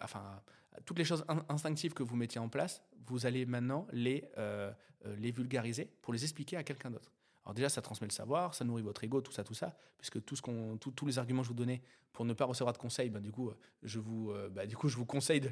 enfin, 0.00 0.42
toutes 0.84 0.98
les 0.98 1.04
choses 1.04 1.24
instinctives 1.48 1.94
que 1.94 2.02
vous 2.02 2.16
mettiez 2.16 2.40
en 2.40 2.48
place, 2.48 2.82
vous 3.06 3.26
allez 3.26 3.46
maintenant 3.46 3.86
les, 3.92 4.24
euh, 4.38 4.72
euh, 5.06 5.16
les 5.16 5.30
vulgariser 5.30 5.90
pour 6.02 6.12
les 6.12 6.22
expliquer 6.22 6.56
à 6.56 6.64
quelqu'un 6.64 6.90
d'autre. 6.90 7.12
Alors 7.44 7.54
déjà, 7.54 7.68
ça 7.68 7.82
transmet 7.82 8.08
le 8.08 8.12
savoir, 8.12 8.54
ça 8.54 8.64
nourrit 8.64 8.82
votre 8.82 9.04
ego, 9.04 9.20
tout 9.20 9.32
ça, 9.32 9.44
tout 9.44 9.54
ça, 9.54 9.76
puisque 9.98 10.24
tous 10.24 11.06
les 11.06 11.18
arguments 11.18 11.42
que 11.42 11.46
je 11.46 11.50
vous 11.50 11.54
donnais 11.54 11.82
pour 12.12 12.24
ne 12.24 12.32
pas 12.32 12.46
recevoir 12.46 12.72
de 12.72 12.78
conseils, 12.78 13.10
ben, 13.10 13.20
du, 13.20 13.32
coup, 13.32 13.50
je 13.82 13.98
vous, 13.98 14.32
bah, 14.50 14.66
du 14.66 14.76
coup, 14.76 14.88
je 14.88 14.96
vous 14.96 15.04
conseille 15.04 15.40
de 15.40 15.48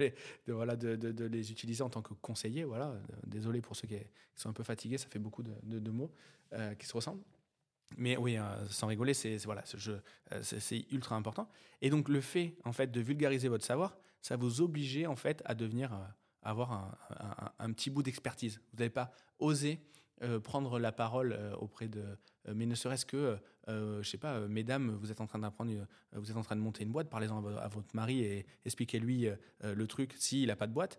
les, 1.26 1.50
utiliser 1.50 1.82
en 1.82 1.90
tant 1.90 2.00
que 2.00 2.14
conseiller. 2.14 2.64
Voilà. 2.64 2.94
Désolé 3.26 3.60
pour 3.60 3.76
ceux 3.76 3.86
qui, 3.86 3.98
sont 4.36 4.48
un 4.48 4.54
peu 4.54 4.62
fatigués, 4.62 4.96
ça 4.96 5.06
fait 5.08 5.18
beaucoup 5.18 5.42
de, 5.42 5.90
mots 5.90 6.10
qui 6.78 6.86
se 6.86 6.94
ressemblent. 6.94 7.22
Mais 7.98 8.16
oui, 8.16 8.38
sans 8.70 8.86
rigoler, 8.86 9.12
c'est 9.12 9.36
ultra 10.92 11.14
important. 11.16 11.46
Et 11.82 11.90
donc 11.90 12.08
le 12.08 12.22
fait 12.22 12.56
en 12.64 12.72
fait 12.72 12.90
de 12.90 13.00
vulgariser 13.02 13.48
votre 13.48 13.66
savoir, 13.66 13.98
ça 14.22 14.36
vous 14.36 14.60
oblige 14.60 15.04
en 15.06 15.16
fait 15.16 15.42
à 15.44 15.54
devenir 15.54 15.90
avoir 16.42 16.98
un, 17.58 17.72
petit 17.72 17.90
bout 17.90 18.02
d'expertise. 18.02 18.60
Vous 18.72 18.78
n'allez 18.78 18.90
pas 18.90 19.12
oser 19.38 19.80
euh, 20.22 20.38
prendre 20.38 20.78
la 20.78 20.92
parole 20.92 21.32
euh, 21.32 21.52
auprès 21.56 21.88
de, 21.88 22.00
euh, 22.00 22.52
mais 22.54 22.64
ne 22.64 22.76
serait-ce 22.76 23.04
que, 23.04 23.38
je 23.68 24.02
sais 24.02 24.18
pas, 24.18 24.40
mesdames, 24.48 24.90
vous 25.00 25.10
êtes 25.10 25.20
en 25.20 25.26
train 25.26 25.38
d'apprendre, 25.38 25.72
vous 26.12 26.30
êtes 26.30 26.36
en 26.36 26.42
train 26.42 26.56
de 26.56 26.60
monter 26.60 26.82
une 26.84 26.90
boîte, 26.90 27.08
parlez-en 27.08 27.44
à, 27.56 27.68
votre 27.68 27.94
mari 27.94 28.20
et 28.22 28.46
expliquez-lui 28.64 29.28
le 29.62 29.86
truc 29.86 30.14
s'il 30.18 30.48
n'a 30.48 30.56
pas 30.56 30.66
de 30.66 30.72
boîte. 30.72 30.98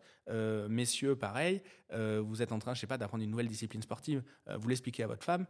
messieurs, 0.70 1.18
pareil, 1.18 1.62
vous 1.92 2.42
êtes 2.42 2.54
en 2.54 2.60
train, 2.60 2.74
je 2.74 2.80
sais 2.80 2.88
pas, 2.88 2.98
d'apprendre 2.98 3.22
une 3.22 3.32
nouvelle 3.32 3.50
discipline 3.50 3.82
sportive, 3.82 4.24
vous 4.48 4.70
l'expliquez 4.70 5.04
à 5.04 5.08
votre 5.08 5.26
femme. 5.26 5.46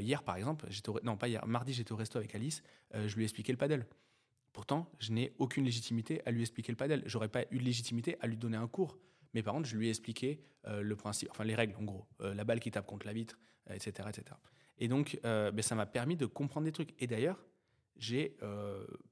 hier, 0.00 0.22
par 0.22 0.36
exemple, 0.36 0.64
j'étais 0.70 0.90
non 1.02 1.18
pas 1.18 1.28
hier, 1.28 1.46
mardi, 1.46 1.74
j'étais 1.74 1.92
au 1.92 1.96
resto 1.96 2.18
avec 2.18 2.34
Alice, 2.34 2.62
je 2.94 3.14
lui 3.14 3.24
ai 3.24 3.24
expliqué 3.24 3.52
le 3.52 3.58
paddle. 3.58 3.86
Pourtant, 4.54 4.88
je 5.00 5.10
n'ai 5.10 5.34
aucune 5.38 5.64
légitimité 5.64 6.22
à 6.24 6.30
lui 6.30 6.40
expliquer 6.40 6.70
le 6.70 6.76
paddle. 6.76 7.02
J'aurais 7.06 7.28
pas 7.28 7.42
eu 7.50 7.58
de 7.58 7.64
légitimité 7.64 8.16
à 8.20 8.28
lui 8.28 8.36
donner 8.36 8.56
un 8.56 8.68
cours. 8.68 8.96
Mais 9.34 9.42
par 9.42 9.52
contre, 9.52 9.68
je 9.68 9.76
lui 9.76 9.88
ai 9.88 9.90
expliqué 9.90 10.40
euh, 10.68 10.80
le 10.80 10.94
principe, 10.94 11.28
enfin 11.32 11.42
les 11.42 11.56
règles 11.56 11.74
en 11.76 11.82
gros, 11.82 12.06
euh, 12.20 12.34
la 12.34 12.44
balle 12.44 12.60
qui 12.60 12.70
tape 12.70 12.86
contre 12.86 13.04
la 13.04 13.12
vitre, 13.12 13.36
etc., 13.68 14.08
etc. 14.08 14.36
Et 14.78 14.86
donc, 14.86 15.18
euh, 15.24 15.50
ben, 15.50 15.60
ça 15.60 15.74
m'a 15.74 15.86
permis 15.86 16.16
de 16.16 16.24
comprendre 16.24 16.66
des 16.66 16.72
trucs. 16.72 16.94
Et 17.02 17.08
d'ailleurs, 17.08 17.44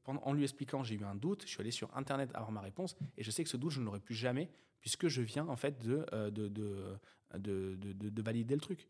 en 0.07 0.33
lui 0.33 0.45
expliquant, 0.45 0.85
j'ai 0.85 0.95
eu 0.95 1.03
un 1.03 1.17
doute. 1.17 1.43
Je 1.43 1.49
suis 1.49 1.61
allé 1.61 1.73
sur 1.73 1.95
Internet 1.97 2.31
avoir 2.35 2.53
ma 2.53 2.61
réponse, 2.61 2.95
et 3.17 3.25
je 3.25 3.31
sais 3.33 3.43
que 3.43 3.51
ce 3.51 3.57
doute, 3.57 3.73
je 3.73 3.81
ne 3.81 3.85
l'aurai 3.85 4.01
plus 4.01 4.15
jamais, 4.15 4.49
puisque 4.79 5.09
je 5.09 5.23
viens 5.23 5.49
en 5.49 5.57
fait 5.57 5.81
de, 5.81 6.07
de 6.31 8.23
valider 8.23 8.55
le 8.55 8.61
truc. 8.61 8.87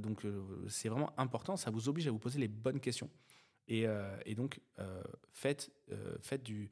donc, 0.00 0.26
c'est 0.68 0.88
vraiment 0.88 1.12
important. 1.16 1.56
Ça 1.56 1.70
vous 1.70 1.88
oblige 1.88 2.08
à 2.08 2.10
vous 2.10 2.18
poser 2.18 2.40
les 2.40 2.48
bonnes 2.48 2.80
questions. 2.80 3.08
Et, 3.68 3.86
et 4.26 4.34
donc, 4.34 4.60
faites, 5.32 5.70
faites 6.20 6.42
du 6.42 6.70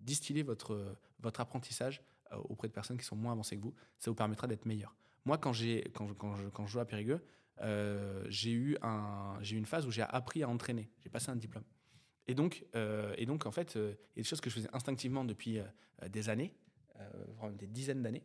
distiller 0.00 0.42
votre 0.42 0.96
votre 1.20 1.40
apprentissage 1.40 2.02
euh, 2.32 2.36
auprès 2.48 2.68
de 2.68 2.72
personnes 2.72 2.96
qui 2.96 3.04
sont 3.04 3.16
moins 3.16 3.32
avancées 3.32 3.56
que 3.56 3.62
vous. 3.62 3.74
Ça 3.98 4.10
vous 4.10 4.14
permettra 4.14 4.46
d'être 4.46 4.66
meilleur. 4.66 4.94
Moi, 5.24 5.38
quand, 5.38 5.52
j'ai, 5.52 5.84
quand, 5.94 6.06
je, 6.06 6.14
quand, 6.14 6.36
je, 6.36 6.48
quand 6.48 6.66
jouais 6.66 6.82
à 6.82 6.84
Périgueux, 6.84 7.20
euh, 7.60 8.24
j'ai, 8.28 8.52
eu 8.52 8.76
un, 8.82 9.38
eu 9.42 9.56
une 9.56 9.66
phase 9.66 9.86
où 9.86 9.90
j'ai 9.90 10.02
appris 10.02 10.42
à 10.42 10.48
entraîner. 10.48 10.90
J'ai 11.02 11.10
passé 11.10 11.30
un 11.30 11.36
diplôme. 11.36 11.64
Et 12.26 12.34
donc, 12.34 12.64
euh, 12.74 13.14
et 13.16 13.26
donc 13.26 13.46
en 13.46 13.50
fait, 13.50 13.74
il 13.74 13.80
y 13.80 13.84
a 13.84 13.94
des 14.16 14.22
choses 14.22 14.40
que 14.40 14.50
je 14.50 14.54
faisais 14.54 14.68
instinctivement 14.72 15.24
depuis 15.24 15.58
des 16.08 16.28
années, 16.28 16.54
vraiment 17.36 17.56
des 17.56 17.66
dizaines 17.66 18.02
d'années. 18.02 18.24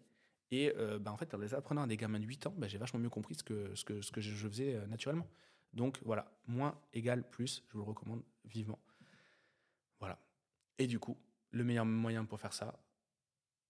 Et 0.52 0.72
bah, 1.00 1.12
en 1.12 1.18
fait, 1.18 1.34
en 1.34 1.38
les 1.38 1.54
apprenant 1.54 1.84
à 1.84 1.88
des 1.88 1.98
gamins 1.98 2.20
de 2.20 2.26
8 2.26 2.48
ans, 2.48 2.54
bah, 2.58 2.68
j'ai 2.68 2.78
vachement 2.78 3.00
mieux 3.00 3.10
compris 3.10 3.36
ce 3.36 3.44
que, 3.44 3.74
ce 3.76 3.86
que, 3.86 4.02
ce 4.02 4.12
que 4.12 4.22
je 4.22 4.48
faisais 4.48 4.78
naturellement. 4.88 5.28
Donc 5.74 6.00
voilà, 6.04 6.32
moins 6.48 6.80
égale 6.94 7.28
plus, 7.30 7.64
je 7.68 7.74
vous 7.74 7.80
le 7.80 7.86
recommande 7.86 8.24
vivement. 8.46 8.80
Voilà. 10.00 10.20
Et 10.78 10.88
du 10.88 11.00
coup, 11.00 11.18
le 11.52 11.64
meilleur 11.64 11.86
moyen 11.86 12.26
pour 12.26 12.40
faire 12.40 12.54
ça, 12.54 12.80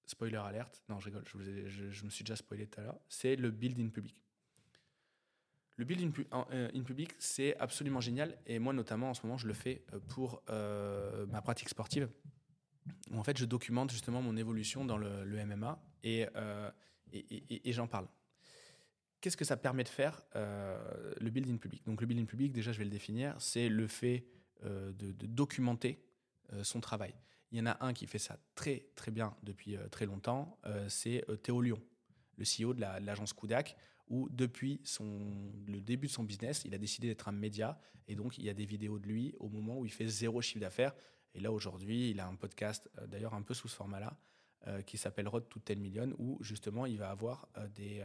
spoiler 0.06 0.38
alerte, 0.38 0.84
non, 0.90 1.00
je 1.00 1.06
rigole, 1.06 1.24
je, 1.26 2.06
me 2.06 2.10
suis 2.10 2.24
déjà 2.24 2.36
spoilé 2.36 2.68
tout 2.68 2.80
à 2.80 2.84
l'heure, 2.84 3.00
c'est 3.08 3.36
le 3.36 3.52
build 3.52 3.80
in 3.80 3.90
public. 3.90 4.22
Le 5.76 5.86
build 5.86 6.14
in, 6.32 6.46
euh, 6.52 6.70
in 6.74 6.84
public, 6.84 7.16
c'est 7.18 7.58
absolument 7.58 8.00
génial. 8.00 8.38
Et 8.46 8.60
moi, 8.60 8.74
notamment, 8.74 9.10
en 9.10 9.14
ce 9.14 9.26
moment, 9.26 9.38
je 9.38 9.48
le 9.48 9.54
fais 9.54 9.84
euh, 9.94 10.00
pour 10.00 10.44
euh, 10.50 11.26
ma 11.28 11.42
pratique 11.42 11.70
sportive. 11.70 12.10
En 13.14 13.24
fait, 13.24 13.38
je 13.38 13.46
documente 13.46 13.92
justement 13.92 14.22
mon 14.22 14.38
évolution 14.38 14.86
dans 14.86 14.98
le, 14.98 15.26
MMA 15.46 15.82
et, 16.04 16.28
j'en 17.68 17.88
parle. 17.88 18.08
Qu'est-ce 19.24 19.38
que 19.38 19.46
ça 19.46 19.56
permet 19.56 19.86
de 19.86 19.90
faire, 19.90 20.22
le 20.36 21.30
build 21.30 21.50
in 21.50 21.56
public? 21.56 21.82
Donc, 21.86 22.02
le 22.02 22.08
build 22.08 22.22
in 22.22 22.26
public, 22.26 22.52
déjà, 22.52 22.74
je 22.74 22.78
vais 22.78 22.84
le 22.84 22.90
définir, 22.90 23.34
c'est 23.40 23.70
le 23.70 23.88
fait 23.88 24.26
de, 24.62 24.92
de, 24.92 25.26
documenter 25.28 26.04
son 26.62 26.82
travail. 26.82 27.16
Il 27.54 27.60
y 27.60 27.62
en 27.62 27.68
a 27.68 27.78
un 27.86 27.94
qui 27.94 28.08
fait 28.08 28.20
ça 28.20 28.40
très 28.56 28.88
très 28.96 29.12
bien 29.12 29.36
depuis 29.44 29.78
euh, 29.78 29.88
très 29.88 30.08
longtemps, 30.08 30.58
euh, 30.66 30.90
c'est 30.90 31.24
euh, 31.30 31.38
Théo 31.38 31.62
Lyon, 31.62 31.80
le 32.36 32.46
CEO 32.46 32.74
de 32.74 32.82
l'agence 32.82 33.32
Kudak, 33.32 33.78
où 34.08 34.28
depuis 34.30 34.82
son, 34.84 35.52
le 35.68 35.80
début 35.80 36.08
de 36.08 36.12
son 36.12 36.24
business, 36.24 36.64
il 36.66 36.74
a 36.74 36.80
décidé 36.80 37.08
d'être 37.08 37.28
un 37.28 37.32
média, 37.32 37.80
et 38.08 38.16
donc 38.16 38.40
il 38.40 38.44
y 38.44 38.50
a 38.50 38.56
des 38.56 38.66
vidéos 38.66 38.98
de 38.98 39.06
lui 39.06 39.36
au 39.40 39.50
moment 39.50 39.78
où 39.78 39.86
il 39.86 39.92
fait 39.92 40.08
zéro 40.08 40.42
chiffre 40.42 40.62
d'affaires. 40.62 40.96
Et 41.36 41.40
là 41.40 41.52
aujourd'hui, 41.52 42.10
il 42.10 42.20
a 42.20 42.28
un 42.28 42.36
podcast, 42.36 42.90
d'ailleurs 43.06 43.36
un 43.36 43.44
peu 43.44 43.54
sous 43.54 43.68
ce 43.68 43.76
format-là, 43.76 44.18
qui 44.86 44.98
s'appelle 44.98 45.28
Road 45.28 45.48
to 45.50 45.60
10 45.66 45.76
Million, 45.76 46.14
où 46.18 46.38
justement 46.42 46.86
il 46.86 46.98
va 46.98 47.10
avoir 47.10 47.50
des, 47.76 48.04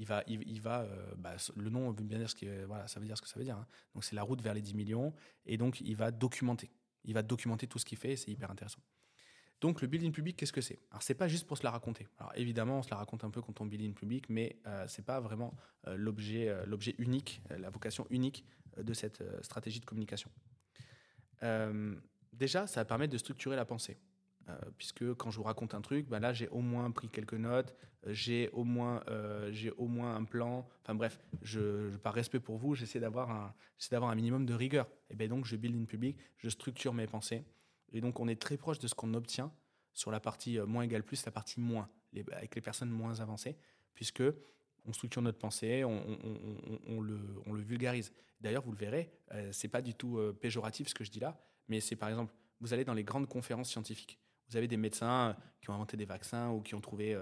il 0.00 0.06
va, 0.06 0.24
va, 0.62 0.88
bah, 1.18 1.36
le 1.54 1.70
nom 1.70 1.90
veut 1.90 2.04
bien 2.04 2.18
dire 2.18 2.30
ce 2.30 2.34
que, 2.34 2.64
voilà, 2.64 2.88
ça 2.88 2.98
veut 2.98 3.06
dire 3.06 3.20
que 3.20 3.28
ça 3.28 3.38
veut 3.38 3.44
dire. 3.44 3.56
Hein. 3.56 4.00
C'est 4.00 4.16
la 4.16 4.22
route 4.22 4.40
vers 4.40 4.54
les 4.54 4.62
10 4.62 4.74
millions, 4.74 5.12
et 5.44 5.58
donc 5.58 5.80
il 5.80 5.94
va 5.94 6.10
documenter. 6.10 6.70
Il 7.04 7.14
va 7.14 7.22
documenter 7.22 7.66
tout 7.66 7.78
ce 7.78 7.84
qu'il 7.84 7.98
fait 7.98 8.16
c'est 8.16 8.30
hyper 8.30 8.50
intéressant. 8.50 8.80
Donc 9.60 9.82
le 9.82 9.88
building 9.88 10.12
public, 10.12 10.36
qu'est-ce 10.36 10.52
que 10.52 10.62
c'est? 10.62 10.78
Alors 10.90 11.02
c'est 11.02 11.14
pas 11.14 11.28
juste 11.28 11.46
pour 11.46 11.58
se 11.58 11.62
la 11.62 11.70
raconter. 11.70 12.08
Alors 12.18 12.32
évidemment, 12.34 12.78
on 12.78 12.82
se 12.82 12.90
la 12.90 12.96
raconte 12.96 13.24
un 13.24 13.30
peu 13.30 13.42
quand 13.42 13.60
on 13.60 13.66
build 13.66 13.94
public, 13.94 14.24
mais 14.30 14.56
euh, 14.66 14.86
c'est 14.88 15.04
pas 15.04 15.20
vraiment 15.20 15.54
euh, 15.86 15.96
l'objet, 15.96 16.48
euh, 16.48 16.64
l'objet 16.64 16.94
unique, 16.98 17.42
la 17.50 17.68
vocation 17.68 18.06
unique 18.08 18.44
de 18.78 18.94
cette 18.94 19.22
stratégie 19.42 19.80
de 19.80 19.84
communication. 19.84 20.30
déjà, 22.32 22.66
ça 22.66 22.80
va 22.80 22.84
permettre 22.84 23.12
de 23.12 23.18
structurer 23.18 23.56
la 23.56 23.64
pensée. 23.64 23.98
Puisque 24.78 25.14
quand 25.14 25.30
je 25.30 25.36
vous 25.36 25.42
raconte 25.44 25.74
un 25.74 25.80
truc, 25.80 26.08
ben 26.08 26.20
là 26.20 26.32
j'ai 26.32 26.48
au 26.48 26.60
moins 26.60 26.90
pris 26.90 27.08
quelques 27.08 27.34
notes, 27.34 27.74
j'ai 28.06 28.48
au 28.50 28.64
moins 28.64 29.02
j'ai 29.50 29.70
au 29.72 29.86
moins 29.86 30.16
un 30.16 30.24
plan. 30.24 30.68
Enfin 30.82 30.94
bref, 30.94 31.20
je, 31.42 31.96
par 31.98 32.14
respect 32.14 32.40
pour 32.40 32.56
vous, 32.56 32.74
j'essaie 32.74 33.00
d'avoir 33.00 33.30
un 33.30 33.54
d'avoir 33.90 34.10
un 34.10 34.14
minimum 34.14 34.46
de 34.46 34.54
rigueur. 34.54 34.86
Et 35.10 35.14
ben 35.14 35.28
donc 35.28 35.44
je 35.44 35.56
build 35.56 35.76
in 35.76 35.84
public, 35.84 36.16
je 36.38 36.48
structure 36.48 36.94
mes 36.94 37.06
pensées. 37.06 37.44
Et 37.92 38.00
donc, 38.00 38.20
on 38.20 38.28
est 38.28 38.40
très 38.40 38.56
proche 38.56 38.78
de 38.78 38.88
ce 38.88 38.94
qu'on 38.94 39.14
obtient 39.14 39.52
sur 39.92 40.10
la 40.10 40.20
partie 40.20 40.58
euh, 40.58 40.66
moins 40.66 40.82
égale 40.82 41.02
plus, 41.02 41.24
la 41.24 41.32
partie 41.32 41.60
moins, 41.60 41.88
avec 42.32 42.54
les 42.54 42.60
personnes 42.60 42.90
moins 42.90 43.20
avancées, 43.20 43.56
puisque 43.94 44.22
on 44.86 44.92
structure 44.92 45.22
notre 45.22 45.38
pensée, 45.38 45.84
on, 45.84 47.00
le, 47.00 47.18
on 47.46 47.52
le, 47.52 47.62
vulgarise. 47.62 48.12
D'ailleurs, 48.40 48.62
vous 48.62 48.72
le 48.72 48.78
verrez, 48.78 49.10
euh, 49.32 49.50
c'est 49.52 49.68
pas 49.68 49.82
du 49.82 49.94
tout 49.94 50.18
euh, 50.18 50.32
péjoratif 50.32 50.88
ce 50.88 50.94
que 50.94 51.04
je 51.04 51.10
dis 51.10 51.20
là, 51.20 51.38
mais 51.68 51.80
c'est 51.80 51.96
par 51.96 52.08
exemple, 52.08 52.32
vous 52.60 52.72
allez 52.72 52.84
dans 52.84 52.94
les 52.94 53.04
grandes 53.04 53.28
conférences 53.28 53.68
scientifiques. 53.68 54.18
Vous 54.50 54.56
avez 54.56 54.68
des 54.68 54.76
médecins 54.76 55.36
qui 55.60 55.70
ont 55.70 55.74
inventé 55.74 55.96
des 55.96 56.04
vaccins 56.04 56.50
ou 56.50 56.60
qui 56.60 56.74
ont 56.74 56.80
trouvé 56.80 57.16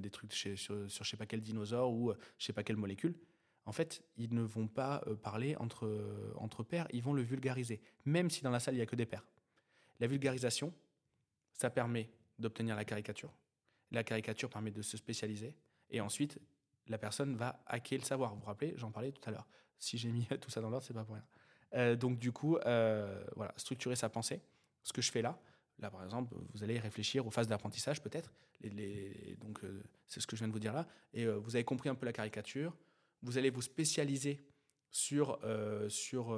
des 0.00 0.10
trucs 0.10 0.32
sur, 0.32 0.88
je 0.88 1.04
sais 1.04 1.16
pas 1.16 1.26
quel 1.26 1.42
dinosaure 1.42 1.92
ou 1.92 2.12
je 2.38 2.44
sais 2.44 2.52
pas 2.52 2.62
quelle 2.62 2.76
molécule. 2.76 3.14
En 3.66 3.72
fait, 3.72 4.02
ils 4.16 4.34
ne 4.34 4.42
vont 4.42 4.66
pas 4.66 5.02
parler 5.22 5.56
entre, 5.56 6.32
entre 6.36 6.62
pairs, 6.62 6.88
ils 6.92 7.02
vont 7.02 7.12
le 7.12 7.22
vulgariser, 7.22 7.82
même 8.06 8.30
si 8.30 8.42
dans 8.42 8.50
la 8.50 8.60
salle 8.60 8.76
il 8.76 8.78
y 8.78 8.82
a 8.82 8.86
que 8.86 8.96
des 8.96 9.06
pairs. 9.06 9.26
La 10.00 10.06
vulgarisation, 10.06 10.72
ça 11.52 11.68
permet 11.68 12.10
d'obtenir 12.38 12.74
la 12.74 12.84
caricature. 12.84 13.32
La 13.90 14.02
caricature 14.02 14.48
permet 14.48 14.70
de 14.70 14.82
se 14.82 14.96
spécialiser. 14.96 15.54
Et 15.90 16.00
ensuite, 16.00 16.40
la 16.86 16.98
personne 16.98 17.36
va 17.36 17.62
hacker 17.66 17.98
le 17.98 18.04
savoir. 18.04 18.34
Vous 18.34 18.40
vous 18.40 18.46
rappelez, 18.46 18.74
j'en 18.76 18.90
parlais 18.90 19.12
tout 19.12 19.22
à 19.28 19.30
l'heure. 19.30 19.46
Si 19.78 19.98
j'ai 19.98 20.10
mis 20.10 20.26
tout 20.40 20.50
ça 20.50 20.60
dans 20.60 20.70
l'ordre, 20.70 20.86
c'est 20.86 20.94
pas 20.94 21.04
pour 21.04 21.14
rien. 21.14 21.24
Euh, 21.74 21.96
donc 21.96 22.18
du 22.18 22.32
coup, 22.32 22.56
euh, 22.56 23.24
voilà, 23.36 23.52
structurer 23.56 23.96
sa 23.96 24.08
pensée. 24.08 24.42
Ce 24.82 24.92
que 24.92 25.02
je 25.02 25.12
fais 25.12 25.22
là, 25.22 25.38
là 25.80 25.90
par 25.90 26.04
exemple, 26.04 26.34
vous 26.52 26.62
allez 26.62 26.78
réfléchir 26.78 27.26
aux 27.26 27.30
phases 27.30 27.48
d'apprentissage 27.48 28.02
peut-être. 28.02 28.32
donc 29.40 29.64
euh, 29.64 29.82
c'est 30.06 30.20
ce 30.20 30.26
que 30.26 30.36
je 30.36 30.40
viens 30.40 30.48
de 30.48 30.52
vous 30.52 30.60
dire 30.60 30.72
là. 30.72 30.86
Et 31.12 31.26
vous 31.26 31.56
avez 31.56 31.64
compris 31.64 31.88
un 31.88 31.94
peu 31.94 32.06
la 32.06 32.12
caricature. 32.12 32.76
Vous 33.22 33.38
allez 33.38 33.50
vous 33.50 33.62
spécialiser 33.62 34.40
sur, 34.90 35.38
sur, 35.88 36.36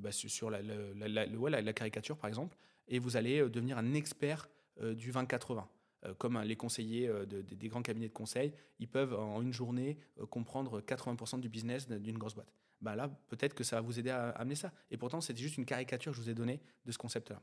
bah, 0.00 0.12
sur 0.12 0.50
la, 0.50 0.62
la, 0.62 1.72
caricature 1.72 2.16
par 2.16 2.28
exemple 2.28 2.56
et 2.88 2.98
vous 2.98 3.16
allez 3.16 3.40
euh, 3.40 3.48
devenir 3.48 3.78
un 3.78 3.94
expert 3.94 4.48
euh, 4.80 4.94
du 4.94 5.12
20-80 5.12 5.64
euh, 6.04 6.14
comme 6.14 6.40
les 6.40 6.56
conseillers 6.56 7.10
des 7.26 7.68
grands 7.68 7.82
cabinets 7.82 8.08
de 8.08 8.12
conseil, 8.12 8.52
ils 8.80 8.88
peuvent 8.88 9.14
en 9.14 9.40
une 9.40 9.52
journée 9.52 9.96
comprendre 10.30 10.80
80% 10.80 11.40
du 11.40 11.48
business 11.48 11.86
d'une 11.88 12.18
grosse 12.18 12.34
boîte. 12.34 12.52
Bah 12.80 12.96
là, 12.96 13.08
peut-être 13.28 13.54
que 13.54 13.62
ça 13.62 13.76
va 13.76 13.82
vous 13.82 14.00
aider 14.00 14.10
à 14.10 14.30
amener 14.30 14.56
ça. 14.56 14.72
Et 14.90 14.96
pourtant, 14.96 15.20
c'est 15.20 15.36
juste 15.36 15.56
une 15.58 15.64
caricature 15.64 16.10
que 16.10 16.16
je 16.16 16.22
vous 16.22 16.30
ai 16.30 16.34
donnée 16.34 16.60
de 16.84 16.90
ce 16.90 16.98
concept-là. 16.98 17.40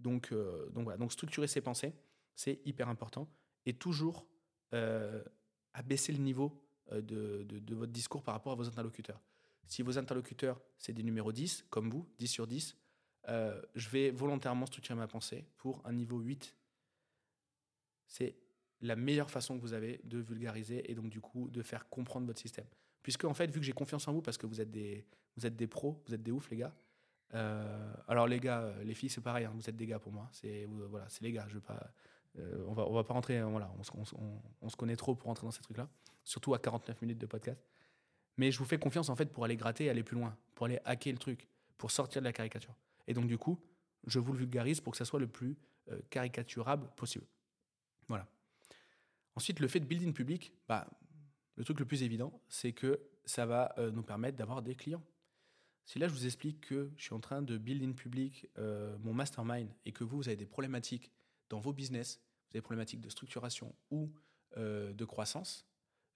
Donc, 0.00 0.32
donc 0.32 0.84
voilà, 0.84 0.98
donc 0.98 1.12
structurer 1.12 1.46
ses 1.46 1.60
pensées, 1.60 1.94
c'est 2.34 2.60
hyper 2.64 2.88
important. 2.88 3.28
Et 3.64 3.72
toujours 3.74 4.26
abaisser 5.72 6.12
le 6.12 6.18
niveau 6.18 6.62
de, 6.92 7.00
de, 7.44 7.58
de, 7.58 7.74
votre 7.74 7.92
discours 7.92 8.22
par 8.22 8.34
rapport 8.34 8.52
à 8.52 8.56
vos 8.56 8.68
interlocuteurs. 8.68 9.20
Si 9.66 9.82
vos 9.82 9.98
interlocuteurs, 9.98 10.60
c'est 10.78 10.92
des 10.92 11.02
numéros 11.02 11.32
10, 11.32 11.66
comme 11.70 11.90
vous, 11.90 12.06
10 12.18 12.28
sur 12.28 12.46
10, 12.46 12.76
euh, 13.28 13.60
je 13.74 13.88
vais 13.88 14.10
volontairement 14.10 14.66
structurer 14.66 14.96
ma 14.96 15.08
pensée 15.08 15.44
pour 15.56 15.82
un 15.84 15.92
niveau 15.92 16.20
8. 16.20 16.54
C'est 18.06 18.36
la 18.80 18.94
meilleure 18.94 19.30
façon 19.30 19.56
que 19.56 19.62
vous 19.62 19.72
avez 19.72 20.00
de 20.04 20.18
vulgariser 20.18 20.90
et 20.90 20.94
donc 20.94 21.08
du 21.10 21.20
coup 21.20 21.50
de 21.50 21.62
faire 21.62 21.88
comprendre 21.88 22.26
votre 22.26 22.40
système. 22.40 22.66
Puisque 23.02 23.24
en 23.24 23.34
fait, 23.34 23.50
vu 23.50 23.60
que 23.60 23.66
j'ai 23.66 23.72
confiance 23.72 24.06
en 24.06 24.12
vous 24.12 24.22
parce 24.22 24.38
que 24.38 24.46
vous 24.46 24.60
êtes 24.60 24.70
des, 24.70 25.04
Vous 25.36 25.46
êtes 25.46 25.56
des 25.56 25.66
pros, 25.66 26.02
vous 26.06 26.14
êtes 26.14 26.22
des 26.22 26.30
oufs, 26.30 26.48
les 26.50 26.58
gars. 26.58 26.74
Euh, 27.34 27.94
alors, 28.08 28.26
les 28.26 28.40
gars, 28.40 28.72
les 28.84 28.94
filles, 28.94 29.10
c'est 29.10 29.20
pareil, 29.20 29.44
hein, 29.44 29.52
vous 29.54 29.68
êtes 29.68 29.76
des 29.76 29.86
gars 29.86 29.98
pour 29.98 30.12
moi. 30.12 30.28
C'est 30.32 30.66
voilà, 30.66 31.08
c'est 31.08 31.22
les 31.22 31.32
gars. 31.32 31.46
Je 31.48 31.54
veux 31.54 31.60
pas, 31.60 31.92
on, 32.66 32.72
va, 32.72 32.86
on 32.86 32.94
va 32.94 33.04
pas 33.04 33.14
rentrer, 33.14 33.42
voilà, 33.42 33.70
on, 34.60 34.68
se 34.68 34.76
connaît 34.76 34.96
trop 34.96 35.14
pour 35.14 35.28
rentrer 35.28 35.46
dans 35.46 35.50
ces 35.50 35.62
trucs-là, 35.62 35.88
surtout 36.24 36.54
à 36.54 36.58
49 36.58 37.00
minutes 37.02 37.18
de 37.18 37.26
podcast. 37.26 37.64
Mais 38.36 38.52
je 38.52 38.58
vous 38.58 38.66
fais 38.66 38.78
confiance 38.78 39.08
en 39.08 39.16
fait 39.16 39.32
pour 39.32 39.44
aller 39.44 39.56
gratter, 39.56 39.88
aller 39.88 40.02
plus 40.02 40.16
loin, 40.16 40.36
pour 40.54 40.66
aller 40.66 40.78
hacker 40.84 41.12
le 41.12 41.18
truc, 41.18 41.48
pour 41.78 41.90
sortir 41.90 42.20
de 42.20 42.26
la 42.26 42.32
caricature. 42.32 42.74
Et 43.06 43.14
donc, 43.14 43.26
du 43.26 43.38
coup, 43.38 43.58
je 44.06 44.18
vous 44.18 44.32
le 44.32 44.38
vulgarise 44.38 44.80
pour 44.80 44.92
que 44.92 44.98
ça 44.98 45.04
soit 45.04 45.20
le 45.20 45.26
plus 45.26 45.56
caricaturable 46.10 46.88
possible. 46.96 47.26
Voilà. 48.08 48.26
Ensuite, 49.36 49.60
le 49.60 49.68
fait 49.68 49.80
de 49.80 49.86
building 49.86 50.12
public, 50.12 50.52
bah, 50.68 50.86
le 51.56 51.64
truc 51.64 51.78
le 51.78 51.86
plus 51.86 52.02
évident, 52.02 52.40
c'est 52.48 52.72
que 52.72 53.00
ça 53.24 53.46
va 53.46 53.74
euh, 53.78 53.90
nous 53.90 54.02
permettre 54.02 54.36
d'avoir 54.36 54.62
des 54.62 54.74
clients. 54.74 55.02
Si 55.86 55.98
là, 55.98 56.08
je 56.08 56.12
vous 56.12 56.26
explique 56.26 56.60
que 56.60 56.90
je 56.96 57.04
suis 57.04 57.14
en 57.14 57.20
train 57.20 57.42
de 57.42 57.56
build 57.56 57.82
in 57.82 57.92
public 57.92 58.48
euh, 58.58 58.98
mon 58.98 59.14
mastermind 59.14 59.70
et 59.84 59.92
que 59.92 60.04
vous, 60.04 60.16
vous 60.16 60.28
avez 60.28 60.36
des 60.36 60.46
problématiques 60.46 61.12
dans 61.48 61.60
vos 61.60 61.72
business, 61.72 62.16
vous 62.16 62.48
avez 62.50 62.58
des 62.58 62.62
problématiques 62.62 63.00
de 63.00 63.08
structuration 63.08 63.74
ou 63.90 64.10
euh, 64.56 64.92
de 64.92 65.04
croissance, 65.04 65.64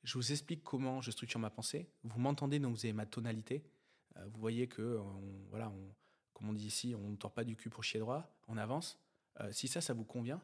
je 0.03 0.14
vous 0.18 0.33
explique 0.33 0.64
comment 0.64 1.01
je 1.01 1.11
structure 1.11 1.39
ma 1.39 1.51
pensée. 1.51 1.89
Vous 2.03 2.18
m'entendez, 2.18 2.59
donc 2.59 2.75
vous 2.75 2.85
avez 2.85 2.93
ma 2.93 3.07
tonalité. 3.07 3.62
vous 4.16 4.41
voyez 4.41 4.66
que, 4.66 4.99
voilà, 5.51 5.71
comme 6.33 6.49
on 6.49 6.53
dit 6.55 6.66
ici, 6.66 6.95
on 6.95 7.11
ne 7.11 7.16
tord 7.16 7.33
pas 7.33 7.45
du 7.45 7.55
cul 7.55 7.68
pour 7.68 7.85
chier 7.85 8.01
droit, 8.01 8.35
on 8.49 8.57
avance. 8.57 8.99
si 9.51 9.68
ça, 9.68 9.83
ça 9.83 9.93
vous 9.93 10.07
convient, 10.07 10.41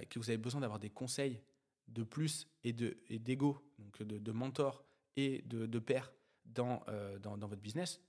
et 0.00 0.06
que 0.06 0.18
vous 0.18 0.30
avez 0.30 0.38
besoin 0.38 0.62
d'avoir 0.62 0.80
des 0.80 0.88
conseils 0.88 1.42
de 1.88 2.02
plus 2.02 2.48
et 2.64 2.72
d'ego, 2.72 3.58
donc 3.78 4.02
de, 4.02 4.32
mentor 4.32 4.82
et 5.16 5.42
de, 5.42 5.66
de 5.66 5.78
père 5.78 6.10
dans, 6.46 6.82
euh, 6.88 7.18
dans, 7.18 7.36
dans, 7.36 7.48
votre 7.48 7.62
business, 7.62 8.00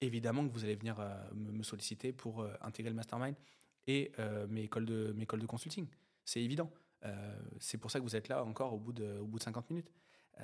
évidemment 0.00 0.46
que 0.46 0.52
vous 0.52 0.64
allez 0.64 0.76
venir 0.76 0.98
euh, 1.00 1.14
me, 1.34 1.62
solliciter 1.62 2.12
pour 2.12 2.40
euh, 2.40 2.52
intégrer 2.60 2.90
le 2.90 2.96
mastermind 2.96 3.36
et 3.86 4.12
mes, 4.50 4.64
écoles 4.64 4.84
de, 4.84 5.14
mes 5.16 5.22
écoles 5.22 5.40
de 5.40 5.46
consulting. 5.46 5.86
C'est 6.22 6.42
évident. 6.42 6.70
c'est 7.58 7.78
pour 7.78 7.90
ça 7.90 7.98
que 7.98 8.04
vous 8.04 8.16
êtes 8.16 8.28
là 8.28 8.44
encore 8.44 8.74
au 8.74 8.78
bout 8.78 8.92
de, 8.92 9.16
au 9.16 9.24
bout 9.24 9.38
de 9.38 9.42
50 9.42 9.70
minutes. 9.70 9.90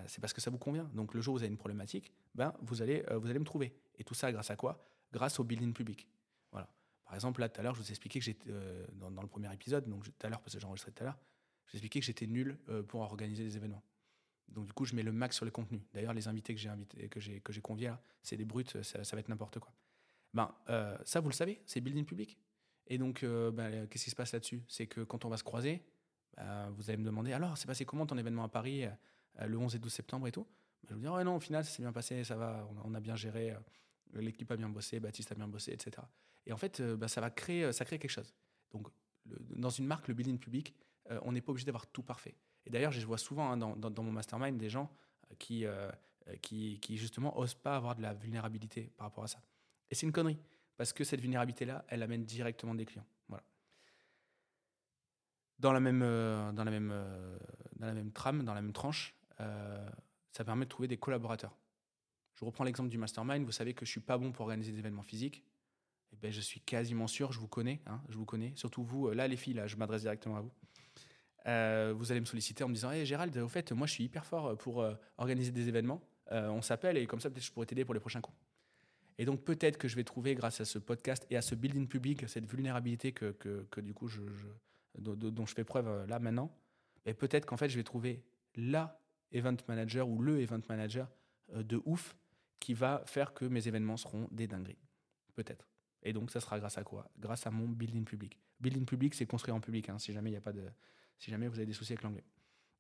c'est 0.07 0.22
parce 0.22 0.32
que 0.32 0.40
ça 0.40 0.50
vous 0.50 0.57
convient. 0.57 0.90
Donc 0.94 1.12
le 1.12 1.20
jour 1.20 1.34
où 1.34 1.36
vous 1.36 1.42
avez 1.42 1.52
une 1.52 1.59
problématique, 1.59 2.11
ben, 2.34 2.55
vous, 2.62 2.80
allez, 2.80 3.05
vous 3.20 3.28
allez 3.28 3.38
me 3.38 3.44
trouver. 3.44 3.74
Et 3.98 4.05
tout 4.05 4.14
ça 4.14 4.32
grâce 4.32 4.50
à 4.50 4.57
quoi? 4.57 4.82
Grâce 5.12 5.38
au 5.40 5.44
building 5.44 5.74
public. 5.74 6.09
Voilà. 6.52 6.70
Par 7.05 7.16
exemple, 7.16 7.42
là, 7.42 7.50
tout 7.50 7.61
à 7.61 7.62
l'heure, 7.62 7.74
je 7.74 7.82
vous 7.82 7.88
ai 7.88 7.90
expliqué 7.90 8.18
que 8.18 8.24
j'étais 8.24 8.48
dans, 8.94 9.11
le 9.11 9.28
premier 9.28 9.52
épisode, 9.52 9.86
donc 9.90 10.05
tout 10.05 10.26
à 10.26 10.30
l'heure, 10.30 10.40
parce 10.40 10.55
que 10.55 10.59
j'ai 10.59 10.66
tout 10.66 11.02
à 11.02 11.05
l'heure, 11.05 11.18
que 11.66 12.00
j'étais 12.00 12.26
nul 12.26 12.59
euh, 12.68 12.82
pour 12.82 13.00
organiser 13.00 13.44
des 13.44 13.57
événements. 13.57 13.82
Donc 14.49 14.66
du 14.66 14.72
coup, 14.72 14.84
je 14.84 14.95
mets 14.95 15.03
le 15.03 15.12
max 15.12 15.36
sur 15.36 15.45
le 15.45 15.51
contenu. 15.51 15.82
D'ailleurs, 15.92 16.14
les 16.14 16.28
invités 16.28 16.55
que 16.55 16.61
j'ai 16.61 16.68
invités, 16.68 17.09
que 17.09 17.20
j'ai 17.20 17.40
que 17.40 17.53
j'ai 17.53 17.61
conviés 17.61 17.88
là, 17.88 18.03
c'est 18.22 18.36
des 18.36 18.45
brutes, 18.45 18.82
ça, 18.82 18.99
va 18.99 19.18
être 19.18 19.28
n'importe 19.28 19.59
quoi. 19.59 19.72
Ben 20.32 20.55
euh, 20.68 20.97
ça, 21.05 21.20
vous 21.20 21.28
le 21.28 21.34
savez, 21.34 21.62
c'est 21.66 21.80
building 21.80 22.05
public. 22.05 22.38
Et 22.86 22.99
donc, 22.99 23.22
euh, 23.22 23.51
ben, 23.51 23.86
qu'est-ce 23.86 24.05
qui 24.05 24.11
se 24.11 24.16
passe 24.16 24.32
là-dessus? 24.32 24.62
C'est 24.68 24.86
que 24.86 25.01
quand 25.01 25.24
on 25.24 25.28
va 25.28 25.36
se 25.36 25.45
croiser, 25.45 25.82
ben, 26.36 26.70
vous 26.70 26.90
allez 26.90 26.99
me 26.99 27.05
demander 27.05 27.32
alors, 27.32 27.57
c'est 27.57 27.66
passé 27.66 27.84
comment 27.84 28.07
ton 28.07 28.18
événement 28.18 28.45
à 28.45 28.49
Paris 28.49 28.84
le 29.40 29.57
11 29.57 29.74
et 29.74 29.78
12 29.78 29.92
septembre 29.92 30.28
et 30.28 30.32
tout? 30.32 30.47
Ben, 30.82 30.90
Je 30.90 30.95
vous 30.95 31.01
dis 31.01 31.09
ouais 31.09 31.24
non, 31.24 31.36
au 31.36 31.40
final, 31.40 31.64
ça 31.64 31.70
s'est 31.70 31.82
bien 31.82 31.92
passé, 31.92 32.24
ça 32.24 32.36
va, 32.36 32.68
on 32.84 32.95
a, 32.95 33.01
bien 33.01 33.16
géré, 33.16 33.55
l'équipe 34.12 34.51
a 34.51 34.57
bien 34.57 34.68
bossé, 34.68 35.01
Baptiste 35.01 35.32
a 35.32 35.34
bien 35.34 35.49
bossé, 35.49 35.72
etc. 35.72 36.07
Et 36.47 36.53
en 36.53 36.59
fait, 36.59 36.82
ben, 36.82 37.09
ça 37.09 37.20
va 37.20 37.30
créer, 37.30 37.72
ça 37.72 37.84
crée 37.84 37.99
quelque 37.99 38.11
chose. 38.11 38.34
Donc, 38.72 38.88
dans 39.24 39.70
une 39.70 39.86
marque, 39.86 40.09
le 40.09 40.14
building 40.14 40.38
public, 40.38 40.74
euh, 41.11 41.18
on 41.22 41.32
n'est 41.32 41.40
pas 41.40 41.51
obligé 41.51 41.66
d'avoir 41.66 41.86
tout 41.86 42.03
parfait. 42.03 42.34
Et 42.66 42.70
d'ailleurs, 42.70 42.92
je 42.92 43.04
vois 43.06 43.18
souvent 43.18 43.50
hein, 43.50 43.56
dans, 43.56 44.02
mon 44.02 44.12
mastermind 44.12 44.56
des 44.56 44.70
gens 44.70 44.90
euh, 45.30 45.34
qui, 45.38 45.66
euh, 45.66 45.90
qui, 46.40 46.78
qui, 46.80 46.96
justement 46.96 47.38
osent 47.38 47.54
pas 47.54 47.76
avoir 47.76 47.94
de 47.94 48.02
la 48.02 48.14
vulnérabilité 48.14 48.90
par 48.96 49.06
rapport 49.06 49.24
à 49.24 49.28
ça. 49.28 49.40
Et 49.90 49.94
c'est 49.94 50.06
une 50.06 50.12
connerie, 50.12 50.38
parce 50.76 50.92
que 50.92 51.04
cette 51.04 51.20
vulnérabilité-là, 51.20 51.84
elle 51.88 52.02
amène 52.02 52.24
directement 52.24 52.74
des 52.74 52.84
clients. 52.84 53.06
Voilà. 53.28 53.44
Dans 55.58 55.72
la 55.72 55.80
même, 55.80 56.00
dans 56.00 56.64
la 56.64 56.70
même, 56.70 56.94
dans 57.76 57.86
la 57.86 57.92
même 57.92 58.12
trame, 58.12 58.42
dans 58.44 58.54
la 58.54 58.62
même 58.62 58.72
tranche, 58.72 59.14
ça 59.38 60.44
permet 60.44 60.64
de 60.64 60.70
trouver 60.70 60.88
des 60.88 60.96
collaborateurs. 60.96 61.56
Je 62.34 62.44
reprends 62.44 62.64
l'exemple 62.64 62.88
du 62.88 62.98
mastermind. 62.98 63.44
Vous 63.44 63.52
savez 63.52 63.74
que 63.74 63.84
je 63.84 63.90
suis 63.90 64.00
pas 64.00 64.18
bon 64.18 64.32
pour 64.32 64.46
organiser 64.46 64.72
des 64.72 64.78
événements 64.78 65.02
physiques. 65.02 65.44
Eh 66.12 66.16
ben, 66.16 66.32
je 66.32 66.40
suis 66.40 66.60
quasiment 66.60 67.06
sûr, 67.06 67.32
je 67.32 67.40
vous 67.40 67.48
connais, 67.48 67.80
hein, 67.86 68.00
je 68.08 68.16
vous 68.16 68.24
connais. 68.24 68.52
Surtout 68.56 68.84
vous, 68.84 69.10
là 69.10 69.26
les 69.26 69.36
filles, 69.36 69.54
là, 69.54 69.66
je 69.66 69.76
m'adresse 69.76 70.02
directement 70.02 70.36
à 70.36 70.40
vous. 70.40 70.52
Euh, 71.47 71.92
vous 71.97 72.11
allez 72.11 72.20
me 72.20 72.26
solliciter 72.26 72.64
en 72.64 72.68
me 72.68 72.74
disant 72.74 72.90
hey, 72.90 73.05
Gérald, 73.05 73.36
au 73.36 73.49
fait, 73.49 73.72
moi 73.72 73.86
je 73.86 73.92
suis 73.92 74.05
hyper 74.05 74.24
fort 74.24 74.57
pour 74.57 74.82
euh, 74.82 74.95
organiser 75.18 75.53
des 75.53 75.68
événements. 75.68 76.03
Euh, 76.32 76.49
on 76.49 76.62
s'appelle 76.62 76.97
et 76.97 77.07
comme 77.07 77.20
ça, 77.20 77.30
peut-être 77.30 77.45
je 77.45 77.53
pourrais 77.53 77.66
t'aider 77.66 77.84
pour 77.84 77.95
les 77.95 78.01
prochains 78.01 78.20
coups. 78.20 78.36
Et 79.18 79.24
donc 79.24 79.45
peut-être 79.45 79.76
que 79.76 79.86
je 79.86 79.97
vais 79.97 80.05
trouver, 80.05 80.34
grâce 80.34 80.61
à 80.61 80.64
ce 80.64 80.78
podcast 80.78 81.26
et 81.30 81.36
à 81.36 81.42
ce 81.42 81.55
building 81.55 81.86
public, 81.86 82.28
cette 82.28 82.47
vulnérabilité 82.47 83.12
que, 83.12 83.32
que, 83.70 83.80
du 83.80 83.95
coup 83.95 84.09
dont 84.99 85.47
je 85.47 85.55
fais 85.55 85.64
preuve 85.64 86.07
là 86.09 86.18
maintenant, 86.18 86.51
et 87.05 87.14
peut-être 87.14 87.47
qu'en 87.47 87.57
fait 87.57 87.68
je 87.68 87.76
vais 87.76 87.84
trouver 87.84 88.24
la 88.57 88.99
event 89.32 89.57
manager 89.68 90.09
ou 90.09 90.20
le 90.20 90.40
event 90.40 90.62
manager 90.68 91.09
de 91.55 91.80
ouf 91.84 92.16
qui 92.59 92.74
va 92.74 93.03
faire 93.07 93.34
que 93.34 93.45
mes 93.45 93.68
événements 93.68 93.97
seront 93.97 94.28
des 94.32 94.49
dingueries. 94.49 94.78
Peut-être. 95.34 95.68
Et 96.03 96.12
donc 96.12 96.30
ça 96.30 96.40
sera 96.40 96.59
grâce 96.59 96.78
à 96.78 96.82
quoi? 96.82 97.09
Grâce 97.18 97.47
à 97.47 97.51
mon 97.51 97.68
building 97.68 98.05
public. 98.05 98.38
Building 98.61 98.84
public, 98.84 99.14
c'est 99.14 99.26
construire 99.26 99.55
en 99.55 99.61
public, 99.61 99.88
hein, 99.90 99.99
si 99.99 100.12
jamais 100.12 100.30
il 100.30 100.32
n'y 100.32 100.38
a 100.38 100.40
pas 100.40 100.53
de 100.53 100.64
si 101.18 101.30
jamais 101.30 101.48
vous 101.48 101.56
avez 101.56 101.66
des 101.66 101.72
soucis 101.72 101.92
avec 101.92 102.02
l'anglais. 102.02 102.24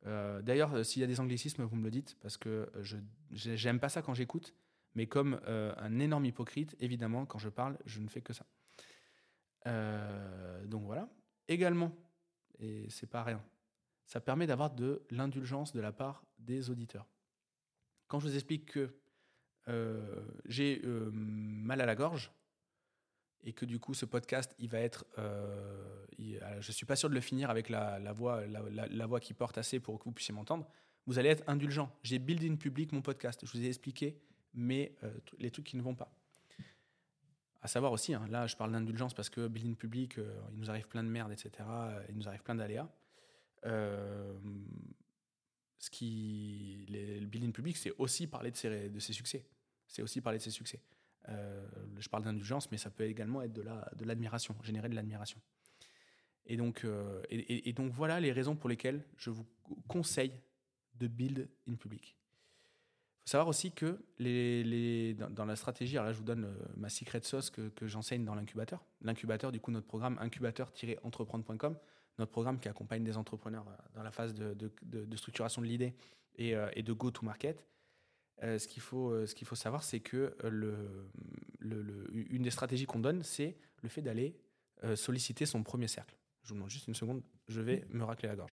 Euh, 0.06 0.42
d'ailleurs, 0.42 0.74
euh, 0.74 0.82
s'il 0.82 1.00
y 1.00 1.04
a 1.04 1.06
des 1.06 1.20
anglicismes, 1.20 1.64
vous 1.64 1.76
me 1.76 1.84
le 1.84 1.90
dites, 1.90 2.16
parce 2.20 2.36
que 2.36 2.70
je 2.80 2.96
j'aime 3.30 3.80
pas 3.80 3.88
ça 3.88 4.02
quand 4.02 4.14
j'écoute, 4.14 4.54
mais 4.94 5.06
comme 5.06 5.40
euh, 5.46 5.74
un 5.78 5.98
énorme 5.98 6.26
hypocrite, 6.26 6.76
évidemment, 6.80 7.26
quand 7.26 7.38
je 7.38 7.48
parle, 7.48 7.78
je 7.86 8.00
ne 8.00 8.08
fais 8.08 8.20
que 8.20 8.32
ça. 8.32 8.46
donc 10.66 10.84
voilà. 10.84 11.08
Également, 11.48 11.92
et 12.58 12.88
c'est 12.90 13.08
pas 13.08 13.22
rien, 13.22 13.42
ça 14.06 14.20
permet 14.20 14.46
d'avoir 14.46 14.70
de 14.70 15.02
l'indulgence 15.10 15.72
de 15.72 15.80
la 15.80 15.92
part 15.92 16.24
des 16.38 16.70
auditeurs. 16.70 17.06
Quand 18.08 18.18
je 18.18 18.28
vous 18.28 18.34
explique 18.34 18.66
que 18.66 18.94
j'ai 20.46 20.82
mal 20.84 21.80
à 21.80 21.86
la 21.86 21.94
gorge, 21.94 22.30
et 23.44 23.52
que 23.52 23.64
du 23.64 23.78
coup 23.78 23.94
ce 23.94 24.04
podcast 24.06 24.54
il 24.58 24.68
va 24.68 24.80
être 24.80 25.04
euh, 25.18 26.04
euh, 26.20 26.60
je 26.60 26.72
suis 26.72 26.86
pas 26.86 26.96
sûr 26.96 27.08
de 27.08 27.14
le 27.14 27.20
finir 27.20 27.50
avec 27.50 27.68
la, 27.68 27.98
voix 28.12 28.42
la, 28.46 29.06
voix 29.06 29.20
qui 29.20 29.34
porte 29.34 29.58
assez 29.58 29.80
pour 29.80 29.98
que 29.98 30.04
vous 30.04 30.12
puissiez 30.12 30.34
m'entendre. 30.34 30.66
Vous 31.06 31.18
allez 31.18 31.28
être 31.28 31.44
indulgent. 31.46 31.94
J'ai 32.02 32.18
build 32.18 32.42
in 32.44 32.56
public 32.56 32.92
mon 32.92 33.02
podcast. 33.02 33.44
Je 33.44 33.52
vous 33.52 33.62
ai 33.62 33.68
expliqué 33.68 34.18
mais 34.54 34.94
euh, 35.02 35.12
les 35.38 35.50
trucs 35.50 35.66
qui 35.66 35.76
ne 35.76 35.82
vont 35.82 35.94
pas. 35.94 36.12
À 37.60 37.68
savoir 37.68 37.92
aussi 37.92 38.14
hein, 38.14 38.26
là 38.30 38.46
je 38.46 38.56
parle 38.56 38.72
d'indulgence 38.72 39.14
parce 39.14 39.30
que 39.30 39.48
build 39.48 39.66
in 39.66 39.74
public 39.74 40.16
il 40.16 40.58
nous 40.58 40.70
arrive 40.70 40.88
plein 40.88 41.02
de 41.02 41.08
merde 41.08 41.32
etc 41.32 41.50
il 42.08 42.16
nous 42.16 42.28
arrive 42.28 42.42
plein 42.42 42.54
d'aléas. 42.54 42.88
Ce 45.78 45.90
qui 45.90 46.86
le 46.88 47.26
build 47.26 47.44
in 47.44 47.50
public 47.50 47.76
c'est 47.76 47.92
aussi 47.98 48.26
parler 48.26 48.50
de 48.50 48.56
ses 49.00 49.12
succès. 49.12 49.44
C'est 49.86 50.02
aussi 50.02 50.20
parler 50.20 50.38
de 50.38 50.42
ses 50.42 50.50
succès 50.50 50.80
euh, 51.28 51.66
je 51.98 52.08
parle 52.08 52.24
d'indulgence, 52.24 52.70
mais 52.70 52.76
ça 52.76 52.90
peut 52.90 53.04
également 53.04 53.42
être 53.42 53.52
de 53.52 54.04
l'admiration, 54.04 54.54
de 54.60 54.64
générer 54.64 54.88
de 54.88 54.94
l'admiration. 54.94 55.40
Et 56.46 56.56
donc, 56.56 56.84
euh, 56.84 57.22
et, 57.30 57.72
donc 57.72 57.92
voilà 57.92 58.20
les 58.20 58.32
raisons 58.32 58.54
pour 58.54 58.68
lesquelles 58.68 59.02
je 59.16 59.30
vous 59.30 59.46
conseille 59.88 60.32
de 60.96 61.06
build 61.06 61.48
in 61.68 61.74
public. 61.74 62.16
Il 62.18 63.30
faut 63.30 63.30
savoir 63.30 63.48
aussi 63.48 63.72
que 63.72 64.04
dans, 65.30 65.46
la 65.46 65.56
stratégie, 65.56 65.96
alors 65.96 66.06
là 66.06 66.12
je 66.12 66.18
vous 66.18 66.24
donne 66.24 66.44
euh, 66.44 66.54
ma 66.76 66.90
secret 66.90 67.22
sauce 67.22 67.48
que, 67.48 67.86
j'enseigne 67.86 68.24
dans 68.26 68.34
l'incubateur. 68.34 68.84
L'incubateur, 69.00 69.50
du 69.50 69.60
coup, 69.60 69.70
notre 69.70 69.86
programme 69.86 70.18
incubateur-entreprendre.com, 70.20 71.78
notre 72.18 72.32
programme 72.32 72.60
qui 72.60 72.68
accompagne 72.68 73.02
des 73.02 73.16
entrepreneurs 73.16 73.64
dans 73.94 74.02
la 74.02 74.10
phase 74.10 74.34
de, 74.34 74.70
structuration 75.16 75.62
de 75.62 75.66
l'idée 75.66 75.94
et, 76.36 76.54
de 76.54 76.92
go-to-market. 76.92 77.64
Euh, 78.42 78.58
ce 78.58 78.66
qu'il 78.66 78.82
faut, 78.82 79.10
euh, 79.10 79.26
ce 79.26 79.34
qu'il 79.34 79.46
faut 79.46 79.54
savoir, 79.54 79.82
c'est 79.82 80.00
que 80.00 80.36
euh, 80.42 80.50
le, 80.50 81.10
le, 81.60 82.08
une 82.12 82.42
des 82.42 82.50
stratégies 82.50 82.86
qu'on 82.86 82.98
donne, 82.98 83.22
c'est 83.22 83.56
le 83.82 83.88
fait 83.88 84.02
d'aller 84.02 84.36
solliciter 84.96 85.46
son 85.46 85.62
premier 85.62 85.88
cercle. 85.88 86.14
Je 86.42 86.50
vous 86.50 86.56
demande 86.56 86.68
juste 86.68 86.88
une 86.88 86.94
seconde, 86.94 87.22
je 87.48 87.62
vais 87.62 87.86
me 87.88 88.04
racler 88.04 88.28
la 88.28 88.36
gorge. 88.36 88.50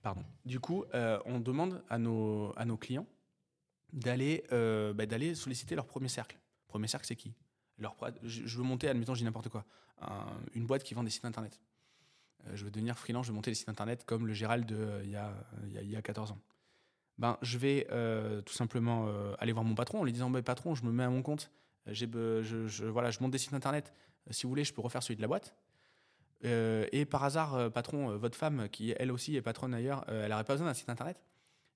Pardon. 0.00 0.24
Du 0.44 0.60
coup, 0.60 0.84
on 0.92 1.40
demande 1.40 1.82
à 1.88 1.98
nos, 1.98 2.52
à 2.56 2.64
nos 2.64 2.76
clients 2.76 3.06
d'aller 3.92 4.44
bah, 4.48 5.06
d'aller 5.06 5.34
solliciter 5.34 5.74
leur 5.74 5.88
premier 5.88 6.06
cercle. 6.06 6.38
Premier 6.68 6.86
cercle, 6.86 7.04
c'est 7.04 7.16
qui? 7.16 7.34
Leur, 7.78 7.96
je, 8.22 8.56
veux 8.58 8.62
monter, 8.62 8.88
admettons, 8.88 9.14
je 9.14 9.20
dis 9.20 9.24
n'importe 9.24 9.48
quoi, 9.48 9.66
une 10.54 10.66
boîte 10.66 10.84
qui 10.84 10.94
vend 10.94 11.02
des 11.02 11.10
sites 11.10 11.24
internet. 11.24 11.60
je 12.52 12.64
veux 12.64 12.70
devenir 12.70 12.96
freelance, 12.96 13.26
je 13.26 13.32
veux 13.32 13.36
monter 13.36 13.50
des 13.50 13.56
sites 13.56 13.68
internet 13.68 14.04
comme 14.04 14.28
le 14.28 14.34
Gérald 14.34 14.66
de, 14.66 15.00
il, 15.02 15.10
y 15.10 15.16
a, 15.16 15.34
il 15.64 15.90
y 15.90 15.96
a 15.96 16.02
14 16.02 16.30
ans 16.30 16.40
ben, 17.20 17.36
je 17.42 17.58
vais 17.58 17.86
euh, 17.90 18.40
tout 18.40 18.54
simplement 18.54 19.06
euh, 19.06 19.34
aller 19.38 19.52
voir 19.52 19.62
mon 19.62 19.74
patron 19.74 20.00
en 20.00 20.04
lui 20.04 20.12
disant 20.12 20.30
bah, 20.30 20.40
Patron, 20.40 20.74
je 20.74 20.84
me 20.86 20.90
mets 20.90 21.04
à 21.04 21.10
mon 21.10 21.20
compte, 21.20 21.50
j'ai, 21.86 22.08
je, 22.10 22.66
je, 22.66 22.86
voilà, 22.86 23.10
je 23.10 23.20
monte 23.20 23.30
des 23.30 23.38
sites 23.38 23.52
internet, 23.52 23.92
euh, 24.26 24.32
si 24.32 24.44
vous 24.44 24.48
voulez, 24.48 24.64
je 24.64 24.72
peux 24.72 24.80
refaire 24.80 25.02
celui 25.02 25.16
de 25.16 25.20
la 25.20 25.28
boîte. 25.28 25.54
et 26.42 27.04
par 27.04 27.22
hasard, 27.22 27.70
patron, 27.72 28.16
votre 28.16 28.38
femme, 28.38 28.70
qui 28.70 28.94
elle 28.98 29.12
aussi 29.12 29.36
est 29.36 29.42
patronne 29.42 29.74
ailleurs, 29.74 30.06
elle 30.08 30.30
n'aurait 30.30 30.44
pas 30.44 30.54
besoin 30.54 30.68
d'un 30.68 30.74
site 30.74 30.88
internet. 30.88 31.22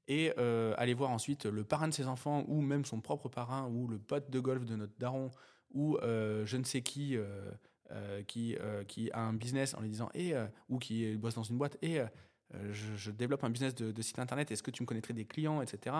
Et 0.08 0.32
aller 0.78 0.94
voir 0.94 1.10
ensuite 1.10 1.44
le 1.44 1.64
parrain 1.64 1.88
de 1.88 1.92
ses 1.92 2.06
enfants 2.06 2.44
ou 2.48 2.62
même 2.62 2.86
son 2.86 3.02
propre 3.02 3.28
parrain 3.28 3.68
ou 3.68 3.86
le 3.86 3.98
pote 3.98 4.30
de 4.30 4.40
golf 4.40 4.64
de 4.64 4.76
notre 4.76 4.96
daron 4.98 5.30
ou 5.74 5.98
je 6.02 6.56
ne 6.56 6.64
sais 6.64 6.80
qui 6.80 7.18
qui, 8.26 8.56
qui 8.88 9.10
a 9.12 9.20
un 9.20 9.34
business 9.34 9.74
en 9.74 9.82
lui 9.82 9.90
disant 9.90 10.08
et 10.14 10.32
ou 10.70 10.78
qui 10.78 11.14
bosse 11.16 11.34
dans 11.34 11.42
une 11.42 11.58
boîte 11.58 11.76
et 11.82 12.00
je, 12.52 13.10
développe 13.10 13.44
un 13.44 13.50
business 13.50 13.74
de, 13.74 14.02
site 14.02 14.18
internet, 14.18 14.50
est-ce 14.50 14.62
que 14.62 14.70
tu 14.70 14.82
me 14.82 14.86
connaîtrais 14.86 15.14
des 15.14 15.24
clients, 15.24 15.62
etc. 15.62 15.96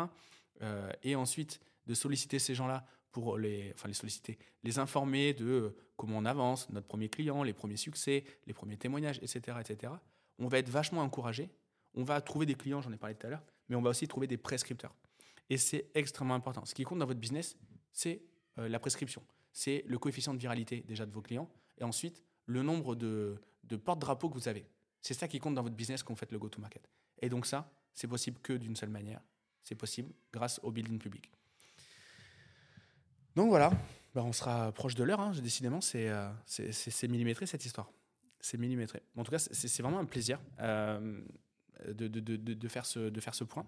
et 1.02 1.16
ensuite 1.16 1.60
de 1.86 1.94
solliciter 1.94 2.38
ces 2.38 2.54
gens-là 2.54 2.84
pour 3.14 3.38
les, 3.38 3.72
enfin 3.74 3.86
les 3.86 3.94
solliciter, 3.94 4.38
les 4.64 4.80
informer 4.80 5.34
de 5.34 5.46
euh, 5.46 5.76
comment 5.96 6.18
on 6.18 6.24
avance, 6.24 6.68
notre 6.70 6.88
premier 6.88 7.08
client, 7.08 7.44
les 7.44 7.52
premiers 7.52 7.76
succès, 7.76 8.24
les 8.46 8.52
premiers 8.52 8.76
témoignages, 8.76 9.18
etc., 9.18 9.56
etc. 9.60 9.92
On 10.40 10.48
va 10.48 10.58
être 10.58 10.68
vachement 10.68 11.00
encouragé. 11.00 11.48
On 11.94 12.02
va 12.02 12.20
trouver 12.20 12.44
des 12.44 12.56
clients, 12.56 12.80
j'en 12.80 12.92
ai 12.92 12.96
parlé 12.96 13.14
tout 13.14 13.28
à 13.28 13.30
l'heure, 13.30 13.44
mais 13.68 13.76
on 13.76 13.82
va 13.82 13.90
aussi 13.90 14.08
trouver 14.08 14.26
des 14.26 14.36
prescripteurs. 14.36 14.92
Et 15.48 15.58
c'est 15.58 15.86
extrêmement 15.94 16.34
important. 16.34 16.64
Ce 16.64 16.74
qui 16.74 16.82
compte 16.82 16.98
dans 16.98 17.06
votre 17.06 17.20
business, 17.20 17.56
c'est 17.92 18.20
euh, 18.58 18.68
la 18.68 18.80
prescription. 18.80 19.22
C'est 19.52 19.84
le 19.86 19.96
coefficient 19.96 20.34
de 20.34 20.40
viralité 20.40 20.80
déjà 20.80 21.06
de 21.06 21.12
vos 21.12 21.22
clients. 21.22 21.48
Et 21.78 21.84
ensuite, 21.84 22.20
le 22.46 22.64
nombre 22.64 22.96
de, 22.96 23.40
de 23.62 23.76
porte-drapeaux 23.76 24.28
que 24.28 24.34
vous 24.34 24.48
avez. 24.48 24.66
C'est 25.04 25.12
ça 25.12 25.28
qui 25.28 25.38
compte 25.38 25.54
dans 25.54 25.62
votre 25.62 25.76
business 25.76 26.02
quand 26.02 26.14
vous 26.14 26.18
faites 26.18 26.32
le 26.32 26.38
go-to-market. 26.38 26.88
Et 27.20 27.28
donc 27.28 27.44
ça, 27.44 27.70
c'est 27.92 28.08
possible 28.08 28.40
que 28.40 28.54
d'une 28.54 28.74
seule 28.74 28.88
manière. 28.88 29.20
C'est 29.62 29.74
possible 29.74 30.10
grâce 30.32 30.58
au 30.62 30.70
building 30.70 30.98
public. 30.98 31.30
Donc 33.36 33.50
voilà, 33.50 33.70
bah, 34.14 34.22
on 34.24 34.32
sera 34.32 34.72
proche 34.72 34.94
de 34.94 35.04
l'heure. 35.04 35.20
Hein. 35.20 35.32
Décidément, 35.42 35.80
euh, 35.94 36.32
c'est 36.46 37.08
millimétré 37.08 37.44
cette 37.44 37.66
histoire. 37.66 37.92
C'est 38.40 38.56
millimétré. 38.56 39.02
En 39.14 39.24
tout 39.24 39.30
cas, 39.30 39.38
c'est 39.38 39.82
vraiment 39.82 39.98
un 39.98 40.06
plaisir 40.06 40.40
euh, 40.60 41.20
de, 41.86 42.08
de, 42.08 42.36
de, 42.36 42.68
faire 42.68 42.86
ce, 42.86 43.10
de 43.10 43.20
faire 43.20 43.34
ce 43.34 43.44
point. 43.44 43.66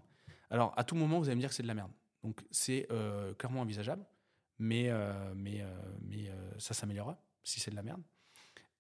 Alors, 0.49 0.73
à 0.79 0.85
tout 0.85 0.95
moment, 0.95 1.19
vous 1.19 1.27
allez 1.27 1.37
me 1.37 1.41
dire 1.41 1.51
que 1.51 1.55
c'est 1.55 1.63
de 1.63 1.69
la 1.69 1.75
merde. 1.75 1.93
Donc, 2.23 2.41
c'est 2.51 2.87
euh, 2.91 3.35
clairement 3.35 3.61
envisageable, 3.61 4.07
mais, 4.59 4.91
mais, 5.35 5.63
mais 6.01 6.31
ça 6.57 6.73
s'améliorera 6.73 7.23
si 7.43 7.61
c'est 7.61 7.73
de 7.73 7.77
la 7.77 7.83
merde. 7.83 8.03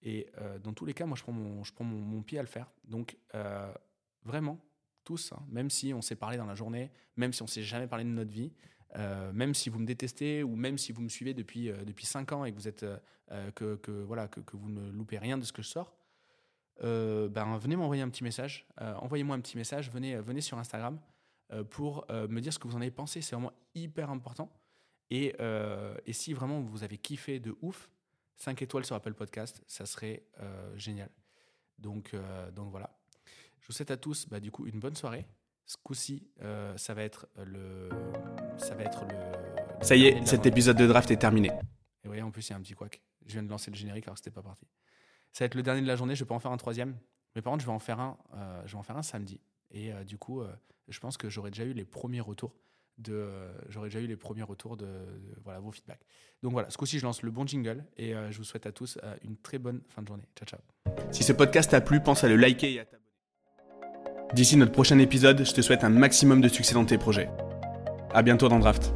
Et 0.02 0.30
dans 0.62 0.72
tous 0.72 0.84
les 0.84 0.94
cas, 0.94 1.06
moi, 1.06 1.16
je 1.16 1.22
prends 1.22 1.84
mon, 1.84 2.22
pied 2.22 2.38
à 2.38 2.42
le 2.42 2.48
faire. 2.48 2.70
Donc, 2.84 3.16
vraiment, 4.24 4.60
tous, 5.06 5.32
hein, 5.32 5.42
même 5.48 5.70
si 5.70 5.94
on 5.94 6.02
s'est 6.02 6.16
parlé 6.16 6.36
dans 6.36 6.44
la 6.44 6.54
journée, 6.54 6.90
même 7.16 7.32
si 7.32 7.42
on 7.42 7.46
s'est 7.46 7.62
jamais 7.62 7.86
parlé 7.86 8.04
de 8.04 8.10
notre 8.10 8.32
vie, 8.32 8.52
euh, 8.96 9.32
même 9.32 9.54
si 9.54 9.68
vous 9.68 9.78
me 9.78 9.86
détestez 9.86 10.42
ou 10.42 10.56
même 10.56 10.78
si 10.78 10.92
vous 10.92 11.02
me 11.02 11.08
suivez 11.08 11.34
depuis, 11.34 11.70
euh, 11.70 11.84
depuis 11.84 12.06
5 12.06 12.32
ans 12.32 12.44
et 12.44 12.52
que 12.52 12.56
vous, 12.56 12.68
êtes, 12.68 12.84
euh, 13.30 13.50
que, 13.52 13.78
ne 14.68 14.90
loupez 14.90 15.18
rien 15.18 15.38
de 15.38 15.44
ce 15.44 15.52
que 15.52 15.62
je 15.62 15.68
sors, 15.68 15.96
ben, 16.80 17.56
venez 17.58 17.76
m'envoyer 17.76 18.02
un 18.02 18.10
petit 18.10 18.24
message. 18.24 18.66
Envoyez-moi 18.78 19.34
un 19.34 19.40
petit 19.40 19.56
message. 19.56 19.90
Venez, 19.90 20.40
sur 20.42 20.58
Instagram 20.58 21.00
pour 21.70 22.04
me 22.10 22.40
dire 22.40 22.52
ce 22.52 22.58
que 22.58 22.68
vous 22.68 22.76
en 22.76 22.82
avez 22.82 22.90
pensé. 22.90 23.22
C'est 23.22 23.34
vraiment 23.34 23.54
hyper 23.74 24.10
important. 24.10 24.52
Et, 25.10 25.34
si 26.10 26.34
vraiment 26.34 26.60
vous 26.60 26.84
avez 26.84 26.98
kiffé 26.98 27.40
de 27.40 27.56
ouf, 27.62 27.88
5 28.36 28.62
étoiles 28.62 28.84
sur 28.84 28.96
Apple 28.96 29.14
Podcast, 29.14 29.62
ça 29.66 29.86
serait 29.86 30.22
génial. 30.76 31.10
Donc, 31.78 32.14
donc 32.54 32.70
voilà. 32.70 32.90
Je 33.66 33.72
vous 33.72 33.72
souhaite 33.72 33.90
à 33.90 33.96
tous 33.96 34.28
bah, 34.28 34.38
du 34.38 34.52
coup 34.52 34.66
une 34.66 34.78
bonne 34.78 34.94
soirée. 34.94 35.26
Ce 35.66 35.76
coup-ci, 35.82 36.28
euh, 36.42 36.76
ça 36.76 36.94
va 36.94 37.02
être 37.02 37.26
le. 37.44 37.88
Ça 38.56 38.76
va 38.76 38.84
être 38.84 39.04
le. 39.04 39.84
Ça 39.84 39.96
y 39.96 40.06
est, 40.06 40.24
cet 40.24 40.46
épisode 40.46 40.76
de 40.76 40.86
draft 40.86 41.10
est 41.10 41.16
terminé. 41.16 41.48
Et 41.48 41.52
vous 42.04 42.10
voyez, 42.10 42.22
en 42.22 42.30
plus, 42.30 42.48
il 42.48 42.50
y 42.50 42.52
a 42.52 42.56
un 42.56 42.60
petit 42.60 42.74
couac. 42.74 43.02
Je 43.26 43.32
viens 43.32 43.42
de 43.42 43.48
lancer 43.48 43.72
le 43.72 43.76
générique 43.76 44.04
alors 44.06 44.14
que 44.14 44.20
c'était 44.20 44.30
pas 44.30 44.42
parti. 44.42 44.68
Ça 45.32 45.42
va 45.42 45.46
être 45.46 45.56
le 45.56 45.64
dernier 45.64 45.82
de 45.82 45.88
la 45.88 45.96
journée. 45.96 46.14
Je 46.14 46.22
peux 46.22 46.32
en 46.34 46.38
faire 46.38 46.52
un 46.52 46.56
troisième. 46.56 46.96
Mais 47.34 47.42
par 47.42 47.52
contre, 47.52 47.62
je 47.62 47.66
vais 47.66 47.74
en 47.74 47.80
faire 47.80 47.98
un, 47.98 48.16
euh, 48.36 48.62
je 48.66 48.72
vais 48.72 48.78
en 48.78 48.84
faire 48.84 48.96
un 48.96 49.02
samedi. 49.02 49.40
Et 49.72 49.92
euh, 49.92 50.04
du 50.04 50.16
coup, 50.16 50.44
je 50.86 51.00
pense 51.00 51.16
que 51.16 51.28
j'aurai 51.28 51.50
déjà 51.50 51.64
eu 51.64 51.72
les 51.72 51.84
premiers 51.84 52.20
retours 52.20 52.54
de, 52.98 53.28
j'aurais 53.68 53.88
déjà 53.88 54.00
eu 54.00 54.06
les 54.06 54.16
premiers 54.16 54.42
retours 54.42 54.76
de, 54.76 54.86
voilà 55.44 55.60
vos 55.60 55.70
feedbacks. 55.70 56.04
Donc 56.42 56.52
voilà, 56.52 56.70
ce 56.70 56.76
coup-ci, 56.76 56.98
je 56.98 57.04
lance 57.04 57.22
le 57.22 57.30
bon 57.30 57.46
jingle 57.46 57.84
et 57.96 58.14
je 58.30 58.38
vous 58.38 58.44
souhaite 58.44 58.66
à 58.66 58.72
tous 58.72 58.98
une 59.22 59.36
très 59.36 59.58
bonne 59.58 59.82
fin 59.88 60.02
de 60.02 60.08
journée. 60.08 60.28
Ciao, 60.36 60.46
ciao. 60.46 60.60
Si 61.10 61.22
ce 61.22 61.32
podcast 61.32 61.70
t'a 61.70 61.80
plu, 61.80 62.00
pense 62.00 62.24
à 62.24 62.28
le 62.28 62.36
liker 62.36 62.74
et 62.74 62.80
à 62.80 62.84
t'abonner. 62.84 63.02
D'ici 64.34 64.56
notre 64.56 64.72
prochain 64.72 64.98
épisode, 64.98 65.44
je 65.44 65.52
te 65.52 65.60
souhaite 65.60 65.84
un 65.84 65.88
maximum 65.88 66.40
de 66.40 66.48
succès 66.48 66.74
dans 66.74 66.84
tes 66.84 66.98
projets. 66.98 67.30
À 68.12 68.22
bientôt 68.22 68.48
dans 68.48 68.58
Draft. 68.58 68.92